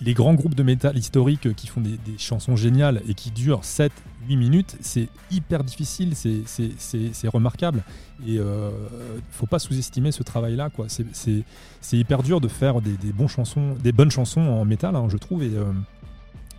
les, 0.00 0.14
grands 0.14 0.34
groupes 0.34 0.54
de 0.54 0.62
métal 0.62 0.96
historiques 0.96 1.46
euh, 1.46 1.52
qui 1.52 1.66
font 1.68 1.80
des, 1.80 1.96
des 1.98 2.18
chansons 2.18 2.56
géniales 2.56 3.00
et 3.08 3.14
qui 3.14 3.30
durent 3.30 3.60
7-8 3.62 3.90
minutes, 4.30 4.76
c'est 4.80 5.08
hyper 5.30 5.62
difficile, 5.64 6.14
c'est- 6.16 7.28
remarquable. 7.28 7.82
Et 8.26 8.38
euh, 8.38 8.70
faut 9.30 9.46
pas 9.46 9.58
sous-estimer 9.58 10.10
ce 10.12 10.22
travail-là. 10.22 10.70
quoi. 10.70 10.86
C'est- 10.88 11.44
hyper 11.92 12.22
dur 12.22 12.40
de 12.40 12.48
faire 12.48 12.80
des, 12.80 12.96
des 12.96 13.12
bons 13.12 13.28
chansons, 13.28 13.74
des 13.82 13.92
bonnes 13.92 14.10
chansons 14.10 14.40
en 14.40 14.64
métal, 14.64 14.96
hein, 14.96 15.06
je 15.08 15.16
trouve. 15.16 15.42
Et, 15.42 15.54
euh, 15.54 15.72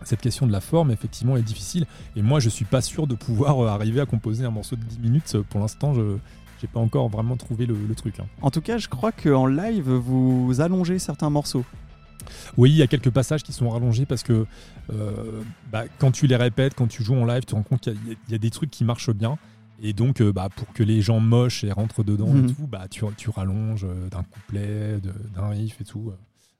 cette 0.02 0.22
question 0.22 0.46
de 0.46 0.52
la 0.52 0.62
forme, 0.62 0.90
effectivement, 0.90 1.36
est 1.36 1.42
difficile. 1.42 1.84
Et 2.16 2.22
moi, 2.22 2.40
je 2.40 2.48
suis 2.48 2.64
pas 2.64 2.80
sûr 2.80 3.06
de 3.06 3.14
pouvoir 3.14 3.62
euh, 3.62 3.68
arriver 3.68 4.00
à 4.00 4.06
composer 4.06 4.46
un 4.46 4.50
morceau 4.50 4.76
de 4.76 4.82
10 4.82 4.98
minutes. 4.98 5.36
Pour 5.50 5.60
l'instant, 5.60 5.92
je 5.92 6.16
n'ai 6.66 6.68
pas 6.72 6.80
encore 6.80 7.08
vraiment 7.08 7.36
trouvé 7.36 7.66
le, 7.66 7.74
le 7.88 7.94
truc. 7.94 8.20
hein. 8.20 8.26
En 8.42 8.50
tout 8.50 8.60
cas, 8.60 8.78
je 8.78 8.88
crois 8.88 9.12
qu'en 9.12 9.46
live, 9.46 9.88
vous 9.90 10.60
allongez 10.60 10.98
certains 10.98 11.30
morceaux. 11.30 11.64
Oui, 12.56 12.70
il 12.70 12.76
y 12.76 12.82
a 12.82 12.86
quelques 12.86 13.10
passages 13.10 13.42
qui 13.42 13.52
sont 13.52 13.68
rallongés 13.70 14.06
parce 14.06 14.22
que 14.22 14.46
euh, 14.92 15.42
bah, 15.72 15.84
quand 15.98 16.10
tu 16.12 16.26
les 16.26 16.36
répètes, 16.36 16.74
quand 16.74 16.86
tu 16.86 17.02
joues 17.02 17.16
en 17.16 17.24
live, 17.24 17.40
tu 17.40 17.46
te 17.46 17.54
rends 17.54 17.62
compte 17.62 17.80
qu'il 17.80 17.92
y, 17.94 17.96
a- 17.96 18.14
il 18.28 18.32
y 18.32 18.34
a 18.34 18.38
des 18.38 18.50
trucs 18.50 18.70
qui 18.70 18.84
marchent 18.84 19.10
bien. 19.10 19.38
Et 19.82 19.94
donc, 19.94 20.20
euh, 20.20 20.30
bah, 20.32 20.48
pour 20.54 20.70
que 20.74 20.82
les 20.82 21.00
gens 21.00 21.20
moches 21.20 21.64
et 21.64 21.72
rentrent 21.72 22.04
dedans 22.04 22.28
Mhm. 22.28 22.44
et 22.48 22.52
tout, 22.52 22.66
bah, 22.66 22.86
tu, 22.90 23.02
tu 23.16 23.30
rallonges 23.30 23.84
euh, 23.84 24.08
d'un 24.10 24.22
couplet, 24.22 24.98
d'un 25.34 25.48
riff 25.48 25.80
et 25.80 25.84
tout. 25.84 26.12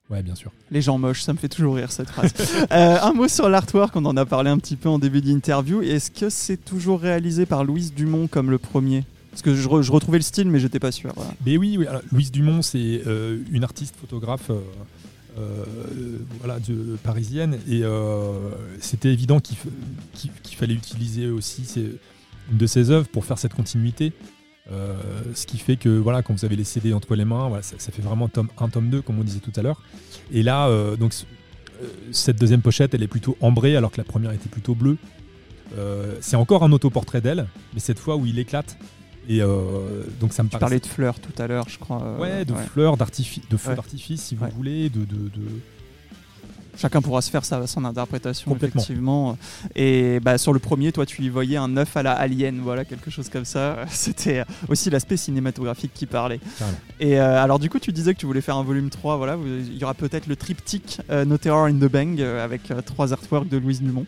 Ouais, 0.09 0.23
bien 0.23 0.35
sûr. 0.35 0.51
Les 0.71 0.81
gens 0.83 0.99
moches, 0.99 1.23
ça 1.23 1.33
me 1.35 1.39
fait 1.39 1.49
toujours 1.51 1.77
rire 1.77 1.93
cette 1.93 2.09
phrase. 2.11 2.33
Euh, 2.73 2.97
un 3.03 3.13
mot 3.13 3.29
sur 3.29 3.49
l'artwork, 3.49 3.95
on 3.95 4.05
en 4.07 4.17
a 4.17 4.25
parlé 4.25 4.49
un 4.51 4.59
petit 4.59 4.77
peu 4.77 4.89
en 4.89 4.99
début 4.99 5.21
d'interview. 5.21 5.83
Est-ce 5.83 6.11
que 6.11 6.31
c'est 6.31 6.57
toujours 6.57 7.01
réalisé 7.01 7.45
par 7.47 7.63
Louise 7.65 7.93
Dumont 7.95 8.27
comme 8.27 8.51
le 8.51 8.59
premier? 8.59 9.05
Parce 9.31 9.43
que 9.43 9.55
je, 9.55 9.69
re- 9.69 9.83
je 9.83 9.93
retrouvais 9.93 10.19
le 10.19 10.23
style, 10.25 10.49
mais 10.51 10.59
j'étais 10.59 10.81
pas 10.81 10.93
sûr. 10.93 11.13
voilà. 11.15 11.31
Mais 11.47 11.57
oui, 11.57 11.77
oui, 11.79 11.87
Louise 12.13 12.33
Dumont, 12.33 12.63
c'est 12.63 13.03
euh, 13.07 13.39
une 13.53 13.63
artiste 13.65 13.95
photographe 13.97 14.51
euh, 14.51 14.59
euh, 15.39 15.65
voilà, 16.41 16.59
parisienne. 17.05 17.59
Et 17.69 17.83
c'était 18.81 19.13
évident 19.13 19.41
qu'il 19.41 19.57
fallait 20.57 20.75
utiliser 20.75 21.29
aussi 21.29 21.63
une 22.51 22.59
de 22.59 22.67
ses 22.67 22.91
œuvres 22.91 23.09
pour 23.09 23.25
faire 23.25 23.39
cette 23.39 23.55
continuité. 23.55 24.13
Ce 25.35 25.47
qui 25.47 25.59
fait 25.59 25.77
que 25.77 25.89
voilà, 25.89 26.23
quand 26.23 26.33
vous 26.35 26.45
avez 26.45 26.57
les 26.57 26.65
CD 26.65 26.93
entre 26.93 27.15
les 27.15 27.25
mains, 27.25 27.51
ça, 27.63 27.77
fait 27.93 28.03
vraiment 28.03 28.29
tome 28.29 28.49
1, 28.59 28.69
tome 28.69 28.91
2, 28.91 29.03
comme 29.03 29.19
on 29.19 29.25
disait 29.25 29.41
tout 29.41 29.53
à 29.57 29.63
l'heure. 29.63 29.81
Et 30.33 30.43
là, 30.43 30.69
donc, 30.97 31.13
ce- 31.13 31.25
cette 32.13 32.39
deuxième 32.39 32.61
pochette, 32.63 32.95
elle 32.95 33.03
est 33.03 33.09
plutôt 33.09 33.37
ambrée, 33.41 33.77
alors 33.77 33.91
que 33.93 33.99
la 33.99 34.05
première 34.05 34.33
était 34.33 34.49
plutôt 34.49 34.75
bleue. 34.75 34.97
C'est 36.21 36.37
encore 36.37 36.65
un 36.65 36.73
autoportrait 36.73 37.21
d'elle, 37.21 37.47
mais 37.75 37.81
cette 37.81 37.99
fois 38.01 38.17
où 38.17 38.27
il 38.27 38.39
éclate. 38.41 38.77
Et 39.33 39.41
euh, 39.43 40.03
donc 40.19 40.33
ça 40.33 40.43
me 40.43 40.49
Tu 40.49 40.53
paraissait- 40.53 40.61
parlais 40.61 40.81
de 40.81 40.87
fleurs 40.87 41.21
tout 41.21 41.41
à 41.41 41.47
l'heure, 41.47 41.69
je 41.69 41.79
crois. 41.79 42.03
euh, 42.03 42.19
Ouais, 42.19 42.45
de 42.45 42.53
ouais. 42.53 42.65
fleurs, 42.73 42.97
d'artifice, 42.97 43.45
de 43.49 43.57
feux 43.57 43.71
Ouais. 43.71 43.77
d'artifice, 43.77 44.21
si 44.23 44.35
vous 44.35 44.45
Ouais. 44.45 44.51
voulez, 44.51 44.91
de, 44.91 45.01
de, 45.05 45.05
de- 45.29 45.61
Chacun 46.77 47.03
pourra 47.03 47.21
se 47.21 47.31
faire 47.31 47.45
sa, 47.45 47.67
son 47.67 47.85
interprétation, 47.85 48.57
effectivement. 48.57 49.37
Et 49.77 50.19
bah, 50.21 50.39
sur 50.39 50.53
le 50.55 50.59
premier, 50.61 50.93
toi, 50.93 51.05
tu 51.05 51.23
y 51.23 51.29
voyais 51.29 51.59
un 51.59 51.77
œuf 51.77 51.97
à 51.97 52.03
la 52.03 52.13
Alien, 52.13 52.61
voilà, 52.61 52.85
quelque 52.87 53.11
chose 53.11 53.29
comme 53.29 53.45
ça. 53.45 53.85
C'était 53.91 54.45
aussi 54.69 54.89
l'aspect 54.89 55.17
cinématographique 55.19 55.93
qui 55.93 56.07
parlait. 56.07 56.41
Carrément. 56.59 56.79
Et 56.99 57.21
euh, 57.21 57.43
alors, 57.43 57.59
du 57.59 57.69
coup, 57.69 57.79
tu 57.81 57.93
disais 57.93 58.15
que 58.15 58.19
tu 58.21 58.25
voulais 58.27 58.41
faire 58.41 58.57
un 58.57 58.63
volume 58.63 58.89
3, 58.89 59.17
voilà. 59.19 59.37
Il 59.45 59.77
y 59.77 59.85
aura 59.85 59.95
peut-être 59.95 60.27
le 60.27 60.37
triptyque 60.37 61.01
euh, 61.11 61.25
No 61.27 61.37
Terror 61.37 61.67
in 61.67 61.75
the 61.75 61.91
Bang 61.91 62.19
avec 62.21 62.63
trois 62.87 63.13
artworks 63.13 63.49
de 63.49 63.59
Louise 63.59 63.83
Dumont. 63.83 64.07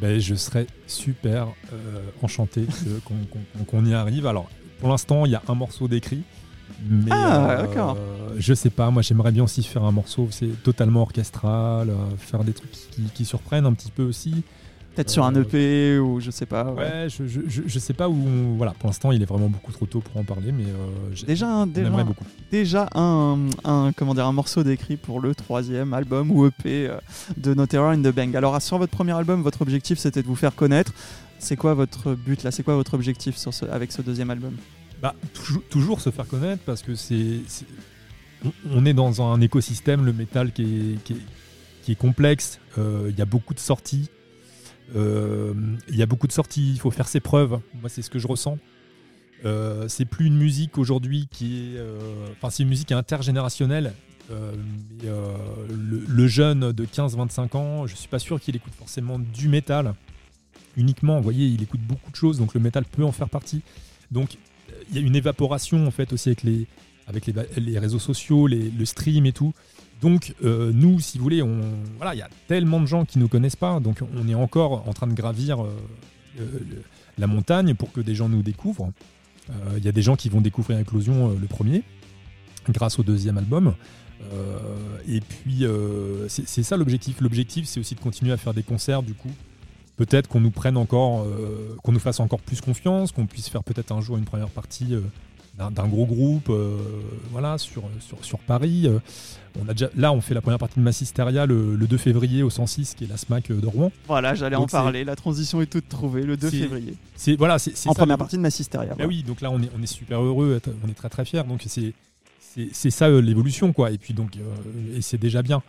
Ben, 0.00 0.18
je 0.18 0.34
serais 0.34 0.66
super 0.86 1.48
euh, 1.72 2.00
enchanté 2.22 2.66
qu'on 3.66 3.86
y 3.86 3.94
arrive. 3.94 4.26
Alors, 4.26 4.48
pour 4.80 4.88
l'instant, 4.88 5.24
il 5.24 5.32
y 5.32 5.34
a 5.34 5.42
un 5.48 5.54
morceau 5.54 5.88
d'écrit. 5.88 6.22
Mais 6.88 7.10
Ah, 7.12 7.60
euh, 7.60 8.34
je 8.38 8.52
sais 8.54 8.70
pas, 8.70 8.90
moi 8.90 9.02
j'aimerais 9.02 9.32
bien 9.32 9.44
aussi 9.44 9.62
faire 9.62 9.84
un 9.84 9.92
morceau, 9.92 10.28
c'est 10.30 10.62
totalement 10.62 11.02
orchestral, 11.02 11.90
euh, 11.90 11.94
faire 12.18 12.42
des 12.42 12.52
trucs 12.52 12.72
qui, 12.72 13.02
qui 13.14 13.24
surprennent 13.24 13.66
un 13.66 13.74
petit 13.74 13.90
peu 13.90 14.02
aussi. 14.02 14.42
Peut-être 14.94 15.10
sur 15.10 15.24
un 15.24 15.34
Euh, 15.34 15.42
EP 15.42 15.98
ou 15.98 16.20
je 16.20 16.30
sais 16.30 16.46
pas. 16.46 16.70
ouais. 16.72 16.82
Ouais, 16.84 17.06
je, 17.08 17.26
je, 17.26 17.40
je, 17.66 17.78
sais 17.80 17.94
pas 17.94 18.08
où. 18.08 18.14
Voilà, 18.56 18.72
pour 18.78 18.86
l'instant, 18.88 19.10
il 19.10 19.20
est 19.22 19.26
vraiment 19.26 19.48
beaucoup 19.48 19.72
trop 19.72 19.86
tôt 19.86 20.00
pour 20.00 20.16
en 20.20 20.24
parler, 20.24 20.52
mais 20.52 20.64
euh, 20.64 21.24
Déjà, 21.26 21.48
un, 21.48 21.66
déjà, 21.66 21.90
beaucoup. 21.90 22.24
déjà 22.52 22.88
un, 22.94 23.48
un, 23.64 23.92
comment 23.96 24.14
dire, 24.14 24.26
un 24.26 24.32
morceau 24.32 24.62
d'écrit 24.62 24.96
pour 24.96 25.20
le 25.20 25.34
troisième 25.34 25.92
album 25.94 26.30
ou 26.30 26.46
EP 26.46 26.86
euh, 26.88 26.96
de 27.36 27.54
No 27.54 27.66
Terror 27.66 27.90
in 27.90 27.98
the 28.02 28.14
Bang. 28.14 28.36
Alors, 28.36 28.60
sur 28.62 28.78
votre 28.78 28.92
premier 28.92 29.12
album, 29.12 29.42
votre 29.42 29.62
objectif 29.62 29.98
c'était 29.98 30.22
de 30.22 30.26
vous 30.28 30.36
faire 30.36 30.54
connaître. 30.54 30.92
C'est 31.40 31.56
quoi 31.56 31.74
votre 31.74 32.14
but 32.14 32.42
là? 32.44 32.50
C'est 32.52 32.62
quoi 32.62 32.76
votre 32.76 32.94
objectif 32.94 33.36
sur 33.36 33.52
ce- 33.52 33.66
avec 33.66 33.90
ce 33.92 34.00
deuxième 34.00 34.30
album? 34.30 34.54
Bah, 35.02 35.14
toujours, 35.34 35.62
toujours 35.68 36.00
se 36.00 36.10
faire 36.10 36.26
connaître 36.28 36.62
parce 36.64 36.82
que 36.82 36.94
c'est, 36.94 37.40
on- 38.72 38.86
est 38.86 38.94
dans 38.94 39.20
un 39.22 39.40
écosystème, 39.40 40.04
le 40.04 40.12
métal 40.12 40.52
qui 40.52 40.62
est, 40.62 41.02
qui 41.04 41.12
est, 41.14 41.20
qui 41.82 41.92
est 41.92 41.96
complexe. 41.96 42.60
Euh, 42.78 43.08
Il 43.10 43.18
y 43.18 43.22
a 43.22 43.26
beaucoup 43.26 43.54
de 43.54 43.58
sorties. 43.58 44.08
Euh, 44.94 45.54
Il 45.88 45.96
y 45.96 46.02
a 46.02 46.06
beaucoup 46.06 46.26
de 46.26 46.32
sorties. 46.32 46.72
Il 46.72 46.80
faut 46.80 46.90
faire 46.90 47.08
ses 47.08 47.20
preuves. 47.20 47.58
Moi, 47.80 47.88
c'est 47.88 48.02
ce 48.02 48.10
que 48.10 48.18
je 48.18 48.26
ressens. 48.26 48.58
Euh, 49.44 49.88
c'est 49.88 50.04
plus 50.04 50.26
une 50.26 50.36
musique 50.36 50.78
aujourd'hui 50.78 51.28
qui 51.30 51.74
est. 51.74 51.78
euh, 51.78 52.28
Enfin, 52.32 52.50
c'est 52.50 52.62
une 52.62 52.68
musique 52.68 52.92
intergénérationnelle. 52.92 53.92
Le, 55.02 56.26
jeune 56.26 56.72
de 56.72 56.86
15-25 56.86 57.56
ans, 57.56 57.86
je 57.86 57.94
suis 57.94 58.08
pas 58.08 58.18
sûr 58.18 58.40
qu'il 58.40 58.56
écoute 58.56 58.72
forcément 58.74 59.18
du 59.18 59.48
métal 59.48 59.94
uniquement. 60.76 61.16
Vous 61.18 61.22
voyez, 61.22 61.46
il 61.46 61.62
écoute 61.62 61.80
beaucoup 61.80 62.10
de 62.10 62.16
choses, 62.16 62.38
donc 62.38 62.54
le 62.54 62.60
métal 62.60 62.84
peut 62.86 63.04
en 63.04 63.12
faire 63.12 63.28
partie. 63.28 63.60
Donc, 64.10 64.38
il 64.90 64.96
y 64.96 64.98
a 64.98 65.06
une 65.06 65.14
évaporation 65.14 65.86
en 65.86 65.90
fait 65.90 66.12
aussi 66.14 66.30
avec 66.30 66.42
les, 66.42 66.66
avec 67.06 67.26
les, 67.26 67.78
réseaux 67.78 67.98
sociaux, 67.98 68.46
le 68.46 68.84
stream 68.86 69.26
et 69.26 69.32
tout. 69.32 69.52
Donc, 70.00 70.34
euh, 70.44 70.70
nous, 70.74 71.00
si 71.00 71.18
vous 71.18 71.24
voulez, 71.24 71.42
voilà, 71.96 72.14
il 72.14 72.18
y 72.18 72.22
a 72.22 72.28
tellement 72.46 72.80
de 72.80 72.86
gens 72.86 73.04
qui 73.04 73.18
ne 73.18 73.24
nous 73.24 73.28
connaissent 73.28 73.56
pas, 73.56 73.80
donc 73.80 74.00
on 74.14 74.28
est 74.28 74.34
encore 74.34 74.86
en 74.88 74.92
train 74.92 75.06
de 75.06 75.14
gravir 75.14 75.62
euh, 75.62 75.70
euh, 76.40 76.44
la 77.16 77.26
montagne 77.26 77.74
pour 77.74 77.92
que 77.92 78.00
des 78.00 78.14
gens 78.14 78.28
nous 78.28 78.42
découvrent. 78.42 78.90
Il 79.76 79.84
y 79.84 79.88
a 79.88 79.92
des 79.92 80.00
gens 80.00 80.16
qui 80.16 80.30
vont 80.30 80.40
découvrir 80.40 80.78
Éclosion 80.78 81.36
le 81.38 81.46
premier, 81.46 81.82
grâce 82.70 82.98
au 82.98 83.02
deuxième 83.02 83.36
album. 83.36 83.74
Et 85.06 85.20
puis, 85.20 85.66
c'est 86.28 86.62
ça 86.62 86.78
l'objectif. 86.78 87.20
L'objectif, 87.20 87.66
c'est 87.66 87.78
aussi 87.78 87.94
de 87.94 88.00
continuer 88.00 88.32
à 88.32 88.38
faire 88.38 88.54
des 88.54 88.62
concerts, 88.62 89.02
du 89.02 89.12
coup. 89.12 89.30
Peut-être 89.98 90.28
qu'on 90.28 90.40
nous 90.40 90.50
prenne 90.50 90.78
encore, 90.78 91.26
qu'on 91.82 91.92
nous 91.92 91.98
fasse 91.98 92.20
encore 92.20 92.40
plus 92.40 92.62
confiance, 92.62 93.12
qu'on 93.12 93.26
puisse 93.26 93.50
faire 93.50 93.62
peut-être 93.62 93.92
un 93.92 94.00
jour 94.00 94.16
une 94.16 94.24
première 94.24 94.48
partie 94.48 94.96
d'un 95.58 95.86
gros 95.88 96.04
groupe, 96.06 96.48
euh, 96.50 96.76
voilà, 97.30 97.58
sur, 97.58 97.84
sur, 98.00 98.24
sur 98.24 98.38
Paris. 98.40 98.84
Euh, 98.86 98.98
on 99.64 99.68
a 99.68 99.72
déjà, 99.72 99.88
là, 99.96 100.12
on 100.12 100.20
fait 100.20 100.34
la 100.34 100.40
première 100.40 100.58
partie 100.58 100.80
de 100.80 100.84
Massisteria 100.84 101.46
le, 101.46 101.76
le 101.76 101.86
2 101.86 101.96
février 101.96 102.42
au 102.42 102.50
106, 102.50 102.94
qui 102.94 103.04
est 103.04 103.06
la 103.06 103.16
SMAC 103.16 103.52
de 103.52 103.66
Rouen. 103.66 103.92
Voilà, 104.08 104.34
j'allais 104.34 104.56
en 104.56 104.66
parler. 104.66 105.04
La 105.04 105.14
transition 105.14 105.60
est 105.62 105.66
toute 105.66 105.88
trouvée 105.88 106.22
le 106.24 106.36
2 106.36 106.50
C'est- 106.50 106.56
février. 106.58 106.94
C'est 107.14 107.36
voilà, 107.36 107.60
c'est 107.60 107.70
En 107.88 107.92
ça, 107.92 107.98
première 108.00 108.16
le- 108.16 108.18
partie 108.18 108.36
de 108.36 108.42
Massisteria. 108.42 108.88
Bah 108.90 108.94
voilà. 108.96 109.08
oui, 109.08 109.22
donc 109.22 109.40
là 109.40 109.50
on 109.52 109.62
est, 109.62 109.70
on 109.78 109.82
est 109.82 109.86
super 109.86 110.20
heureux, 110.20 110.60
on 110.84 110.88
est 110.88 110.94
très 110.94 111.08
très 111.08 111.24
fiers. 111.24 111.44
Donc 111.44 111.64
c'est 111.68 112.90
ça 112.90 113.06
euh, 113.06 113.20
l'évolution 113.20 113.72
quoi. 113.72 113.92
Et 113.92 113.98
puis 113.98 114.12
donc 114.14 114.36
euh, 114.36 114.96
et 114.98 115.02
c'est 115.02 115.18
déjà 115.18 115.42
bien. 115.42 115.62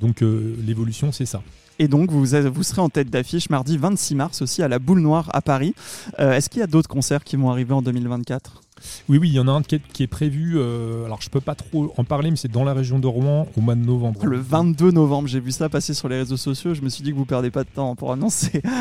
Donc 0.00 0.22
euh, 0.22 0.56
l'évolution 0.66 1.12
c'est 1.12 1.26
ça. 1.26 1.42
Et 1.78 1.88
donc, 1.88 2.10
vous, 2.10 2.24
vous 2.26 2.62
serez 2.62 2.80
en 2.82 2.88
tête 2.90 3.08
d'affiche 3.08 3.48
mardi 3.50 3.78
26 3.78 4.14
mars 4.14 4.42
aussi 4.42 4.62
à 4.62 4.68
la 4.68 4.78
Boule 4.78 5.00
Noire 5.00 5.30
à 5.32 5.40
Paris. 5.40 5.74
Euh, 6.20 6.32
Est-ce 6.34 6.50
qu'il 6.50 6.60
y 6.60 6.62
a 6.62 6.66
d'autres 6.66 6.88
concerts 6.88 7.24
qui 7.24 7.36
vont 7.36 7.50
arriver 7.50 7.72
en 7.72 7.82
2024 7.82 8.61
Oui 9.08 9.18
oui, 9.18 9.28
il 9.28 9.34
y 9.34 9.40
en 9.40 9.48
a 9.48 9.52
un 9.52 9.62
qui 9.62 9.76
est, 9.76 9.82
qui 9.92 10.02
est 10.02 10.06
prévu. 10.08 10.54
euh, 10.56 11.04
alors 11.04 11.20
je 11.22 11.30
peux 11.30 11.40
pas 11.40 11.54
trop 11.54 11.92
en 11.96 12.04
parler, 12.04 12.30
mais 12.30 12.36
c'est 12.36 12.50
dans 12.50 12.64
la 12.64 12.74
région 12.74 12.98
de 12.98 13.06
Rouen 13.06 13.46
au 13.56 13.60
mois 13.60 13.74
de 13.74 13.80
novembre. 13.84 14.24
Le 14.24 14.38
22 14.38 14.90
novembre, 14.90 15.28
j'ai 15.28 15.40
vu 15.40 15.50
ça 15.52 15.68
passer 15.68 15.94
sur 15.94 16.08
les 16.08 16.18
réseaux 16.18 16.36
sociaux. 16.36 16.74
Je 16.74 16.82
me 16.82 16.88
suis 16.88 17.02
dit 17.02 17.10
que 17.12 17.16
vous 17.16 17.24
perdez 17.26 17.50
pas 17.50 17.64
de 17.64 17.68
temps 17.70 17.94
pour 17.96 18.12
annoncer. 18.12 18.62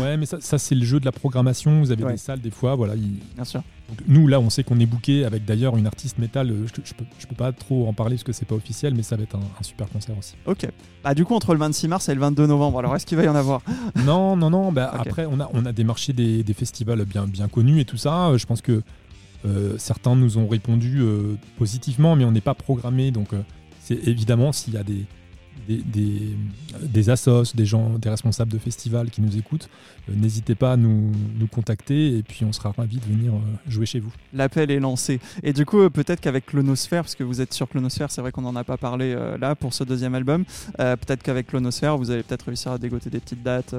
Ouais, 0.00 0.16
mais 0.16 0.24
ça, 0.24 0.38
ça, 0.40 0.56
c'est 0.56 0.74
le 0.74 0.84
jeu 0.84 0.98
de 0.98 1.04
la 1.04 1.12
programmation. 1.12 1.80
Vous 1.80 1.90
avez 1.92 2.04
Ouais. 2.04 2.12
des 2.12 2.16
salles 2.18 2.40
des 2.40 2.50
fois, 2.50 2.74
voilà. 2.74 2.94
il- 2.94 3.18
Bien 3.34 3.44
sûr. 3.44 3.62
Donc, 3.88 3.98
nous 4.08 4.26
là, 4.28 4.40
on 4.40 4.48
sait 4.48 4.64
qu'on 4.64 4.78
est 4.80 4.86
booké 4.86 5.26
avec 5.26 5.44
d'ailleurs 5.44 5.76
une 5.76 5.86
artiste 5.86 6.16
métal. 6.18 6.50
euh, 6.50 6.66
Je, 6.66 6.80
je 6.82 6.94
peux, 6.94 7.04
je 7.18 7.26
peux 7.26 7.34
pas 7.34 7.52
trop 7.52 7.86
en 7.86 7.92
parler 7.92 8.14
parce 8.16 8.24
que 8.24 8.32
c'est 8.32 8.46
pas 8.46 8.54
officiel, 8.54 8.94
mais 8.94 9.02
ça 9.02 9.16
va 9.16 9.24
être 9.24 9.36
un, 9.36 9.40
un 9.40 9.62
super 9.62 9.88
concert 9.90 10.16
aussi. 10.18 10.34
Ok. 10.46 10.66
Bah, 11.02 11.12
du 11.14 11.26
coup, 11.26 11.34
entre 11.34 11.52
le 11.52 11.58
26 11.60 11.88
mars 11.88 12.08
et 12.08 12.14
le 12.14 12.20
22 12.20 12.46
novembre, 12.46 12.78
alors 12.78 12.96
est-ce 12.96 13.04
qu'il 13.04 13.18
va 13.18 13.24
y 13.24 13.28
en 13.28 13.34
avoir? 13.34 13.60
Non, 14.06 14.36
non, 14.36 14.48
non. 14.48 14.72
Bah. 14.72 14.90
Après, 14.98 15.26
on 15.26 15.38
a, 15.38 15.50
on 15.52 15.66
a 15.66 15.72
démarché 15.72 16.14
des, 16.14 16.42
des 16.42 16.54
festivals 16.54 17.04
bien, 17.04 17.26
bien 17.26 17.48
connus 17.48 17.80
et 17.80 17.84
tout 17.84 17.98
ça. 17.98 18.28
Euh, 18.28 18.38
Je 18.38 18.46
pense 18.46 18.62
que 18.62 18.82
euh, 19.44 19.76
certains 19.78 20.16
nous 20.16 20.38
ont 20.38 20.48
répondu 20.48 21.00
euh, 21.00 21.36
positivement, 21.58 22.16
mais 22.16 22.24
on 22.24 22.32
n'est 22.32 22.40
pas 22.40 22.54
programmé. 22.54 23.10
Donc, 23.10 23.32
euh, 23.32 23.42
c'est 23.80 24.08
évidemment 24.08 24.52
s'il 24.52 24.74
y 24.74 24.76
a 24.78 24.82
des, 24.82 25.04
des, 25.68 25.82
des, 25.82 26.36
des 26.82 27.10
assos, 27.10 27.54
des 27.54 27.66
gens, 27.66 27.98
des 27.98 28.08
responsables 28.08 28.50
de 28.50 28.58
festivals 28.58 29.10
qui 29.10 29.20
nous 29.20 29.36
écoutent, 29.36 29.68
n'hésitez 30.08 30.54
pas 30.54 30.72
à 30.72 30.76
nous, 30.76 31.12
nous 31.38 31.46
contacter 31.46 32.16
et 32.16 32.22
puis 32.22 32.44
on 32.44 32.52
sera 32.52 32.72
ravis 32.72 32.98
de 32.98 33.04
venir 33.04 33.32
jouer 33.66 33.86
chez 33.86 34.00
vous. 34.00 34.12
L'appel 34.32 34.70
est 34.70 34.80
lancé. 34.80 35.20
Et 35.42 35.52
du 35.52 35.66
coup, 35.66 35.88
peut-être 35.90 36.20
qu'avec 36.20 36.46
Clonosphère, 36.46 37.02
parce 37.02 37.14
que 37.14 37.24
vous 37.24 37.40
êtes 37.40 37.52
sur 37.52 37.68
Clonosphère, 37.68 38.10
c'est 38.10 38.20
vrai 38.20 38.32
qu'on 38.32 38.42
n'en 38.42 38.56
a 38.56 38.64
pas 38.64 38.78
parlé 38.78 39.14
là 39.38 39.54
pour 39.54 39.74
ce 39.74 39.84
deuxième 39.84 40.14
album, 40.14 40.44
peut-être 40.76 41.22
qu'avec 41.22 41.46
Clonosphère, 41.46 41.98
vous 41.98 42.10
allez 42.10 42.22
peut-être 42.22 42.46
réussir 42.46 42.72
à 42.72 42.78
dégoter 42.78 43.10
des 43.10 43.20
petites 43.20 43.42
dates. 43.42 43.74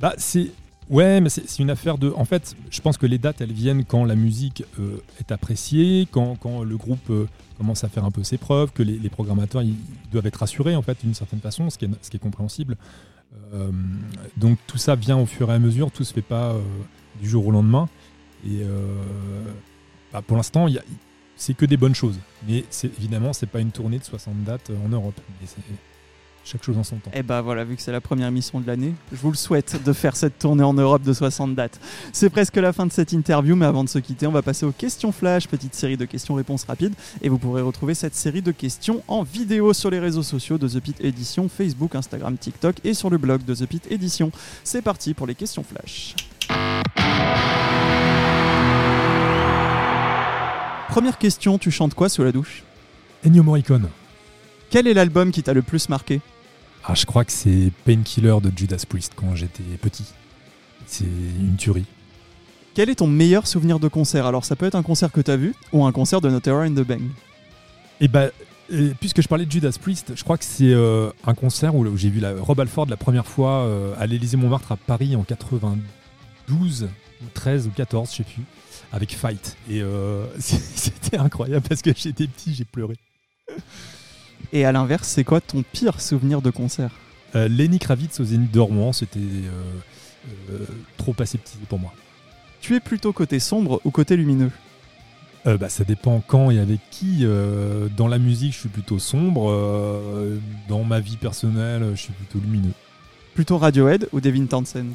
Bah, 0.00 0.14
c'est. 0.18 0.50
Ouais, 0.88 1.20
mais 1.20 1.28
c'est 1.30 1.58
une 1.58 1.70
affaire 1.70 1.98
de. 1.98 2.12
En 2.16 2.24
fait, 2.24 2.56
je 2.70 2.80
pense 2.80 2.96
que 2.96 3.06
les 3.06 3.18
dates, 3.18 3.40
elles 3.40 3.52
viennent 3.52 3.84
quand 3.84 4.04
la 4.04 4.14
musique 4.14 4.64
euh, 4.78 5.02
est 5.18 5.32
appréciée, 5.32 6.06
quand, 6.10 6.36
quand 6.36 6.62
le 6.62 6.76
groupe 6.76 7.10
euh, 7.10 7.26
commence 7.58 7.82
à 7.82 7.88
faire 7.88 8.04
un 8.04 8.12
peu 8.12 8.22
ses 8.22 8.38
preuves, 8.38 8.70
que 8.72 8.84
les, 8.84 9.08
programmateurs 9.08 9.62
ils 9.62 9.74
doivent 10.12 10.26
être 10.26 10.36
rassurés, 10.36 10.76
en 10.76 10.82
fait, 10.82 10.98
d'une 11.02 11.14
certaine 11.14 11.40
façon, 11.40 11.70
ce 11.70 11.78
qui 11.78 11.86
est, 11.86 12.18
compréhensible. 12.18 12.76
Euh, 13.52 13.70
donc 14.36 14.58
tout 14.66 14.78
ça 14.78 14.94
vient 14.94 15.18
au 15.18 15.26
fur 15.26 15.50
et 15.50 15.54
à 15.54 15.58
mesure, 15.58 15.90
tout 15.90 16.04
se 16.04 16.12
fait 16.12 16.22
pas 16.22 16.54
du 17.20 17.28
jour 17.28 17.46
au 17.46 17.50
lendemain. 17.50 17.88
Et 18.46 18.62
bah, 20.12 20.22
pour 20.22 20.36
l'instant, 20.36 20.66
c'est 21.34 21.54
que 21.54 21.66
des 21.66 21.76
bonnes 21.76 21.94
choses. 21.96 22.18
Mais 22.46 22.64
évidemment, 22.84 23.32
c'est 23.32 23.46
pas 23.46 23.60
une 23.60 23.72
tournée 23.72 23.98
de 23.98 24.04
60 24.04 24.44
dates 24.44 24.70
en 24.84 24.88
Europe. 24.88 25.20
Chaque 26.46 26.62
chose 26.62 26.78
en 26.78 26.84
son 26.84 26.96
temps. 26.96 27.10
Et 27.12 27.22
bah 27.22 27.42
voilà, 27.42 27.64
vu 27.64 27.74
que 27.74 27.82
c'est 27.82 27.92
la 27.92 28.00
première 28.00 28.28
émission 28.28 28.60
de 28.60 28.66
l'année, 28.66 28.94
je 29.12 29.18
vous 29.18 29.30
le 29.30 29.36
souhaite 29.36 29.82
de 29.82 29.92
faire 29.92 30.14
cette 30.14 30.38
tournée 30.38 30.62
en 30.62 30.74
Europe 30.74 31.02
de 31.02 31.12
60 31.12 31.56
dates. 31.56 31.80
C'est 32.12 32.30
presque 32.30 32.56
la 32.56 32.72
fin 32.72 32.86
de 32.86 32.92
cette 32.92 33.12
interview, 33.12 33.56
mais 33.56 33.66
avant 33.66 33.82
de 33.82 33.88
se 33.88 33.98
quitter, 33.98 34.26
on 34.28 34.32
va 34.32 34.42
passer 34.42 34.64
aux 34.64 34.72
questions 34.72 35.10
flash, 35.10 35.48
petite 35.48 35.74
série 35.74 35.96
de 35.96 36.04
questions-réponses 36.04 36.64
rapides. 36.64 36.94
Et 37.20 37.28
vous 37.28 37.38
pourrez 37.38 37.62
retrouver 37.62 37.94
cette 37.94 38.14
série 38.14 38.42
de 38.42 38.52
questions 38.52 39.02
en 39.08 39.24
vidéo 39.24 39.72
sur 39.72 39.90
les 39.90 39.98
réseaux 39.98 40.22
sociaux 40.22 40.56
de 40.56 40.68
The 40.68 40.80
Pit 40.80 41.00
Edition, 41.00 41.48
Facebook, 41.48 41.96
Instagram, 41.96 42.38
TikTok 42.38 42.76
et 42.84 42.94
sur 42.94 43.10
le 43.10 43.18
blog 43.18 43.44
de 43.44 43.54
The 43.54 43.66
Pit 43.66 43.86
Edition. 43.90 44.30
C'est 44.62 44.82
parti 44.82 45.14
pour 45.14 45.26
les 45.26 45.34
questions 45.34 45.64
flash. 45.64 46.14
Première 50.88 51.18
question, 51.18 51.58
tu 51.58 51.72
chantes 51.72 51.94
quoi 51.94 52.08
sous 52.08 52.22
la 52.22 52.30
douche? 52.30 52.62
Ennio 53.26 53.42
Morricone. 53.42 53.88
Quel 54.70 54.86
est 54.86 54.94
l'album 54.94 55.30
qui 55.30 55.42
t'a 55.42 55.52
le 55.52 55.62
plus 55.62 55.88
marqué? 55.88 56.20
Ah, 56.88 56.94
je 56.94 57.04
crois 57.04 57.24
que 57.24 57.32
c'est 57.32 57.72
Painkiller 57.84 58.36
de 58.40 58.52
Judas 58.56 58.84
Priest 58.88 59.14
quand 59.16 59.34
j'étais 59.34 59.64
petit. 59.80 60.04
C'est 60.86 61.04
une 61.04 61.56
tuerie. 61.56 61.84
Quel 62.74 62.90
est 62.90 62.96
ton 62.96 63.08
meilleur 63.08 63.48
souvenir 63.48 63.80
de 63.80 63.88
concert? 63.88 64.24
Alors 64.24 64.44
ça 64.44 64.54
peut 64.54 64.66
être 64.66 64.76
un 64.76 64.84
concert 64.84 65.10
que 65.10 65.20
t'as 65.20 65.36
vu 65.36 65.54
ou 65.72 65.84
un 65.84 65.90
concert 65.90 66.20
de 66.20 66.30
No 66.30 66.38
Terror 66.38 66.62
in 66.62 66.74
the 66.74 66.86
Bang. 66.86 67.02
Et 68.00 68.06
bah, 68.06 68.26
euh, 68.72 68.92
puisque 69.00 69.20
je 69.20 69.26
parlais 69.26 69.46
de 69.46 69.50
Judas 69.50 69.76
Priest, 69.80 70.12
je 70.14 70.22
crois 70.22 70.38
que 70.38 70.44
c'est 70.44 70.72
euh, 70.72 71.10
un 71.26 71.34
concert 71.34 71.74
où, 71.74 71.84
où 71.84 71.96
j'ai 71.96 72.08
vu 72.08 72.20
la, 72.20 72.34
Rob 72.40 72.60
Alford 72.60 72.86
la 72.86 72.96
première 72.96 73.26
fois 73.26 73.62
euh, 73.62 73.94
à 73.98 74.06
l'Élysée 74.06 74.36
Montmartre 74.36 74.70
à 74.70 74.76
Paris 74.76 75.16
en 75.16 75.24
92 75.24 76.88
ou 77.22 77.24
13 77.34 77.66
ou 77.66 77.70
14, 77.70 78.10
je 78.12 78.16
sais 78.18 78.22
plus, 78.22 78.44
avec 78.92 79.16
Fight. 79.16 79.56
Et 79.68 79.82
euh, 79.82 80.24
c'était 80.38 81.18
incroyable 81.18 81.66
parce 81.68 81.82
que 81.82 81.90
j'étais 81.96 82.28
petit, 82.28 82.54
j'ai 82.54 82.64
pleuré. 82.64 82.94
Et 84.52 84.64
à 84.64 84.72
l'inverse, 84.72 85.08
c'est 85.08 85.24
quoi 85.24 85.40
ton 85.40 85.62
pire 85.62 86.00
souvenir 86.00 86.40
de 86.42 86.50
concert 86.50 86.90
Euh, 87.34 87.48
Lenny 87.48 87.78
Kravitz 87.78 88.20
au 88.20 88.24
Zénith 88.24 88.52
de 88.52 88.60
Rouen, 88.60 88.92
c'était 88.92 89.18
euh, 89.18 89.50
euh, 90.50 90.58
trop 90.96 91.12
petit 91.12 91.38
pour 91.68 91.78
moi. 91.78 91.92
Tu 92.60 92.74
es 92.74 92.80
plutôt 92.80 93.12
côté 93.12 93.38
sombre 93.40 93.80
ou 93.84 93.90
côté 93.90 94.16
lumineux 94.16 94.50
bah, 95.60 95.68
ça 95.68 95.84
dépend 95.84 96.20
quand 96.26 96.50
et 96.50 96.58
avec 96.58 96.80
qui. 96.90 97.24
Dans 97.96 98.08
la 98.08 98.18
musique, 98.18 98.52
je 98.52 98.58
suis 98.58 98.68
plutôt 98.68 98.98
sombre. 98.98 99.54
dans 100.68 100.82
ma 100.82 100.98
vie 100.98 101.16
personnelle, 101.16 101.92
je 101.94 102.00
suis 102.00 102.12
plutôt 102.12 102.40
lumineux. 102.40 102.72
Plutôt 103.34 103.56
Radiohead 103.56 104.08
ou 104.12 104.20
Devin 104.20 104.46
Townsend 104.46 104.86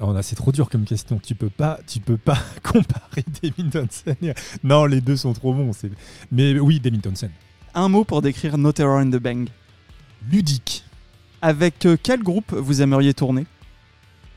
Alors 0.00 0.14
là, 0.14 0.22
c'est 0.22 0.36
trop 0.36 0.52
dur 0.52 0.70
comme 0.70 0.84
question. 0.84 1.20
Tu 1.22 1.34
peux 1.34 1.50
pas, 1.50 1.80
tu 1.86 2.00
peux 2.00 2.16
pas 2.16 2.38
comparer 2.62 3.24
Devin 3.42 3.68
Townsend. 3.68 4.34
Non, 4.64 4.86
les 4.86 5.02
deux 5.02 5.18
sont 5.18 5.34
trop 5.34 5.52
bons. 5.52 5.74
c'est- 5.74 5.90
Mais 6.30 6.58
oui, 6.58 6.80
Devin 6.80 7.00
Townsend. 7.00 7.28
Un 7.74 7.88
mot 7.88 8.04
pour 8.04 8.22
décrire 8.22 8.58
No 8.58 8.72
Terror 8.72 8.98
in 8.98 9.10
the 9.10 9.16
Bang. 9.16 9.48
Ludique. 10.30 10.84
Avec 11.40 11.86
euh, 11.86 11.96
quel 12.00 12.22
groupe 12.22 12.52
vous 12.52 12.82
aimeriez 12.82 13.14
tourner? 13.14 13.46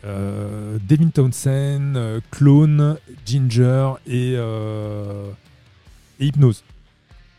Euh, 0.06 0.78
Devin 0.88 1.10
Townsend, 1.10 1.96
euh, 1.96 2.20
Clone, 2.32 2.98
Ginger 3.26 3.94
et, 4.08 4.36
euh, 4.38 5.30
et 6.20 6.28
Hypnose. 6.28 6.64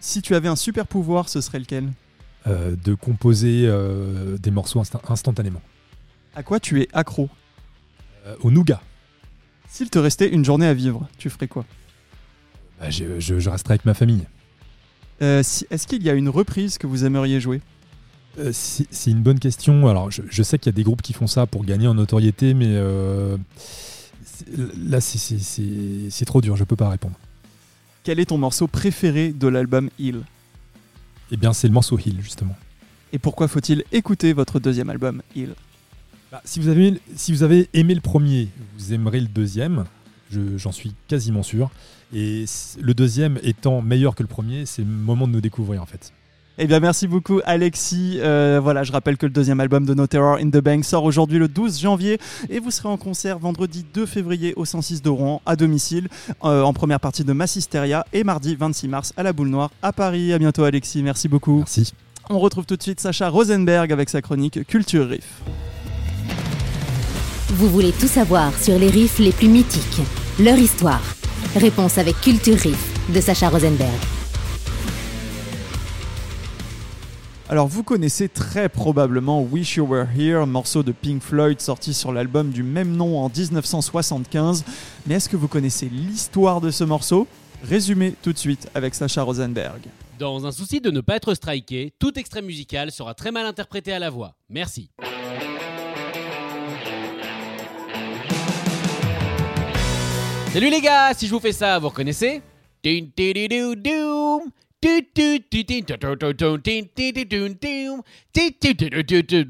Si 0.00 0.22
tu 0.22 0.34
avais 0.34 0.48
un 0.48 0.56
super 0.56 0.86
pouvoir, 0.86 1.28
ce 1.28 1.40
serait 1.40 1.58
lequel? 1.58 1.88
De 2.46 2.94
composer 2.94 3.68
des 4.38 4.52
morceaux 4.52 4.80
insta- 4.80 5.00
instantanément. 5.08 5.60
À 6.36 6.44
quoi 6.44 6.60
tu 6.60 6.80
es 6.80 6.86
accro? 6.92 7.28
Au 8.40 8.52
nougat. 8.52 8.80
S'il 9.68 9.90
te 9.90 9.98
restait 9.98 10.28
une 10.28 10.44
journée 10.44 10.66
à 10.68 10.72
vivre, 10.74 11.08
tu 11.18 11.28
ferais 11.28 11.48
quoi? 11.48 11.64
Bah, 12.78 12.88
je, 12.88 13.18
je- 13.18 13.40
je 13.40 13.50
resterai 13.50 13.72
avec 13.72 13.84
ma 13.84 13.94
famille. 13.94 14.24
Euh, 15.22 15.42
si- 15.42 15.66
Est-ce 15.70 15.86
qu'il 15.86 16.02
y 16.02 16.10
a 16.10 16.14
une 16.14 16.28
reprise 16.28 16.78
que 16.78 16.86
vous 16.86 17.04
aimeriez 17.04 17.40
jouer? 17.40 17.60
Euh, 18.38 18.50
c'est 18.52 19.10
une 19.10 19.22
bonne 19.22 19.38
question. 19.38 19.86
Alors, 19.88 20.10
je, 20.10 20.22
je 20.28 20.42
sais 20.42 20.58
qu'il 20.58 20.70
y 20.70 20.74
a 20.74 20.76
des 20.76 20.82
groupes 20.82 21.00
qui 21.02 21.12
font 21.14 21.26
ça 21.26 21.46
pour 21.46 21.64
gagner 21.64 21.88
en 21.88 21.94
notoriété, 21.94 22.52
mais 22.52 22.66
euh, 22.68 23.36
là, 24.78 25.00
c'est- 25.00 26.24
trop 26.26 26.40
dur. 26.40 26.56
Je 26.56 26.64
peux 26.64 26.76
pas 26.76 26.88
répondre. 26.90 27.14
Quel 28.04 28.20
est 28.20 28.26
ton 28.26 28.38
morceau 28.38 28.66
préféré 28.68 29.32
de 29.32 29.48
l'album 29.48 29.88
Heal 29.98 30.20
Eh 31.32 31.36
bien, 31.36 31.52
c'est 31.52 31.66
le 31.66 31.72
morceau 31.74 31.98
Hill, 31.98 32.18
justement. 32.22 32.56
Et 33.12 33.18
pourquoi 33.18 33.48
faut-il 33.48 33.84
écouter 33.92 34.32
votre 34.34 34.60
deuxième 34.60 34.90
album 34.90 35.22
Heal 35.34 35.54
Bah, 36.30 36.42
si, 36.44 36.60
vous 36.60 36.68
avez, 36.68 37.00
si 37.16 37.32
vous 37.32 37.42
avez 37.42 37.68
aimé 37.72 37.94
le 37.94 38.00
premier, 38.02 38.48
vous 38.78 38.92
aimerez 38.92 39.20
le 39.20 39.28
deuxième. 39.28 39.86
Je- 40.30 40.56
J'en 40.58 40.72
suis 40.72 40.94
quasiment 41.08 41.42
sûr. 41.42 41.70
Et 42.14 42.44
le 42.80 42.94
deuxième 42.94 43.38
étant 43.42 43.82
meilleur 43.82 44.14
que 44.14 44.22
le 44.22 44.28
premier, 44.28 44.64
c'est 44.66 44.82
le 44.82 44.88
moment 44.88 45.26
de 45.26 45.32
nous 45.32 45.40
découvrir, 45.40 45.82
en 45.82 45.86
fait. 45.86 46.12
Eh 46.58 46.66
bien, 46.66 46.80
merci 46.80 47.06
beaucoup, 47.06 47.40
Alexis. 47.44 48.18
Euh, 48.20 48.60
voilà, 48.62 48.82
je 48.82 48.90
rappelle 48.90 49.18
que 49.18 49.26
le 49.26 49.32
deuxième 49.32 49.60
album 49.60 49.84
de 49.84 49.92
No 49.92 50.06
Terror 50.06 50.36
in 50.36 50.48
the 50.48 50.56
Bank 50.56 50.86
sort 50.86 51.04
aujourd'hui 51.04 51.38
le 51.38 51.48
12 51.48 51.78
janvier 51.78 52.18
et 52.48 52.60
vous 52.60 52.70
serez 52.70 52.88
en 52.88 52.96
concert 52.96 53.38
vendredi 53.38 53.84
2 53.92 54.06
février 54.06 54.54
au 54.56 54.64
106 54.64 55.02
de 55.02 55.10
Rouen 55.10 55.42
à 55.44 55.54
domicile 55.54 56.08
euh, 56.44 56.62
en 56.62 56.72
première 56.72 56.98
partie 56.98 57.24
de 57.24 57.32
Massisteria 57.34 58.06
et 58.14 58.24
mardi 58.24 58.54
26 58.54 58.88
mars 58.88 59.12
à 59.18 59.22
la 59.22 59.34
Boule 59.34 59.48
Noire 59.48 59.70
à 59.82 59.92
Paris. 59.92 60.32
À 60.32 60.38
bientôt, 60.38 60.64
Alexis. 60.64 61.02
Merci 61.02 61.28
beaucoup. 61.28 61.58
Merci. 61.58 61.92
On 62.30 62.38
retrouve 62.38 62.64
tout 62.64 62.76
de 62.78 62.82
suite 62.82 63.00
Sacha 63.00 63.28
Rosenberg 63.28 63.92
avec 63.92 64.08
sa 64.08 64.22
chronique 64.22 64.66
Culture 64.66 65.08
Riff. 65.10 65.42
Vous 67.48 67.68
voulez 67.68 67.92
tout 67.92 68.08
savoir 68.08 68.52
sur 68.58 68.76
les 68.76 68.90
riffs 68.90 69.20
les 69.20 69.30
plus 69.30 69.46
mythiques, 69.46 70.02
leur 70.40 70.58
histoire. 70.58 71.00
Réponse 71.54 71.96
avec 71.96 72.20
Culture 72.20 72.56
Riff 72.56 73.08
de 73.14 73.20
Sacha 73.20 73.48
Rosenberg. 73.48 73.94
Alors 77.48 77.68
vous 77.68 77.84
connaissez 77.84 78.28
très 78.28 78.68
probablement 78.68 79.42
Wish 79.42 79.76
You 79.76 79.86
Were 79.86 80.08
Here, 80.18 80.44
morceau 80.44 80.82
de 80.82 80.90
Pink 80.90 81.22
Floyd 81.22 81.60
sorti 81.60 81.94
sur 81.94 82.12
l'album 82.12 82.50
du 82.50 82.64
même 82.64 82.96
nom 82.96 83.16
en 83.16 83.28
1975. 83.28 84.64
Mais 85.06 85.14
est-ce 85.14 85.28
que 85.28 85.36
vous 85.36 85.46
connaissez 85.46 85.88
l'histoire 85.88 86.60
de 86.60 86.72
ce 86.72 86.82
morceau? 86.82 87.28
Résumé 87.62 88.14
tout 88.22 88.32
de 88.32 88.38
suite 88.38 88.68
avec 88.74 88.96
Sacha 88.96 89.22
Rosenberg. 89.22 89.82
Dans 90.18 90.46
un 90.46 90.50
souci 90.50 90.80
de 90.80 90.90
ne 90.90 91.00
pas 91.00 91.14
être 91.14 91.34
striké, 91.34 91.92
tout 92.00 92.18
extrait 92.18 92.42
musical 92.42 92.90
sera 92.90 93.14
très 93.14 93.30
mal 93.30 93.46
interprété 93.46 93.92
à 93.92 94.00
la 94.00 94.10
voix. 94.10 94.34
Merci. 94.50 94.90
Salut 100.56 100.70
les 100.70 100.80
gars, 100.80 101.12
si 101.12 101.26
je 101.26 101.32
vous 101.32 101.38
fais 101.38 101.52
ça, 101.52 101.78
vous 101.78 101.90
reconnaissez? 101.90 102.40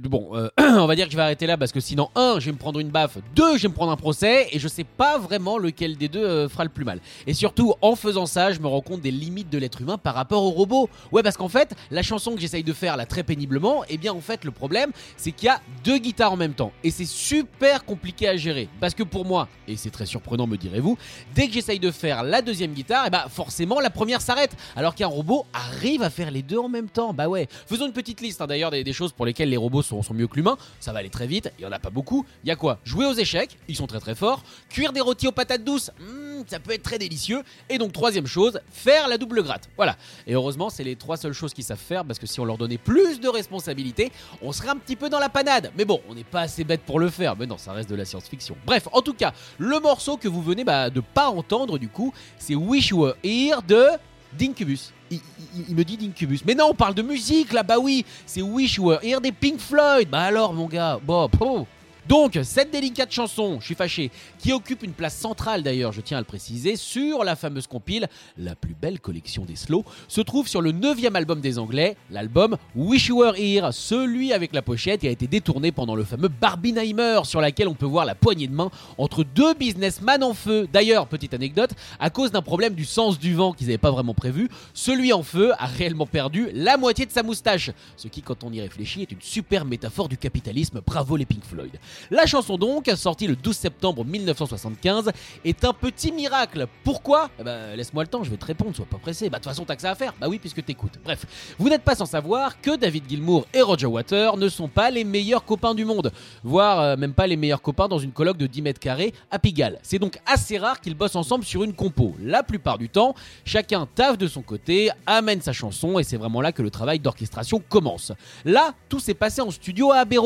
Bon, 0.09 0.37
euh, 0.37 0.49
on 0.59 0.87
va 0.87 0.95
dire 0.95 1.07
que 1.07 1.13
je 1.13 1.17
vais 1.17 1.23
arrêter 1.23 1.47
là 1.47 1.57
parce 1.57 1.73
que 1.73 1.81
sinon, 1.81 2.11
un, 2.15 2.37
je 2.39 2.47
vais 2.47 2.53
me 2.53 2.59
prendre 2.59 2.79
une 2.79 2.91
baffe, 2.91 3.19
deux, 3.35 3.57
je 3.57 3.63
vais 3.63 3.69
me 3.69 3.75
prendre 3.75 3.91
un 3.91 3.97
procès 3.97 4.47
et 4.53 4.61
je 4.61 4.69
sais 4.69 4.85
pas 4.85 5.19
vraiment 5.19 5.59
lequel 5.59 5.97
des 5.97 6.09
deux 6.09 6.25
euh, 6.25 6.49
fera 6.49 6.63
le 6.63 6.71
plus 6.71 6.85
mal. 6.85 7.01
Et 7.27 7.35
surtout, 7.35 7.75
en 7.83 7.97
faisant 7.97 8.27
ça, 8.27 8.53
je 8.53 8.61
me 8.61 8.69
rends 8.69 8.81
compte 8.81 9.01
des 9.01 9.11
limites 9.11 9.51
de 9.51 9.59
l'être 9.59 9.81
humain 9.81 9.99
par 9.99 10.15
rapport 10.15 10.45
au 10.45 10.51
robot. 10.51 10.89
Ouais, 11.11 11.25
parce 11.25 11.37
qu'en 11.37 11.49
fait, 11.49 11.75
la 11.91 12.03
chanson 12.03 12.35
que 12.35 12.41
j'essaye 12.41 12.63
de 12.63 12.73
faire 12.73 12.97
là 12.97 13.05
très 13.05 13.25
péniblement, 13.25 13.83
eh 13.89 13.99
bien 13.99 14.13
en 14.13 14.21
fait, 14.21 14.45
le 14.45 14.53
problème, 14.53 14.93
c'est 15.17 15.33
qu'il 15.33 15.47
y 15.47 15.51
a 15.51 15.61
deux 15.83 15.99
guitares 15.99 16.33
en 16.33 16.37
même 16.37 16.55
temps 16.55 16.73
et 16.85 16.93
c'est 16.93 17.05
super 17.07 17.85
compliqué 17.85 18.29
à 18.29 18.37
gérer. 18.37 18.69
Parce 18.81 18.95
que 18.95 19.03
pour 19.03 19.25
moi, 19.25 19.49
et 19.67 19.77
c'est 19.77 19.91
très 19.91 20.07
surprenant, 20.07 20.47
me 20.47 20.57
direz-vous, 20.57 20.97
dès 21.35 21.49
que 21.49 21.55
j'essaye 21.55 21.81
de 21.81 21.91
faire 21.91 22.23
la 22.23 22.43
deuxième 22.43 22.73
guitare, 22.73 23.05
eh 23.09 23.11
bah 23.11 23.27
forcément 23.29 23.81
la 23.81 23.91
première 23.91 24.21
s'arrête. 24.21 24.57
Alors 24.77 24.95
qu'un 24.95 25.09
robot 25.17 25.47
arrive 25.53 26.03
à 26.03 26.11
faire 26.11 26.31
les 26.31 26.43
deux 26.43 26.59
en 26.59 26.69
même 26.69 26.89
temps. 26.89 27.15
Bah 27.15 27.29
ouais. 27.29 27.49
Faisons 27.67 27.87
une 27.87 27.93
petite 27.93 28.21
liste 28.21 28.41
hein, 28.41 28.47
d'ailleurs 28.47 28.71
des, 28.71 28.93
choses 28.93 29.13
pour 29.13 29.25
lesquelles 29.25 29.49
les 29.49 29.57
robots 29.57 29.83
sont, 29.83 30.03
sont 30.03 30.15
mieux 30.15 30.27
que 30.27 30.37
l'humain. 30.37 30.59
Ça 30.79 30.93
va 30.93 30.99
aller 30.99 31.11
très 31.11 31.27
vite, 31.27 31.51
il 31.59 31.63
y 31.63 31.67
en 31.67 31.73
a 31.73 31.79
pas 31.79 31.91
beaucoup. 31.91 32.25
Il 32.45 32.49
y 32.49 32.51
a 32.51 32.57
quoi? 32.57 32.79
Jouer 32.85 33.07
aux 33.07 33.15
échecs, 33.15 33.59
ils 33.69 33.77
sont 33.77 33.87
très 33.87 34.01
très 34.01 34.15
forts. 34.15 34.43
Cuire 34.69 34.93
des 34.93 35.01
rôtis 35.01 35.27
aux 35.27 35.33
patates 35.33 35.65
douces, 35.65 35.91
hmm, 35.99 36.43
ça 36.47 36.61
peut 36.61 36.73
être 36.73 36.83
très 36.83 36.99
délicieux. 36.99 37.43
Et 37.71 37.79
donc 37.79 37.93
troisième 37.93 38.27
chose, 38.27 38.61
faire 38.71 39.09
la 39.09 39.17
double 39.17 39.43
gratte. 39.43 39.69
Voilà. 39.77 39.97
Et 40.27 40.35
heureusement, 40.35 40.69
c'est 40.69 40.85
les 40.85 40.97
trois 40.97 41.17
seules 41.17 41.33
choses 41.33 41.55
qu'ils 41.55 41.65
savent 41.65 41.79
faire 41.79 42.05
parce 42.05 42.19
que 42.19 42.27
si 42.27 42.39
on 42.41 42.45
leur 42.45 42.59
donnait 42.59 42.79
plus 42.79 43.21
de 43.21 43.29
responsabilités, 43.29 44.13
on 44.43 44.53
serait 44.53 44.69
un 44.69 44.77
petit 44.77 44.97
peu 44.97 45.09
dans 45.09 45.19
la 45.19 45.29
panade. 45.29 45.73
Mais 45.77 45.85
bon, 45.85 46.01
on 46.09 46.15
n'est 46.15 46.25
pas 46.25 46.43
assez 46.43 46.65
bête 46.65 46.83
pour 46.83 47.01
le 47.01 47.09
faire. 47.09 47.37
Mais 47.37 47.47
non, 47.47 47.59
ça 47.59 47.73
reste 47.73 47.89
de 47.89 47.95
la 47.95 48.05
science-fiction. 48.05 48.57
Bref, 48.67 48.89
en 48.93 49.01
tout 49.01 49.15
cas, 49.15 49.33
le 49.59 49.81
morceau 49.81 50.17
que 50.17 50.29
vous 50.29 50.43
venez 50.43 50.65
bah, 50.65 50.91
de 50.91 51.01
pas 51.01 51.29
entendre 51.29 51.79
du 51.79 51.89
coup, 51.89 52.13
c'est 52.39 52.55
Wish 52.55 52.89
You 52.89 53.03
Were 53.03 53.17
Here 53.23 53.63
de 53.67 53.87
d'Incubus. 54.33 54.93
Il, 55.11 55.21
il- 55.69 55.75
me 55.75 55.85
dit 55.85 55.97
d'Incubus. 55.97 56.41
Mais 56.47 56.55
non, 56.55 56.69
on 56.71 56.75
parle 56.75 56.95
de 56.95 57.03
musique 57.03 57.53
là, 57.53 57.63
bah 57.63 57.79
oui, 57.79 58.05
c'est 58.27 58.43
Wish 58.43 58.77
You 58.77 58.87
Were 58.89 58.99
Here 59.03 59.21
des 59.21 59.33
Pink 59.33 59.59
Floyd. 59.61 60.09
Bah 60.11 60.23
alors, 60.23 60.53
mon 60.53 60.67
gars, 60.67 60.99
bon, 61.03 61.29
po. 61.29 61.67
Donc, 62.09 62.39
cette 62.45 62.71
délicate 62.71 63.11
chanson, 63.11 63.59
je 63.61 63.67
suis 63.67 63.75
fâché, 63.75 64.13
qui 64.39 64.53
occupe 64.53 64.85
une 64.85 64.93
place 64.93 65.17
centrale 65.17 65.65
d'ailleurs, 65.65 65.93
je 65.93 66.01
tiens 66.01 66.19
à 66.19 66.21
le 66.21 66.27
préciser, 66.27 66.77
sur 66.77 67.25
la 67.25 67.35
fameuse 67.35 67.67
compile, 67.67 68.09
la 68.39 68.55
plus 68.55 68.75
belle 68.81 69.01
collection 69.01 69.45
des 69.45 69.57
slow, 69.57 69.85
se 70.07 70.21
trouve 70.21 70.47
sur 70.47 70.63
le 70.63 70.71
9 70.71 70.99
album 71.15 71.41
des 71.41 71.59
Anglais, 71.59 71.97
l'album 72.11 72.57
Wish 72.77 73.09
You 73.09 73.19
Were 73.19 73.35
Here, 73.37 73.73
celui 73.73 74.33
avec 74.33 74.55
la 74.55 74.63
pochette 74.63 75.01
qui 75.01 75.09
a 75.09 75.11
été 75.11 75.27
détourné 75.27 75.73
pendant 75.73 75.97
le 75.97 76.05
fameux 76.05 76.29
Barbenheimer, 76.29 77.21
sur 77.25 77.41
laquelle 77.41 77.69
on 77.69 77.75
peut 77.75 77.87
voir 77.87 78.05
la 78.05 78.15
poignée 78.15 78.47
de 78.47 78.55
main 78.55 78.71
entre 78.99 79.25
deux 79.25 79.55
businessmen 79.55 80.23
en 80.23 80.35
feu. 80.35 80.69
D'ailleurs, 80.73 81.09
petite 81.09 81.35
anecdote, 81.35 81.71
à 81.99 82.11
cause 82.11 82.31
d'un 82.31 82.43
problème 82.43 82.75
du 82.75 82.85
sens 82.85 83.19
du 83.19 83.35
vent 83.35 83.53
qu'ils 83.53 83.67
n'avaient 83.67 83.79
pas 83.79 83.91
vraiment 83.91 84.15
prévu, 84.15 84.49
celui 84.75 85.13
en 85.13 85.23
feu 85.23 85.53
a 85.59 85.67
réellement 85.67 86.07
perdu 86.07 86.51
la 86.53 86.77
moitié 86.77 87.05
de 87.05 87.13
sa 87.13 87.25
moustache. 87.25 87.71
Ce 87.97 88.07
qui, 88.07 88.23
quand 88.23 88.45
on 88.45 88.53
y 88.53 88.61
réfléchit, 88.61 89.03
est 89.03 89.11
une 89.11 89.21
super 89.21 89.65
métaphore 89.65 90.09
du 90.09 90.17
capitalisme. 90.17 90.81
Bravo 90.87 91.17
les 91.17 91.27
Pink 91.27 91.45
Floyd. 91.45 91.73
La 92.11 92.27
chanson 92.27 92.57
donc, 92.59 92.91
sortie 92.97 93.27
le 93.27 93.37
12 93.37 93.57
septembre 93.57 94.05
1975, 94.05 95.11
est 95.45 95.65
un 95.65 95.73
petit 95.73 96.13
miracle. 96.13 96.67
Pourquoi? 96.85 97.31
Eh 97.41 97.45
ben, 97.45 97.77
Laisse-moi 97.77 98.05
le 98.05 98.09
temps, 98.09 98.25
je 98.25 98.31
vais 98.31 98.37
te 98.37 98.45
répondre, 98.45 98.75
sois 98.75 98.87
pas 98.87 98.99
pressé. 98.99 99.29
Bah 99.31 99.39
de 99.39 99.45
toute 99.45 99.53
façon, 99.53 99.65
t'as 99.65 99.77
que 99.77 99.83
ça 99.83 99.91
à 99.91 99.95
faire. 99.95 100.15
Bah 100.21 100.29
oui, 100.29 100.39
puisque 100.39 100.65
t'écoutes. 100.65 100.95
Bref, 101.05 101.25
vous 101.59 101.69
n'êtes 101.69 101.83
pas 101.83 101.95
sans 101.95 102.07
savoir 102.07 102.61
que 102.61 102.77
David 102.77 103.05
Gilmour 103.09 103.47
et 103.55 103.63
Roger 103.63 103.87
Water 103.87 104.37
ne 104.37 104.49
sont 104.49 104.69
pas 104.69 104.91
les 104.91 105.05
meilleurs 105.05 105.45
copains 105.45 105.75
du 105.75 105.85
monde, 105.85 106.13
voire 106.43 106.81
euh, 106.81 106.97
même 106.97 107.13
pas 107.13 107.27
les 107.27 107.37
meilleurs 107.37 107.63
copains 107.63 107.89
dans 107.89 107.99
une 107.99 108.13
colloque 108.13 108.39
de 108.39 108.47
10 108.47 108.63
mètres 108.63 108.81
carrés 108.81 109.15
à 109.31 109.39
Pigalle. 109.39 109.79
C'est 109.83 109.99
donc 109.99 110.19
assez 110.27 110.59
rare 110.59 110.81
qu'ils 110.81 110.95
bossent 110.95 111.17
ensemble 111.17 111.45
sur 111.45 111.63
une 111.63 111.75
compo. 111.75 112.15
La 112.23 112.43
plupart 112.43 112.79
du 112.79 112.89
temps, 112.89 113.15
chacun 113.45 113.87
taffe 113.95 114.19
de 114.19 114.27
son 114.27 114.43
côté, 114.43 114.91
amène 115.07 115.41
sa 115.41 115.53
chanson 115.53 115.99
et 115.99 116.05
c'est 116.05 116.17
vraiment 116.17 116.41
là 116.41 116.53
que 116.53 116.63
le 116.63 116.71
travail 116.71 116.99
d'orchestration 116.99 117.63
commence. 117.69 118.13
Là, 118.45 118.75
tout 118.89 119.01
s'est 119.01 119.15
passé 119.15 119.41
en 119.41 119.51
studio 119.51 119.93
à 119.93 119.99
Abbey. 119.99 120.17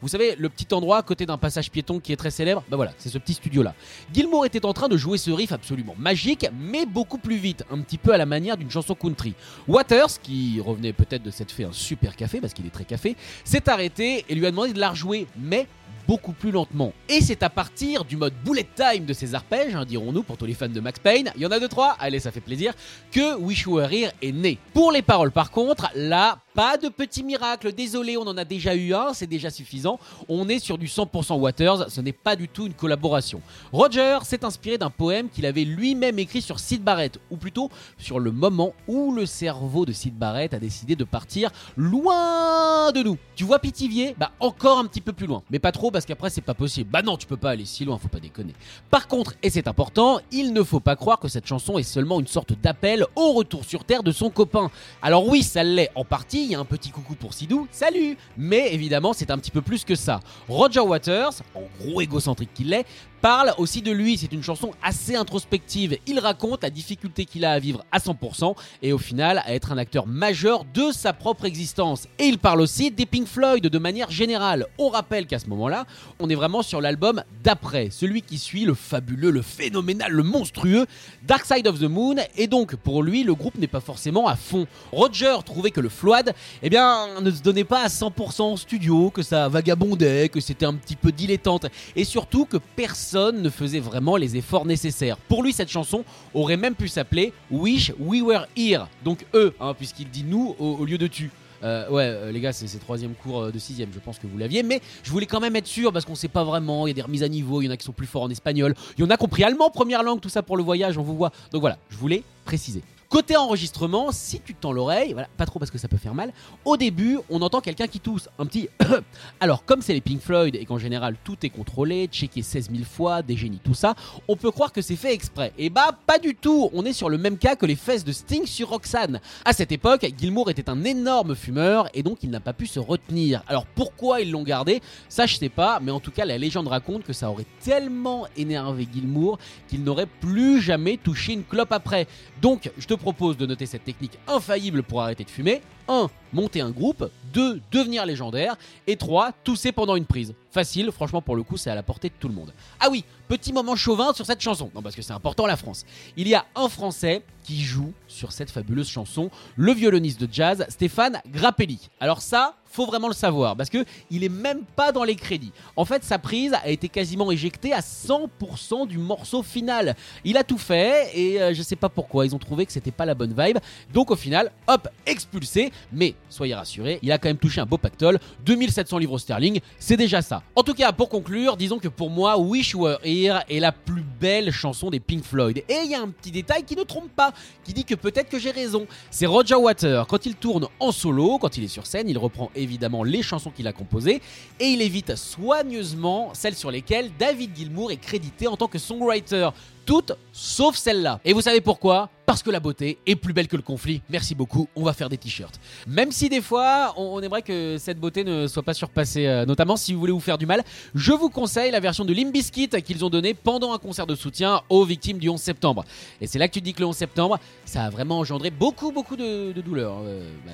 Vous 0.00 0.08
savez, 0.08 0.36
le 0.36 0.48
petit 0.48 0.72
endroit 0.72 0.98
à 0.98 1.02
d'un 1.26 1.38
passage 1.38 1.70
piéton 1.70 2.00
qui 2.00 2.12
est 2.12 2.16
très 2.16 2.30
célèbre 2.30 2.62
Bah 2.70 2.76
voilà, 2.76 2.92
c'est 2.98 3.08
ce 3.08 3.18
petit 3.18 3.34
studio-là. 3.34 3.74
Gilmour 4.12 4.46
était 4.46 4.64
en 4.64 4.72
train 4.72 4.88
de 4.88 4.96
jouer 4.96 5.18
ce 5.18 5.30
riff 5.30 5.52
absolument 5.52 5.94
magique, 5.98 6.46
mais 6.58 6.86
beaucoup 6.86 7.18
plus 7.18 7.36
vite, 7.36 7.64
un 7.70 7.80
petit 7.80 7.98
peu 7.98 8.12
à 8.12 8.18
la 8.18 8.26
manière 8.26 8.56
d'une 8.56 8.70
chanson 8.70 8.94
country. 8.94 9.34
Waters, 9.68 10.20
qui 10.22 10.60
revenait 10.60 10.92
peut-être 10.92 11.22
de 11.22 11.30
s'être 11.30 11.52
fait 11.52 11.64
un 11.64 11.72
super 11.72 12.16
café, 12.16 12.40
parce 12.40 12.54
qu'il 12.54 12.66
est 12.66 12.70
très 12.70 12.84
café, 12.84 13.16
s'est 13.44 13.68
arrêté 13.68 14.24
et 14.28 14.34
lui 14.34 14.46
a 14.46 14.50
demandé 14.50 14.72
de 14.72 14.80
la 14.80 14.90
rejouer, 14.90 15.26
mais 15.38 15.66
beaucoup 16.06 16.32
plus 16.32 16.50
lentement. 16.50 16.92
Et 17.08 17.20
c'est 17.20 17.42
à 17.44 17.50
partir 17.50 18.04
du 18.04 18.16
mode 18.16 18.34
bullet 18.44 18.66
time 18.74 19.04
de 19.04 19.12
ces 19.12 19.34
arpèges, 19.34 19.76
hein, 19.76 19.84
dirons-nous, 19.84 20.24
pour 20.24 20.36
tous 20.36 20.46
les 20.46 20.54
fans 20.54 20.68
de 20.68 20.80
Max 20.80 20.98
Payne, 20.98 21.30
il 21.36 21.42
y 21.42 21.46
en 21.46 21.50
a 21.52 21.60
deux 21.60 21.68
trois, 21.68 21.96
allez 22.00 22.18
ça 22.18 22.32
fait 22.32 22.40
plaisir, 22.40 22.72
que 23.12 23.36
Wish 23.36 23.62
You 23.62 23.76
Were 23.76 23.92
Here 23.92 24.12
est 24.20 24.32
né. 24.32 24.58
Pour 24.72 24.90
les 24.90 25.02
paroles 25.02 25.30
par 25.30 25.52
contre, 25.52 25.88
là, 25.94 26.40
pas 26.54 26.76
de 26.76 26.88
petit 26.88 27.22
miracle, 27.22 27.72
désolé, 27.72 28.16
on 28.16 28.22
en 28.22 28.36
a 28.36 28.44
déjà 28.44 28.74
eu 28.74 28.94
un, 28.94 29.12
c'est 29.14 29.26
déjà 29.26 29.50
suffisant. 29.50 29.98
On 30.28 30.48
est 30.48 30.58
sur 30.58 30.78
du 30.78 30.86
100% 30.86 31.38
Waters, 31.38 31.90
ce 31.90 32.00
n'est 32.00 32.12
pas 32.12 32.36
du 32.36 32.48
tout 32.48 32.66
une 32.66 32.74
collaboration. 32.74 33.40
Roger 33.72 34.18
s'est 34.24 34.44
inspiré 34.44 34.78
d'un 34.78 34.90
poème 34.90 35.28
qu'il 35.28 35.46
avait 35.46 35.64
lui-même 35.64 36.18
écrit 36.18 36.42
sur 36.42 36.58
Sid 36.58 36.82
Barrett, 36.82 37.18
ou 37.30 37.36
plutôt 37.36 37.70
sur 37.98 38.18
le 38.18 38.32
moment 38.32 38.72
où 38.88 39.12
le 39.12 39.26
cerveau 39.26 39.86
de 39.86 39.92
Sid 39.92 40.14
Barrett 40.14 40.54
a 40.54 40.58
décidé 40.58 40.96
de 40.96 41.04
partir 41.04 41.50
loin 41.76 42.92
de 42.92 43.02
nous. 43.02 43.18
Tu 43.36 43.44
vois 43.44 43.58
Pithiviers? 43.58 44.14
Bah 44.18 44.32
encore 44.40 44.78
un 44.78 44.86
petit 44.86 45.00
peu 45.00 45.12
plus 45.12 45.26
loin, 45.26 45.42
mais 45.50 45.58
pas 45.58 45.72
trop 45.72 45.90
parce 45.90 46.04
qu'après 46.04 46.30
c'est 46.30 46.40
pas 46.40 46.54
possible. 46.54 46.90
Bah 46.90 47.02
non, 47.02 47.16
tu 47.16 47.26
peux 47.26 47.36
pas 47.36 47.50
aller 47.50 47.64
si 47.64 47.84
loin, 47.84 47.98
faut 47.98 48.08
pas 48.08 48.20
déconner. 48.20 48.54
Par 48.90 49.08
contre, 49.08 49.34
et 49.42 49.50
c'est 49.50 49.68
important, 49.68 50.20
il 50.32 50.52
ne 50.52 50.62
faut 50.62 50.80
pas 50.80 50.96
croire 50.96 51.18
que 51.18 51.28
cette 51.28 51.46
chanson 51.46 51.78
est 51.78 51.82
seulement 51.82 52.20
une 52.20 52.26
sorte 52.26 52.52
d'appel 52.60 53.06
au 53.16 53.32
retour 53.32 53.64
sur 53.64 53.84
Terre 53.84 54.02
de 54.02 54.12
son 54.12 54.30
copain. 54.30 54.70
Alors 55.02 55.26
oui, 55.26 55.42
ça 55.42 55.62
l'est 55.62 55.90
en 55.94 56.04
partie, 56.04 56.39
un 56.54 56.64
petit 56.64 56.90
coucou 56.90 57.14
pour 57.14 57.34
Sidou, 57.34 57.68
salut 57.70 58.16
Mais 58.38 58.72
évidemment, 58.72 59.12
c'est 59.12 59.30
un 59.30 59.38
petit 59.38 59.50
peu 59.50 59.60
plus 59.60 59.84
que 59.84 59.94
ça. 59.94 60.20
Roger 60.48 60.80
Waters, 60.80 61.34
en 61.54 61.62
gros 61.78 62.00
égocentrique 62.00 62.52
qu'il 62.54 62.72
est, 62.72 62.86
parle 63.20 63.52
aussi 63.58 63.82
de 63.82 63.92
lui. 63.92 64.16
C'est 64.16 64.32
une 64.32 64.42
chanson 64.42 64.72
assez 64.82 65.14
introspective. 65.14 65.98
Il 66.06 66.18
raconte 66.18 66.62
la 66.62 66.70
difficulté 66.70 67.24
qu'il 67.24 67.44
a 67.44 67.52
à 67.52 67.58
vivre 67.58 67.84
à 67.92 67.98
100% 67.98 68.54
et 68.82 68.92
au 68.92 68.98
final 68.98 69.42
à 69.44 69.54
être 69.54 69.72
un 69.72 69.78
acteur 69.78 70.06
majeur 70.06 70.64
de 70.64 70.92
sa 70.92 71.12
propre 71.12 71.44
existence. 71.44 72.06
Et 72.18 72.24
il 72.24 72.38
parle 72.38 72.60
aussi 72.60 72.90
des 72.90 73.06
Pink 73.06 73.26
Floyd 73.26 73.66
de 73.66 73.78
manière 73.78 74.10
générale. 74.10 74.66
On 74.78 74.88
rappelle 74.88 75.26
qu'à 75.26 75.38
ce 75.38 75.46
moment-là, 75.48 75.86
on 76.18 76.30
est 76.30 76.34
vraiment 76.34 76.62
sur 76.62 76.80
l'album 76.80 77.22
d'après, 77.42 77.90
celui 77.90 78.22
qui 78.22 78.38
suit 78.38 78.64
le 78.64 78.74
fabuleux, 78.74 79.30
le 79.30 79.42
phénoménal, 79.42 80.12
le 80.12 80.22
monstrueux 80.22 80.86
Dark 81.22 81.44
Side 81.44 81.66
of 81.66 81.78
the 81.78 81.84
Moon. 81.84 82.16
Et 82.36 82.46
donc 82.46 82.76
pour 82.76 83.02
lui, 83.02 83.22
le 83.22 83.34
groupe 83.34 83.56
n'est 83.58 83.66
pas 83.66 83.80
forcément 83.80 84.28
à 84.28 84.36
fond. 84.36 84.66
Roger 84.92 85.36
trouvait 85.44 85.70
que 85.70 85.80
le 85.80 85.88
Floyd, 85.88 86.32
eh 86.62 86.70
bien, 86.70 87.20
ne 87.20 87.30
se 87.30 87.42
donnait 87.42 87.64
pas 87.64 87.82
à 87.82 87.88
100% 87.88 88.42
en 88.42 88.56
studio, 88.56 89.10
que 89.10 89.22
ça 89.22 89.48
vagabondait, 89.48 90.28
que 90.28 90.40
c'était 90.40 90.66
un 90.66 90.74
petit 90.74 90.96
peu 90.96 91.12
dilettante 91.12 91.66
et 91.96 92.04
surtout 92.04 92.44
que 92.44 92.56
personne 92.56 93.09
ne 93.14 93.50
faisait 93.50 93.80
vraiment 93.80 94.16
les 94.16 94.36
efforts 94.36 94.66
nécessaires. 94.66 95.16
Pour 95.16 95.42
lui, 95.42 95.52
cette 95.52 95.68
chanson 95.68 96.04
aurait 96.34 96.56
même 96.56 96.74
pu 96.74 96.88
s'appeler 96.88 97.32
Wish 97.50 97.92
We 97.98 98.22
Were 98.22 98.46
Here, 98.56 98.86
donc 99.04 99.26
eux, 99.34 99.54
hein, 99.60 99.74
puisqu'il 99.74 100.08
dit 100.08 100.24
nous 100.24 100.54
au, 100.58 100.84
lieu 100.84 100.98
de 100.98 101.06
tu. 101.06 101.30
Euh, 101.62 101.88
ouais, 101.90 102.04
euh, 102.04 102.32
les 102.32 102.40
gars, 102.40 102.52
c'est 102.52 102.66
c'est 102.66 102.78
troisième 102.78 103.14
cours 103.14 103.42
euh, 103.42 103.50
de 103.50 103.58
sixième, 103.58 103.90
je 103.92 103.98
pense 103.98 104.18
que 104.18 104.26
vous 104.26 104.38
l'aviez, 104.38 104.62
mais 104.62 104.80
je 105.02 105.10
voulais 105.10 105.26
quand 105.26 105.40
même 105.40 105.56
être 105.56 105.66
sûr 105.66 105.92
parce 105.92 106.06
qu'on 106.06 106.14
sait 106.14 106.28
pas 106.28 106.44
vraiment. 106.44 106.86
Il 106.86 106.90
y 106.90 106.92
a 106.92 106.94
des 106.94 107.02
remises 107.02 107.22
à 107.22 107.28
niveau, 107.28 107.60
il 107.60 107.66
y 107.66 107.68
en 107.68 107.72
a 107.72 107.76
qui 107.76 107.84
sont 107.84 107.92
plus 107.92 108.06
forts 108.06 108.22
en 108.22 108.30
espagnol, 108.30 108.74
il 108.96 109.04
y 109.04 109.06
en 109.06 109.10
a 109.10 109.16
compris 109.16 109.44
allemand 109.44 109.70
première 109.70 110.02
langue, 110.02 110.20
tout 110.20 110.30
ça 110.30 110.42
pour 110.42 110.56
le 110.56 110.62
voyage, 110.62 110.96
on 110.96 111.02
vous 111.02 111.16
voit. 111.16 111.32
Donc 111.52 111.60
voilà, 111.60 111.76
je 111.90 111.96
voulais 111.96 112.22
préciser. 112.44 112.82
Côté 113.10 113.36
enregistrement, 113.36 114.12
si 114.12 114.38
tu 114.38 114.54
tends 114.54 114.70
l'oreille, 114.70 115.14
voilà, 115.14 115.26
pas 115.36 115.44
trop 115.44 115.58
parce 115.58 115.72
que 115.72 115.78
ça 115.78 115.88
peut 115.88 115.96
faire 115.96 116.14
mal, 116.14 116.32
au 116.64 116.76
début, 116.76 117.18
on 117.28 117.42
entend 117.42 117.60
quelqu'un 117.60 117.88
qui 117.88 117.98
tousse, 117.98 118.28
un 118.38 118.46
petit. 118.46 118.68
Alors, 119.40 119.64
comme 119.64 119.82
c'est 119.82 119.94
les 119.94 120.00
Pink 120.00 120.20
Floyd 120.20 120.54
et 120.54 120.64
qu'en 120.64 120.78
général 120.78 121.16
tout 121.24 121.36
est 121.44 121.48
contrôlé, 121.48 122.06
checké 122.06 122.40
16 122.40 122.70
000 122.70 122.84
fois, 122.84 123.22
des 123.22 123.36
génies, 123.36 123.58
tout 123.64 123.74
ça, 123.74 123.96
on 124.28 124.36
peut 124.36 124.52
croire 124.52 124.70
que 124.72 124.80
c'est 124.80 124.94
fait 124.94 125.12
exprès. 125.12 125.52
Et 125.58 125.70
bah, 125.70 125.98
pas 126.06 126.20
du 126.20 126.36
tout 126.36 126.70
On 126.72 126.84
est 126.84 126.92
sur 126.92 127.10
le 127.10 127.18
même 127.18 127.36
cas 127.36 127.56
que 127.56 127.66
les 127.66 127.74
fesses 127.74 128.04
de 128.04 128.12
Sting 128.12 128.46
sur 128.46 128.68
Roxanne. 128.68 129.20
À 129.44 129.54
cette 129.54 129.72
époque, 129.72 130.06
Gilmour 130.16 130.48
était 130.48 130.70
un 130.70 130.84
énorme 130.84 131.34
fumeur 131.34 131.88
et 131.94 132.04
donc 132.04 132.18
il 132.22 132.30
n'a 132.30 132.38
pas 132.38 132.52
pu 132.52 132.68
se 132.68 132.78
retenir. 132.78 133.42
Alors 133.48 133.66
pourquoi 133.66 134.20
ils 134.20 134.30
l'ont 134.30 134.44
gardé? 134.44 134.82
Ça, 135.08 135.26
je 135.26 135.34
sais 135.34 135.48
pas, 135.48 135.80
mais 135.82 135.90
en 135.90 135.98
tout 135.98 136.12
cas, 136.12 136.24
la 136.24 136.38
légende 136.38 136.68
raconte 136.68 137.02
que 137.02 137.12
ça 137.12 137.28
aurait 137.28 137.46
tellement 137.60 138.28
énervé 138.36 138.86
Gilmour 138.94 139.40
qu'il 139.66 139.82
n'aurait 139.82 140.06
plus 140.06 140.60
jamais 140.60 140.96
touché 140.96 141.32
une 141.32 141.42
clope 141.42 141.72
après. 141.72 142.06
Donc, 142.40 142.70
je 142.78 142.86
te 142.86 142.99
propose 143.00 143.36
de 143.36 143.46
noter 143.46 143.66
cette 143.66 143.84
technique 143.84 144.18
infaillible 144.28 144.82
pour 144.82 145.00
arrêter 145.02 145.24
de 145.24 145.30
fumer. 145.30 145.62
1. 145.88 146.08
Monter 146.32 146.60
un 146.60 146.70
groupe. 146.70 147.10
2. 147.32 147.60
Devenir 147.72 148.06
légendaire. 148.06 148.56
Et 148.86 148.96
3. 148.96 149.32
Tousser 149.44 149.72
pendant 149.72 149.96
une 149.96 150.06
prise. 150.06 150.34
Facile, 150.50 150.90
franchement, 150.90 151.22
pour 151.22 151.36
le 151.36 151.44
coup, 151.44 151.56
c'est 151.56 151.70
à 151.70 151.74
la 151.74 151.82
portée 151.82 152.08
de 152.08 152.14
tout 152.18 152.28
le 152.28 152.34
monde. 152.34 152.52
Ah 152.80 152.88
oui, 152.90 153.04
petit 153.28 153.52
moment 153.52 153.76
chauvin 153.76 154.12
sur 154.12 154.26
cette 154.26 154.40
chanson. 154.40 154.70
Non, 154.74 154.82
parce 154.82 154.96
que 154.96 155.02
c'est 155.02 155.12
important 155.12 155.46
la 155.46 155.56
France. 155.56 155.84
Il 156.16 156.26
y 156.26 156.34
a 156.34 156.44
un 156.56 156.68
Français 156.68 157.22
qui 157.44 157.62
joue 157.62 157.92
sur 158.08 158.32
cette 158.32 158.50
fabuleuse 158.50 158.88
chanson, 158.88 159.30
le 159.56 159.72
violoniste 159.72 160.20
de 160.20 160.28
jazz 160.30 160.66
Stéphane 160.68 161.20
Grappelli. 161.28 161.88
Alors 162.00 162.20
ça, 162.20 162.56
faut 162.66 162.86
vraiment 162.86 163.08
le 163.08 163.14
savoir 163.14 163.56
parce 163.56 163.70
que 163.70 163.84
il 164.10 164.24
est 164.24 164.28
même 164.28 164.62
pas 164.76 164.92
dans 164.92 165.04
les 165.04 165.16
crédits. 165.16 165.52
En 165.76 165.84
fait, 165.84 166.04
sa 166.04 166.18
prise 166.18 166.52
a 166.52 166.68
été 166.68 166.88
quasiment 166.88 167.30
éjectée 167.30 167.72
à 167.72 167.80
100% 167.80 168.86
du 168.86 168.98
morceau 168.98 169.42
final. 169.42 169.96
Il 170.24 170.36
a 170.36 170.44
tout 170.44 170.58
fait 170.58 171.10
et 171.14 171.40
euh, 171.40 171.54
je 171.54 171.62
sais 171.62 171.76
pas 171.76 171.88
pourquoi 171.88 172.26
ils 172.26 172.34
ont 172.34 172.38
trouvé 172.38 172.66
que 172.66 172.72
c'était 172.72 172.90
pas 172.90 173.06
la 173.06 173.14
bonne 173.14 173.34
vibe. 173.36 173.58
Donc 173.92 174.10
au 174.10 174.16
final, 174.16 174.52
hop, 174.66 174.88
expulsé. 175.06 175.72
Mais 175.92 176.14
soyez 176.28 176.54
rassurés, 176.54 176.98
il 177.02 177.10
a 177.12 177.18
quand 177.18 177.28
même 177.28 177.38
touché 177.38 177.60
un 177.60 177.66
beau 177.66 177.78
pactole, 177.78 178.18
2700 178.44 178.98
livres 178.98 179.18
sterling, 179.18 179.60
c'est 179.78 179.96
déjà 179.96 180.22
ça. 180.22 180.39
En 180.56 180.62
tout 180.62 180.74
cas, 180.74 180.92
pour 180.92 181.08
conclure, 181.08 181.56
disons 181.56 181.78
que 181.78 181.88
pour 181.88 182.10
moi, 182.10 182.38
Wish 182.38 182.72
You 182.72 182.80
Were 182.82 182.98
Here 183.04 183.40
est 183.48 183.60
la 183.60 183.72
plus 183.72 184.02
belle 184.02 184.50
chanson 184.50 184.90
des 184.90 185.00
Pink 185.00 185.24
Floyd. 185.24 185.58
Et 185.68 185.78
il 185.84 185.90
y 185.90 185.94
a 185.94 186.00
un 186.00 186.08
petit 186.08 186.30
détail 186.30 186.64
qui 186.64 186.76
ne 186.76 186.82
trompe 186.82 187.10
pas, 187.14 187.32
qui 187.64 187.72
dit 187.72 187.84
que 187.84 187.94
peut-être 187.94 188.28
que 188.28 188.38
j'ai 188.38 188.50
raison. 188.50 188.86
C'est 189.10 189.26
Roger 189.26 189.54
Water. 189.54 190.06
Quand 190.06 190.26
il 190.26 190.34
tourne 190.34 190.66
en 190.78 190.92
solo, 190.92 191.38
quand 191.38 191.56
il 191.56 191.64
est 191.64 191.68
sur 191.68 191.86
scène, 191.86 192.08
il 192.08 192.18
reprend 192.18 192.50
évidemment 192.54 193.04
les 193.04 193.22
chansons 193.22 193.50
qu'il 193.50 193.66
a 193.66 193.72
composées 193.72 194.20
et 194.58 194.66
il 194.66 194.82
évite 194.82 195.16
soigneusement 195.16 196.30
celles 196.34 196.56
sur 196.56 196.70
lesquelles 196.70 197.10
David 197.18 197.56
Gilmour 197.56 197.90
est 197.92 197.96
crédité 197.96 198.46
en 198.46 198.56
tant 198.56 198.68
que 198.68 198.78
songwriter. 198.78 199.50
Toutes 199.90 200.12
sauf 200.30 200.76
celle-là. 200.76 201.18
Et 201.24 201.32
vous 201.32 201.40
savez 201.40 201.60
pourquoi? 201.60 202.10
Parce 202.24 202.44
que 202.44 202.50
la 202.50 202.60
beauté 202.60 202.98
est 203.06 203.16
plus 203.16 203.32
belle 203.32 203.48
que 203.48 203.56
le 203.56 203.62
conflit. 203.62 204.02
Merci 204.08 204.36
beaucoup, 204.36 204.68
on 204.76 204.84
va 204.84 204.92
faire 204.92 205.08
des 205.08 205.18
t-shirts. 205.18 205.58
Même 205.88 206.12
si 206.12 206.28
des 206.28 206.40
fois, 206.40 206.94
on, 206.96 207.20
aimerait 207.20 207.42
que 207.42 207.76
cette 207.76 207.98
beauté 207.98 208.22
ne 208.22 208.46
soit 208.46 208.62
pas 208.62 208.72
surpassée, 208.72 209.26
euh, 209.26 209.44
notamment 209.44 209.74
si 209.74 209.92
vous 209.92 209.98
voulez 209.98 210.12
vous 210.12 210.20
faire 210.20 210.38
du 210.38 210.46
mal, 210.46 210.62
je 210.94 211.10
vous 211.10 211.28
conseille 211.28 211.72
la 211.72 211.80
version 211.80 212.04
de 212.04 212.14
Limp 212.14 212.32
Bizkit 212.32 212.68
qu'ils 212.84 213.04
ont 213.04 213.10
donnée 213.10 213.34
pendant 213.34 213.72
un 213.72 213.78
concert 213.78 214.06
de 214.06 214.14
soutien 214.14 214.62
aux 214.68 214.84
victimes 214.84 215.18
du 215.18 215.28
11 215.28 215.40
septembre. 215.40 215.84
Et 216.20 216.28
c'est 216.28 216.38
là 216.38 216.46
que 216.46 216.52
tu 216.52 216.60
dis 216.60 216.72
que 216.72 216.78
le 216.78 216.86
11 216.86 216.94
septembre, 216.94 217.40
ça 217.64 217.82
a 217.82 217.90
vraiment 217.90 218.20
engendré 218.20 218.52
beaucoup, 218.52 218.92
beaucoup 218.92 219.16
de, 219.16 219.50
de 219.50 219.60
douleurs. 219.60 219.96
Euh, 220.04 220.30
bah. 220.46 220.52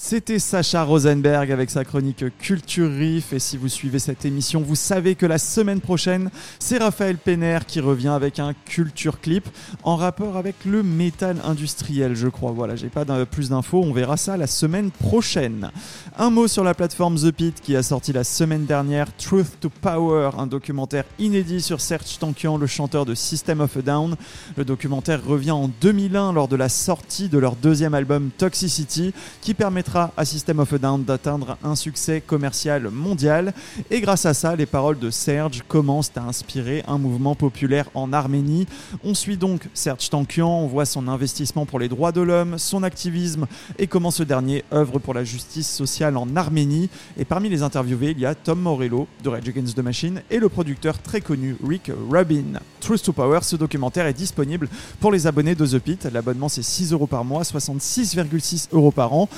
C'était 0.00 0.38
Sacha 0.38 0.84
Rosenberg 0.84 1.50
avec 1.50 1.70
sa 1.70 1.84
chronique 1.84 2.24
Culture 2.38 2.88
Riff. 2.88 3.32
Et 3.32 3.40
si 3.40 3.56
vous 3.56 3.68
suivez 3.68 3.98
cette 3.98 4.24
émission, 4.24 4.60
vous 4.60 4.76
savez 4.76 5.16
que 5.16 5.26
la 5.26 5.38
semaine 5.38 5.80
prochaine, 5.80 6.30
c'est 6.60 6.78
Raphaël 6.78 7.18
Penner 7.18 7.58
qui 7.66 7.80
revient 7.80 8.06
avec 8.08 8.38
un 8.38 8.54
Culture 8.64 9.20
Clip 9.20 9.48
en 9.82 9.96
rapport 9.96 10.36
avec 10.36 10.54
le 10.64 10.84
métal 10.84 11.38
industriel, 11.42 12.14
je 12.14 12.28
crois. 12.28 12.52
Voilà, 12.52 12.76
j'ai 12.76 12.90
pas 12.90 13.04
plus 13.26 13.48
d'infos. 13.50 13.82
On 13.84 13.92
verra 13.92 14.16
ça 14.16 14.36
la 14.36 14.46
semaine 14.46 14.92
prochaine. 14.92 15.72
Un 16.16 16.30
mot 16.30 16.46
sur 16.46 16.62
la 16.62 16.74
plateforme 16.74 17.16
The 17.16 17.32
Pit 17.32 17.60
qui 17.60 17.74
a 17.74 17.82
sorti 17.82 18.12
la 18.12 18.22
semaine 18.22 18.66
dernière 18.66 19.08
Truth 19.16 19.58
to 19.58 19.68
Power, 19.68 20.30
un 20.38 20.46
documentaire 20.46 21.06
inédit 21.18 21.60
sur 21.60 21.80
Serge 21.80 22.20
Tankian, 22.20 22.56
le 22.56 22.68
chanteur 22.68 23.04
de 23.04 23.16
System 23.16 23.60
of 23.60 23.76
a 23.76 23.82
Down. 23.82 24.14
Le 24.56 24.64
documentaire 24.64 25.24
revient 25.26 25.50
en 25.50 25.68
2001 25.80 26.32
lors 26.34 26.46
de 26.46 26.54
la 26.54 26.68
sortie 26.68 27.28
de 27.28 27.38
leur 27.38 27.56
deuxième 27.56 27.94
album 27.94 28.30
Toxicity 28.38 29.12
qui 29.40 29.54
permettra 29.54 29.87
à 29.96 30.24
System 30.24 30.58
of 30.60 30.72
a 30.72 30.78
Down 30.78 31.04
d'atteindre 31.04 31.56
un 31.62 31.74
succès 31.74 32.20
commercial 32.20 32.90
mondial. 32.90 33.54
Et 33.90 34.00
grâce 34.00 34.26
à 34.26 34.34
ça, 34.34 34.54
les 34.54 34.66
paroles 34.66 34.98
de 34.98 35.10
Serge 35.10 35.62
commencent 35.66 36.12
à 36.16 36.22
inspirer 36.22 36.82
un 36.86 36.98
mouvement 36.98 37.34
populaire 37.34 37.88
en 37.94 38.12
Arménie. 38.12 38.66
On 39.04 39.14
suit 39.14 39.36
donc 39.36 39.68
Serge 39.74 40.10
Tankian, 40.10 40.48
on 40.48 40.66
voit 40.66 40.84
son 40.84 41.08
investissement 41.08 41.66
pour 41.66 41.78
les 41.78 41.88
droits 41.88 42.12
de 42.12 42.20
l'homme, 42.20 42.58
son 42.58 42.82
activisme 42.82 43.46
et 43.78 43.86
comment 43.86 44.10
ce 44.10 44.22
dernier 44.22 44.64
œuvre 44.72 44.98
pour 44.98 45.14
la 45.14 45.24
justice 45.24 45.70
sociale 45.70 46.16
en 46.16 46.36
Arménie. 46.36 46.90
Et 47.16 47.24
parmi 47.24 47.48
les 47.48 47.62
interviewés, 47.62 48.10
il 48.12 48.20
y 48.20 48.26
a 48.26 48.34
Tom 48.34 48.60
Morello 48.60 49.06
de 49.22 49.28
Rage 49.28 49.48
Against 49.48 49.76
the 49.76 49.82
Machine 49.82 50.22
et 50.30 50.38
le 50.38 50.48
producteur 50.48 51.00
très 51.00 51.20
connu 51.20 51.56
Rick 51.66 51.90
Rubin. 52.10 52.60
Truth 52.80 53.02
to 53.02 53.12
Power, 53.12 53.40
ce 53.42 53.56
documentaire 53.56 54.06
est 54.06 54.14
disponible 54.14 54.68
pour 55.00 55.12
les 55.12 55.26
abonnés 55.26 55.54
de 55.54 55.66
The 55.66 55.78
Pit. 55.78 56.08
L'abonnement 56.12 56.48
c'est 56.48 56.62
6 56.62 56.92
euros 56.92 57.06
par 57.06 57.24
mois, 57.24 57.42
66,6 57.42 58.68
euros 58.72 58.92
par 58.92 59.12
an. 59.12 59.28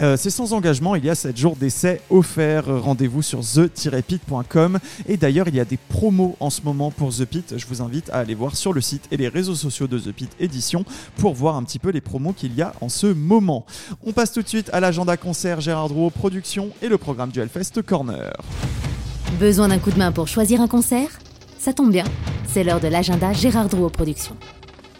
Euh, 0.00 0.16
c'est 0.16 0.30
sans 0.30 0.52
engagement, 0.52 0.94
il 0.94 1.04
y 1.04 1.10
a 1.10 1.14
7 1.14 1.36
jours 1.36 1.56
d'essai 1.56 2.00
offerts. 2.10 2.66
Rendez-vous 2.66 3.22
sur 3.22 3.40
the-pit.com. 3.40 4.78
Et 5.06 5.16
d'ailleurs, 5.16 5.48
il 5.48 5.54
y 5.54 5.60
a 5.60 5.64
des 5.64 5.76
promos 5.76 6.36
en 6.40 6.50
ce 6.50 6.62
moment 6.62 6.90
pour 6.90 7.14
The 7.14 7.24
Pit. 7.24 7.54
Je 7.56 7.66
vous 7.66 7.82
invite 7.82 8.10
à 8.10 8.18
aller 8.18 8.34
voir 8.34 8.56
sur 8.56 8.72
le 8.72 8.80
site 8.80 9.06
et 9.10 9.16
les 9.16 9.28
réseaux 9.28 9.54
sociaux 9.54 9.86
de 9.86 9.98
The 9.98 10.12
Pit 10.12 10.30
Édition 10.40 10.84
pour 11.18 11.34
voir 11.34 11.56
un 11.56 11.62
petit 11.62 11.78
peu 11.78 11.90
les 11.90 12.00
promos 12.00 12.32
qu'il 12.32 12.54
y 12.54 12.62
a 12.62 12.72
en 12.80 12.88
ce 12.88 13.06
moment. 13.06 13.66
On 14.04 14.12
passe 14.12 14.32
tout 14.32 14.42
de 14.42 14.48
suite 14.48 14.70
à 14.72 14.80
l'agenda 14.80 15.16
concert 15.16 15.60
Gérard 15.60 15.88
Drouot 15.88 16.10
Production 16.10 16.70
et 16.82 16.88
le 16.88 16.98
programme 16.98 17.30
du 17.30 17.40
Hellfest 17.40 17.82
Corner. 17.86 18.32
Besoin 19.38 19.68
d'un 19.68 19.78
coup 19.78 19.90
de 19.90 19.98
main 19.98 20.12
pour 20.12 20.28
choisir 20.28 20.60
un 20.60 20.68
concert? 20.68 21.08
Ça 21.58 21.72
tombe 21.72 21.90
bien, 21.90 22.04
c'est 22.46 22.62
l'heure 22.62 22.80
de 22.80 22.88
l'agenda 22.88 23.32
Gérard 23.32 23.68
Drouot 23.68 23.90
Productions. 23.90 24.36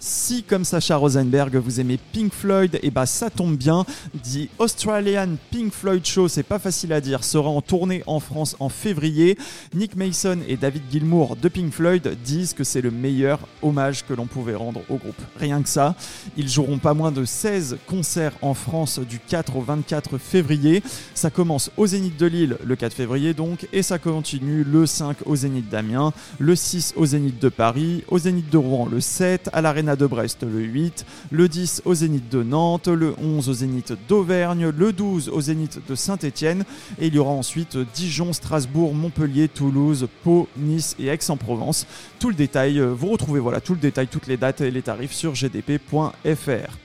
Si, 0.06 0.42
comme 0.42 0.66
Sacha 0.66 0.96
Rosenberg, 0.96 1.56
vous 1.56 1.80
aimez 1.80 1.98
Pink 2.12 2.30
Floyd, 2.30 2.78
et 2.82 2.90
bah 2.90 3.06
ça 3.06 3.30
tombe 3.30 3.56
bien. 3.56 3.86
The 4.22 4.50
Australian 4.58 5.36
Pink 5.50 5.72
Floyd 5.72 6.04
Show, 6.04 6.28
c'est 6.28 6.42
pas 6.42 6.58
facile 6.58 6.92
à 6.92 7.00
dire, 7.00 7.24
sera 7.24 7.48
en 7.48 7.62
tournée 7.62 8.02
en 8.06 8.20
France 8.20 8.54
en 8.60 8.68
février. 8.68 9.38
Nick 9.74 9.96
Mason 9.96 10.40
et 10.46 10.58
David 10.58 10.82
Gilmour 10.92 11.36
de 11.36 11.48
Pink 11.48 11.72
Floyd 11.72 12.18
disent 12.22 12.52
que 12.52 12.64
c'est 12.64 12.82
le 12.82 12.90
meilleur 12.90 13.38
hommage 13.62 14.04
que 14.04 14.12
l'on 14.12 14.26
pouvait 14.26 14.54
rendre 14.54 14.82
au 14.90 14.96
groupe. 14.96 15.22
Rien 15.40 15.62
que 15.62 15.70
ça. 15.70 15.94
Ils 16.36 16.50
joueront 16.50 16.78
pas 16.78 16.92
moins 16.92 17.10
de 17.10 17.24
16 17.24 17.78
concerts 17.86 18.34
en 18.42 18.52
France 18.52 18.98
du 18.98 19.18
4 19.18 19.56
au 19.56 19.62
24 19.62 20.18
février. 20.18 20.82
Ça 21.14 21.30
commence 21.30 21.70
au 21.78 21.86
Zénith 21.86 22.18
de 22.18 22.26
Lille 22.26 22.58
le 22.62 22.76
4 22.76 22.92
février 22.92 23.32
donc, 23.32 23.66
et 23.72 23.82
ça 23.82 23.98
continue 23.98 24.64
le 24.64 24.84
5 24.84 25.16
au 25.24 25.34
Zénith 25.34 25.70
d'Amiens, 25.70 26.12
le 26.38 26.54
6 26.54 26.92
au 26.96 27.06
Zénith 27.06 27.40
de 27.40 27.48
Paris, 27.48 28.04
au 28.08 28.18
Zénith 28.18 28.50
de 28.50 28.58
Rouen 28.58 28.86
le 28.86 29.00
7, 29.00 29.48
à 29.54 29.62
l'Arena 29.62 29.93
de 29.96 30.06
Brest 30.06 30.42
le 30.42 30.60
8, 30.60 31.06
le 31.30 31.48
10 31.48 31.82
au 31.84 31.94
Zénith 31.94 32.28
de 32.28 32.42
Nantes, 32.42 32.88
le 32.88 33.14
11 33.18 33.48
au 33.48 33.52
Zénith 33.52 33.92
d'Auvergne, 34.08 34.68
le 34.76 34.92
12 34.92 35.28
au 35.28 35.40
Zénith 35.40 35.80
de 35.88 35.94
Saint-Étienne 35.94 36.64
et 36.98 37.06
il 37.06 37.14
y 37.14 37.18
aura 37.18 37.32
ensuite 37.32 37.76
Dijon, 37.94 38.32
Strasbourg, 38.32 38.94
Montpellier, 38.94 39.48
Toulouse, 39.48 40.08
Pau, 40.22 40.48
Nice 40.56 40.96
et 40.98 41.08
Aix-en-Provence. 41.08 41.86
Tout 42.18 42.28
le 42.28 42.34
détail, 42.34 42.78
euh, 42.78 42.92
vous 42.92 43.08
retrouvez 43.08 43.40
voilà 43.40 43.60
tout 43.60 43.74
le 43.74 43.80
détail, 43.80 44.08
toutes 44.08 44.26
les 44.26 44.36
dates 44.36 44.60
et 44.60 44.70
les 44.70 44.82
tarifs 44.82 45.12
sur 45.12 45.34
gdp.fr. 45.34 46.83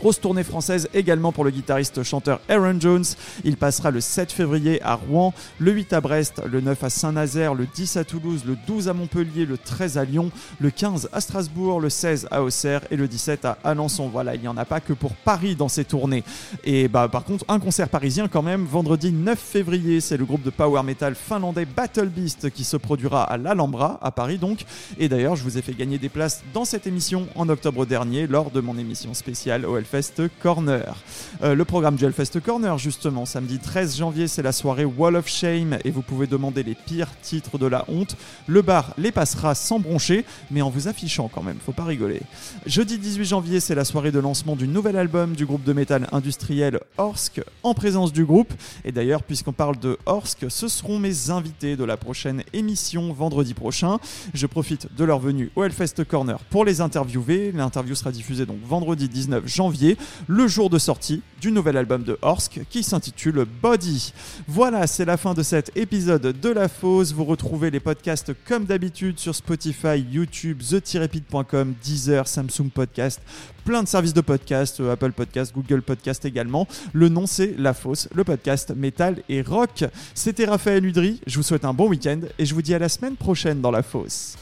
Grosse 0.00 0.18
tournée 0.18 0.44
française 0.44 0.88
également 0.94 1.30
pour 1.30 1.44
le 1.44 1.50
guitariste 1.50 2.02
chanteur 2.04 2.40
Aaron 2.48 2.80
Jones. 2.80 3.04
Il 3.44 3.58
passera 3.58 3.90
le 3.90 4.00
7 4.00 4.32
février 4.32 4.80
à 4.80 4.94
Rouen, 4.94 5.34
le 5.58 5.72
8 5.72 5.92
à 5.92 6.00
Brest, 6.00 6.40
le 6.50 6.62
9 6.62 6.84
à 6.84 6.88
Saint-Nazaire, 6.88 7.52
le 7.52 7.66
10 7.66 7.98
à 7.98 8.04
Toulouse, 8.04 8.44
le 8.46 8.56
12 8.66 8.88
à 8.88 8.94
Montpellier, 8.94 9.44
le 9.44 9.58
13 9.58 9.98
à 9.98 10.06
Lyon, 10.06 10.30
le 10.58 10.70
15 10.70 11.10
à 11.12 11.20
Strasbourg, 11.20 11.80
le 11.80 11.90
16 11.90 12.28
à 12.30 12.42
Auxerre 12.42 12.80
et 12.90 12.96
le 12.96 13.08
17 13.08 13.44
à 13.44 13.58
Alençon. 13.62 14.08
Voilà, 14.08 14.36
il 14.36 14.40
n'y 14.40 14.48
en 14.48 14.56
a 14.56 14.64
pas 14.64 14.80
que 14.80 14.94
pour 14.94 15.12
Paris 15.12 15.54
dans 15.54 15.68
ces 15.68 15.84
tournées. 15.84 16.24
Et 16.64 16.88
bah 16.88 17.06
par 17.12 17.24
contre, 17.24 17.44
un 17.48 17.60
concert 17.60 17.90
parisien 17.90 18.26
quand 18.26 18.40
même, 18.42 18.64
vendredi 18.64 19.12
9 19.12 19.38
février, 19.38 20.00
c'est 20.00 20.16
le 20.16 20.24
groupe 20.24 20.42
de 20.42 20.48
power 20.48 20.82
metal 20.82 21.14
finlandais 21.14 21.66
Battle 21.66 22.08
Beast 22.08 22.48
qui 22.48 22.64
se 22.64 22.78
produira 22.78 23.24
à 23.24 23.36
l'Alhambra, 23.36 23.98
à 24.00 24.12
Paris 24.12 24.38
donc. 24.38 24.64
Et 24.98 25.10
d'ailleurs, 25.10 25.36
je 25.36 25.44
vous 25.44 25.58
ai 25.58 25.62
fait 25.62 25.74
gagner 25.74 25.98
des 25.98 26.08
places 26.08 26.42
dans 26.54 26.64
cette 26.64 26.86
émission 26.86 27.28
en 27.34 27.50
octobre 27.50 27.84
dernier 27.84 28.26
lors 28.26 28.50
de 28.50 28.62
mon 28.62 28.78
émission 28.78 29.12
spéciale 29.12 29.66
au 29.66 29.76
Hellfest 29.92 30.28
Corner. 30.40 30.94
Euh, 31.42 31.56
le 31.56 31.64
programme 31.64 31.96
du 31.96 32.04
Hellfest 32.04 32.40
Corner, 32.44 32.78
justement, 32.78 33.26
samedi 33.26 33.58
13 33.58 33.96
janvier, 33.96 34.28
c'est 34.28 34.42
la 34.42 34.52
soirée 34.52 34.84
Wall 34.84 35.16
of 35.16 35.26
Shame 35.26 35.78
et 35.84 35.90
vous 35.90 36.02
pouvez 36.02 36.28
demander 36.28 36.62
les 36.62 36.76
pires 36.76 37.10
titres 37.22 37.58
de 37.58 37.66
la 37.66 37.84
honte. 37.88 38.16
Le 38.46 38.62
bar 38.62 38.94
les 38.98 39.10
passera 39.10 39.56
sans 39.56 39.80
broncher, 39.80 40.24
mais 40.52 40.62
en 40.62 40.70
vous 40.70 40.86
affichant 40.86 41.28
quand 41.32 41.42
même, 41.42 41.56
faut 41.64 41.72
pas 41.72 41.84
rigoler. 41.84 42.20
Jeudi 42.66 42.98
18 42.98 43.24
janvier, 43.24 43.58
c'est 43.58 43.74
la 43.74 43.84
soirée 43.84 44.12
de 44.12 44.20
lancement 44.20 44.54
du 44.54 44.68
nouvel 44.68 44.96
album 44.96 45.34
du 45.34 45.44
groupe 45.44 45.64
de 45.64 45.72
métal 45.72 46.06
industriel 46.12 46.78
Orsk, 46.96 47.40
en 47.64 47.74
présence 47.74 48.12
du 48.12 48.24
groupe. 48.24 48.52
Et 48.84 48.92
d'ailleurs, 48.92 49.24
puisqu'on 49.24 49.52
parle 49.52 49.78
de 49.78 49.98
Orsk, 50.06 50.46
ce 50.48 50.68
seront 50.68 51.00
mes 51.00 51.30
invités 51.30 51.76
de 51.76 51.84
la 51.84 51.96
prochaine 51.96 52.44
émission 52.52 53.12
vendredi 53.12 53.54
prochain. 53.54 53.98
Je 54.34 54.46
profite 54.46 54.94
de 54.94 55.04
leur 55.04 55.18
venue 55.18 55.50
au 55.56 55.64
Hellfest 55.64 56.04
Corner 56.08 56.38
pour 56.50 56.64
les 56.64 56.80
interviewer. 56.80 57.50
L'interview 57.52 57.96
sera 57.96 58.12
diffusée 58.12 58.46
donc 58.46 58.58
vendredi 58.64 59.08
19 59.08 59.48
janvier, 59.48 59.79
le 60.26 60.48
jour 60.48 60.70
de 60.70 60.78
sortie 60.78 61.22
du 61.40 61.52
nouvel 61.52 61.76
album 61.76 62.02
de 62.02 62.18
Orsk 62.22 62.60
qui 62.68 62.82
s'intitule 62.82 63.46
Body. 63.62 64.12
Voilà, 64.46 64.86
c'est 64.86 65.04
la 65.04 65.16
fin 65.16 65.34
de 65.34 65.42
cet 65.42 65.76
épisode 65.76 66.38
de 66.38 66.48
La 66.50 66.68
Fosse. 66.68 67.12
Vous 67.12 67.24
retrouvez 67.24 67.70
les 67.70 67.80
podcasts 67.80 68.32
comme 68.46 68.64
d'habitude 68.64 69.18
sur 69.18 69.34
Spotify, 69.34 69.98
YouTube, 70.10 70.60
the-pit.com, 70.62 71.74
Deezer, 71.82 72.28
Samsung 72.28 72.70
Podcast, 72.72 73.20
plein 73.64 73.82
de 73.82 73.88
services 73.88 74.14
de 74.14 74.20
podcast, 74.20 74.80
euh, 74.80 74.92
Apple 74.92 75.12
Podcast, 75.12 75.52
Google 75.54 75.82
Podcast 75.82 76.24
également. 76.24 76.68
Le 76.92 77.08
nom 77.08 77.26
c'est 77.26 77.54
La 77.58 77.74
Fosse, 77.74 78.08
le 78.14 78.24
podcast 78.24 78.72
métal 78.76 79.22
et 79.28 79.42
rock. 79.42 79.84
C'était 80.14 80.44
Raphaël 80.44 80.84
Udry, 80.84 81.20
je 81.26 81.36
vous 81.36 81.42
souhaite 81.42 81.64
un 81.64 81.74
bon 81.74 81.88
week-end 81.88 82.20
et 82.38 82.44
je 82.44 82.54
vous 82.54 82.62
dis 82.62 82.74
à 82.74 82.78
la 82.78 82.88
semaine 82.88 83.16
prochaine 83.16 83.60
dans 83.60 83.70
La 83.70 83.82
Fosse. 83.82 84.36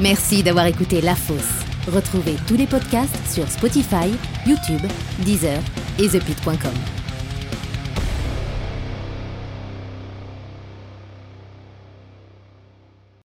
Merci 0.00 0.42
d'avoir 0.42 0.66
écouté 0.66 1.00
La 1.00 1.14
Fosse. 1.14 1.64
Retrouvez 1.88 2.34
tous 2.46 2.56
les 2.56 2.66
podcasts 2.66 3.16
sur 3.32 3.48
Spotify, 3.48 4.12
YouTube, 4.46 4.82
Deezer 5.20 5.60
et 5.98 6.08
thepit.com. 6.08 7.05